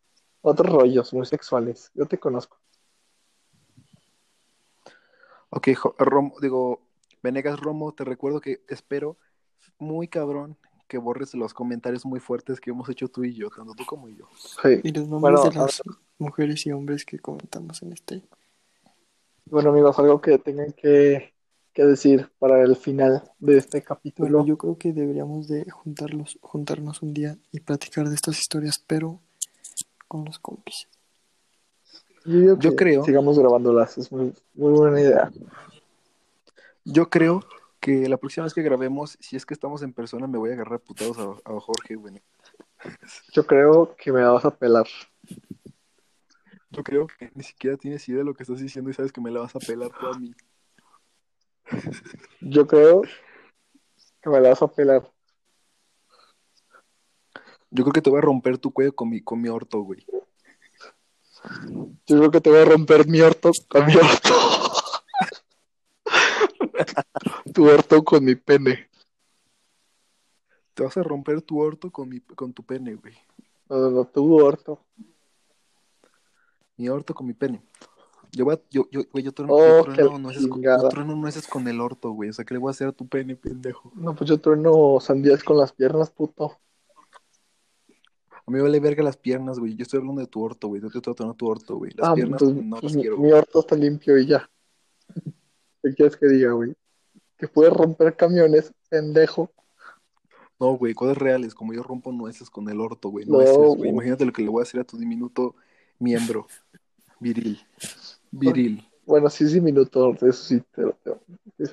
otros 0.41 0.73
rollos 0.73 1.12
muy 1.12 1.25
sexuales. 1.27 1.91
Yo 1.95 2.07
te 2.07 2.19
conozco. 2.19 2.59
Ok, 5.51 5.69
Romo, 5.99 6.35
digo, 6.41 6.81
Venegas 7.23 7.59
Romo, 7.61 7.93
te 7.93 8.05
recuerdo 8.05 8.41
que 8.41 8.65
espero 8.69 9.17
muy 9.79 10.09
cabrón 10.09 10.57
que 10.89 10.99
borres 10.99 11.35
los 11.35 11.55
comentarios 11.55 12.05
muy 12.05 12.19
fuertes 12.19 12.61
que 12.61 12.71
hemos 12.71 12.89
hecho 12.89 13.09
tú 13.09 13.23
y 13.25 13.35
yo, 13.35 13.51
tanto 13.51 13.75
tú 13.75 13.85
como 13.87 14.09
yo. 14.09 14.27
Sí. 14.37 14.81
Y 14.83 14.91
los 14.93 15.07
nombres 15.09 15.21
Bueno, 15.41 15.43
de 15.51 15.55
las 15.55 15.83
mujeres 16.20 16.66
y 16.66 16.72
hombres 16.72 17.05
que 17.05 17.18
comentamos 17.18 17.82
en 17.82 17.92
este. 17.92 18.22
Bueno, 19.47 19.70
amigos, 19.70 19.98
algo 19.98 20.20
que 20.20 20.38
tengan 20.38 20.72
que, 20.72 21.32
que 21.72 21.84
decir 21.84 22.30
para 22.38 22.62
el 22.62 22.76
final 22.76 23.22
de 23.38 23.59
este 23.59 23.82
capítulo. 23.82 24.28
Bueno, 24.28 24.47
yo 24.47 24.56
creo 24.56 24.78
que 24.78 24.92
deberíamos 24.92 25.48
de 25.48 25.68
juntarlos, 25.70 26.38
juntarnos 26.42 27.02
un 27.02 27.12
día 27.14 27.36
y 27.51 27.60
platicar 27.60 28.09
de 28.09 28.14
estas 28.14 28.38
historias, 28.38 28.82
pero 28.86 29.20
con 30.06 30.24
los 30.24 30.38
compis. 30.38 30.88
Yo, 32.24 32.76
creo- 32.76 33.05
Sigamos 33.05 33.38
grabándolas, 33.38 33.97
es 33.98 34.12
muy, 34.12 34.34
muy 34.55 34.72
buena 34.72 35.01
idea. 35.01 35.30
Yo 36.84 37.09
creo 37.09 37.44
que 37.80 38.09
la 38.09 38.18
próxima 38.18 38.44
vez 38.44 38.55
que 38.55 38.62
grabemos, 38.62 39.16
si 39.20 39.36
es 39.36 39.47
que 39.47 39.55
estamos 39.55 39.82
en 39.82 39.92
persona, 39.92 40.26
me 40.26 40.38
voy 40.38 40.51
a 40.51 40.52
agarrar 40.52 40.80
putados 40.80 41.18
a, 41.18 41.51
a 41.51 41.60
Jorge, 41.60 41.94
güey. 41.97 42.20
Yo 43.32 43.47
creo 43.47 43.97
que 43.97 44.12
me 44.12 44.22
vas 44.22 44.44
a 44.44 44.55
pelar. 44.55 44.86
Yo 46.70 46.84
creo 46.84 47.06
que 47.09 47.30
ni 47.34 47.42
siquiera 47.42 47.76
tienes 47.76 48.09
idea 48.09 48.18
de 48.18 48.24
lo 48.24 48.34
que 48.34 48.44
estás 48.44 48.60
diciendo 48.60 48.90
y 48.90 48.94
sabes 48.94 49.12
que 49.12 49.20
me 49.20 49.30
la 49.30 49.40
vas 49.40 49.56
a 49.56 49.59
pelar 49.59 49.90
tú 49.90 50.06
a 50.06 50.18
mí. 50.18 50.32
Yo 52.40 52.66
creo 52.66 53.02
que 54.22 54.30
me 54.30 54.40
la 54.40 54.51
vas 54.51 54.62
a 54.62 54.68
pelar. 54.68 55.10
Yo 57.70 57.84
creo 57.84 57.92
que 57.92 58.02
te 58.02 58.10
voy 58.10 58.18
a 58.18 58.22
romper 58.22 58.59
tu 58.59 58.72
cuello 58.72 58.94
con 58.94 59.10
mi, 59.10 59.20
con 59.20 59.40
mi 59.40 59.48
orto, 59.48 59.80
güey. 59.80 60.05
Yo 62.06 62.18
creo 62.18 62.30
que 62.30 62.40
te 62.40 62.51
voy 62.51 62.60
a 62.60 62.64
romper 62.64 63.06
mi 63.06 63.20
orto 63.20 63.51
con 63.68 63.86
mi 63.86 63.94
orto. 63.97 64.30
tu 67.55 67.68
orto 67.68 68.05
con 68.05 68.24
mi 68.24 68.34
pene. 68.34 68.90
Te 70.74 70.84
vas 70.84 70.97
a 70.97 71.02
romper 71.02 71.42
tu 71.42 71.60
orto 71.60 71.90
con, 71.90 72.09
mi, 72.09 72.20
con 72.20 72.52
tu 72.52 72.62
pene, 72.64 72.94
güey. 72.94 73.14
No, 73.68 73.76
no, 73.78 73.90
no, 73.90 74.05
tu 74.05 74.40
orto. 74.40 74.84
Mi 76.81 76.89
orto 76.89 77.12
con 77.12 77.27
mi 77.27 77.35
pene. 77.35 77.61
Yo 78.32 78.47
voy 78.47 78.55
a, 78.55 78.61
yo, 78.70 78.89
yo, 78.90 79.02
güey, 79.12 79.23
yo 79.23 79.32
trueno, 79.32 79.52
Oh, 79.52 79.85
yo 79.85 79.93
trueno 79.93 80.19
nueces 80.19 80.47
con, 80.48 80.62
yo 80.62 80.89
trueno 80.89 81.15
nueces 81.15 81.47
con 81.47 81.69
el 81.69 81.78
orto, 81.78 82.12
güey. 82.12 82.31
O 82.31 82.32
sea, 82.32 82.47
¿qué 82.47 82.55
le 82.55 82.61
voy 82.61 82.70
a 82.70 82.70
hacer 82.70 82.89
a 82.89 82.93
tu 82.93 83.07
pene, 83.07 83.36
pendejo? 83.36 83.93
No, 83.94 84.15
pues 84.15 84.31
yo 84.31 84.40
trueno 84.40 84.98
sandías 84.98 85.44
con 85.44 85.59
las 85.59 85.74
piernas, 85.74 86.11
puto. 86.11 86.59
A 88.31 88.51
mí 88.51 88.57
me 88.57 88.62
vale 88.62 88.81
verga 88.81 89.02
las 89.02 89.19
piernas, 89.19 89.59
güey. 89.59 89.77
Yo 89.77 89.82
estoy 89.82 89.98
hablando 89.98 90.23
de 90.23 90.27
tu 90.27 90.43
orto, 90.43 90.69
güey. 90.69 90.81
Yo 90.81 90.89
te 90.89 90.97
estoy 90.97 91.12
tratando 91.12 91.35
tu 91.35 91.48
orto, 91.48 91.77
güey. 91.77 91.93
Las 91.94 92.09
ah, 92.09 92.15
piernas 92.15 92.40
pues, 92.43 92.55
no 92.55 92.70
pues, 92.70 92.82
las 92.85 92.94
mi- 92.94 93.02
quiero. 93.02 93.19
mi 93.19 93.31
orto 93.31 93.61
está 93.61 93.77
limpio 93.77 94.16
y 94.16 94.27
ya. 94.27 94.48
¿Qué 95.82 95.94
quieres 95.94 96.16
que 96.16 96.28
diga, 96.28 96.52
güey? 96.52 96.74
Que 97.36 97.47
puedes 97.47 97.74
romper 97.74 98.16
camiones, 98.16 98.73
pendejo. 98.89 99.51
No, 100.59 100.78
güey, 100.78 100.94
cosas 100.94 101.19
reales, 101.19 101.55
como 101.55 101.74
yo 101.74 101.82
rompo 101.82 102.11
nueces 102.11 102.48
con 102.48 102.70
el 102.70 102.81
orto, 102.81 103.11
güey. 103.11 103.27
No, 103.27 103.35
Nueces, 103.35 103.55
güey. 103.55 103.74
güey. 103.77 103.90
Imagínate 103.90 104.24
lo 104.24 104.32
que 104.32 104.40
le 104.40 104.48
voy 104.48 104.61
a 104.61 104.62
hacer 104.62 104.81
a 104.81 104.85
tu 104.85 104.97
diminuto 104.97 105.55
miembro. 106.01 106.47
Viril. 107.20 107.60
Viril. 108.32 108.85
Bueno, 109.06 109.28
sí 109.31 109.44
es 109.44 109.52
diminuto, 109.52 110.12
eso 110.14 110.32
sí, 110.32 110.60
te 110.72 110.82
lo 110.82 110.93
te- 110.94 111.14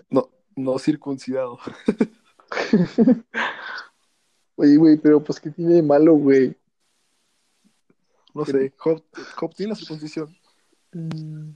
No, 0.09 0.29
no 0.55 0.77
circuncidado. 0.79 1.57
Oye, 4.55 4.75
güey, 4.77 4.97
pero 4.97 5.23
pues, 5.23 5.39
¿qué 5.39 5.51
tiene 5.51 5.75
de 5.75 5.83
malo, 5.83 6.15
güey? 6.15 6.55
No 8.33 8.43
sé. 8.45 8.73
Job, 8.77 9.03
Job 9.35 9.53
tiene 9.55 9.71
la 9.71 9.75
circuncisión. 9.75 10.35
Mm, 10.93 11.51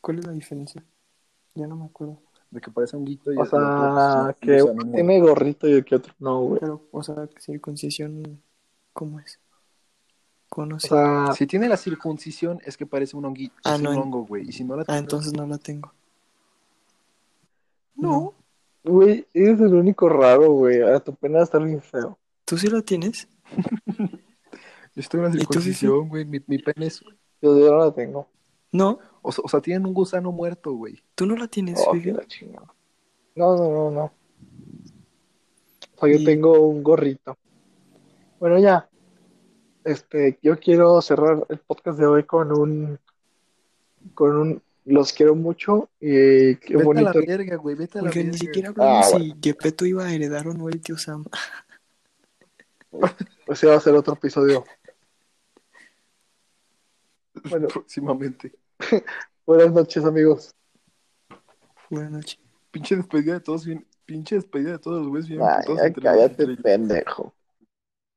¿Cuál 0.00 0.18
es 0.20 0.26
la 0.26 0.32
diferencia? 0.32 0.84
Ya 1.54 1.66
no 1.66 1.76
me 1.76 1.86
acuerdo. 1.86 2.20
De 2.50 2.60
que 2.60 2.70
parece 2.70 2.96
un 2.96 3.04
guito 3.04 3.32
y 3.32 3.36
O 3.36 3.42
otro, 3.42 3.58
pues, 3.58 4.36
que 4.40 4.62
o 4.62 4.64
sea, 4.66 4.74
no 4.74 4.84
muere. 4.84 4.92
tiene 5.02 5.20
gorrito 5.20 5.66
y 5.68 5.72
el 5.72 5.84
que 5.84 5.96
otro 5.96 6.14
no, 6.20 6.40
güey. 6.42 6.60
Pero, 6.60 6.88
o 6.92 7.02
sea, 7.02 7.28
circuncisión, 7.40 8.40
¿cómo 8.92 9.18
es? 9.18 9.40
O 10.56 10.62
Conocí. 10.62 10.88
sea, 10.88 11.32
Si 11.36 11.46
tiene 11.46 11.68
la 11.68 11.76
circuncisión, 11.76 12.60
es 12.64 12.78
que 12.78 12.86
parece 12.86 13.14
un 13.16 13.26
honguito. 13.26 13.54
Ah, 13.64 13.76
no, 13.76 13.90
un 13.90 13.98
hongo, 13.98 14.24
güey. 14.24 14.48
Y 14.48 14.52
si 14.52 14.64
no 14.64 14.74
la 14.74 14.82
Ah, 14.82 14.86
tiene, 14.86 15.00
entonces 15.00 15.32
no 15.34 15.46
la 15.46 15.58
tengo. 15.58 15.92
no. 17.96 18.34
güey, 18.84 19.26
eres 19.34 19.60
el 19.60 19.74
único 19.74 20.08
raro, 20.08 20.52
güey. 20.52 20.80
A 20.82 21.00
tu 21.00 21.14
pena 21.14 21.42
estar 21.42 21.62
bien 21.62 21.82
feo. 21.82 22.18
¿Tú 22.44 22.56
sí 22.56 22.68
la 22.68 22.80
tienes? 22.82 23.28
Yo 24.94 25.00
estoy 25.02 25.20
en 25.20 25.26
la 25.26 25.32
circuncisión, 25.32 26.08
güey. 26.08 26.24
Mi, 26.24 26.38
mi 26.46 26.58
pene 26.58 26.86
es. 26.86 27.02
Yo 27.42 27.50
ahora 27.72 27.86
la 27.86 27.92
tengo. 27.94 28.28
No, 28.72 28.98
O 29.22 29.32
sea, 29.32 29.42
o 29.44 29.48
sea, 29.48 29.60
tienen 29.60 29.86
un 29.86 29.92
gusano 29.94 30.32
muerto, 30.32 30.72
güey. 30.72 31.02
tú 31.14 31.26
no 31.26 31.36
la 31.36 31.48
tienes, 31.48 31.82
Oh, 31.86 31.94
la. 31.94 32.24
No, 33.34 33.56
no, 33.56 33.70
no, 33.70 33.90
no. 33.90 34.04
O 35.96 36.00
sea, 36.00 36.08
yo 36.14 36.18
Y- 36.20 36.24
tengo 36.24 36.60
un 36.60 36.82
gorrito. 36.82 37.36
Bueno, 38.40 38.58
ya. 38.58 38.88
Este, 39.86 40.38
yo 40.42 40.58
quiero 40.58 41.00
cerrar 41.00 41.46
el 41.48 41.58
podcast 41.58 41.96
de 41.98 42.06
hoy 42.06 42.24
con 42.24 42.50
un, 42.50 42.98
con 44.14 44.36
un, 44.36 44.62
los 44.84 45.12
quiero 45.12 45.34
mucho 45.36 45.88
y 46.00 46.56
qué 46.56 46.74
Vete 46.74 46.82
bonito. 46.84 47.08
a 47.08 47.14
la 47.14 47.20
verga, 47.24 47.56
güey. 47.56 47.76
Vete 47.76 48.00
a 48.00 48.02
la 48.02 48.08
Porque 48.08 48.18
verga. 48.18 48.32
ni 48.32 48.38
siquiera 48.38 48.68
hablamos 48.70 49.06
Ah, 49.06 49.18
si 49.18 49.34
Gepetto 49.40 49.86
iba 49.86 50.04
a 50.04 50.12
heredar 50.12 50.48
o 50.48 50.54
no 50.54 50.68
el 50.68 50.80
tío 50.80 50.98
Sam. 50.98 51.24
Ese 53.46 53.66
va 53.68 53.76
a 53.76 53.80
ser 53.80 53.94
otro 53.94 54.14
episodio. 54.14 54.64
Bueno, 57.48 57.68
Próximamente. 57.68 58.52
buenas 59.46 59.72
noches, 59.72 60.04
amigos. 60.04 60.52
Buenas 61.90 62.10
noches. 62.10 62.40
Pinche 62.72 62.96
despedida 62.96 63.34
de 63.34 63.40
todos 63.40 63.64
bien. 63.64 63.86
Pinche 64.04 64.34
despedida 64.34 64.72
de 64.72 64.78
todos 64.80 64.98
los 65.02 65.08
güeyes 65.08 65.28
bien. 65.28 65.42
Ay, 65.42 65.92
cállate, 65.92 66.56
pendejo. 66.56 67.32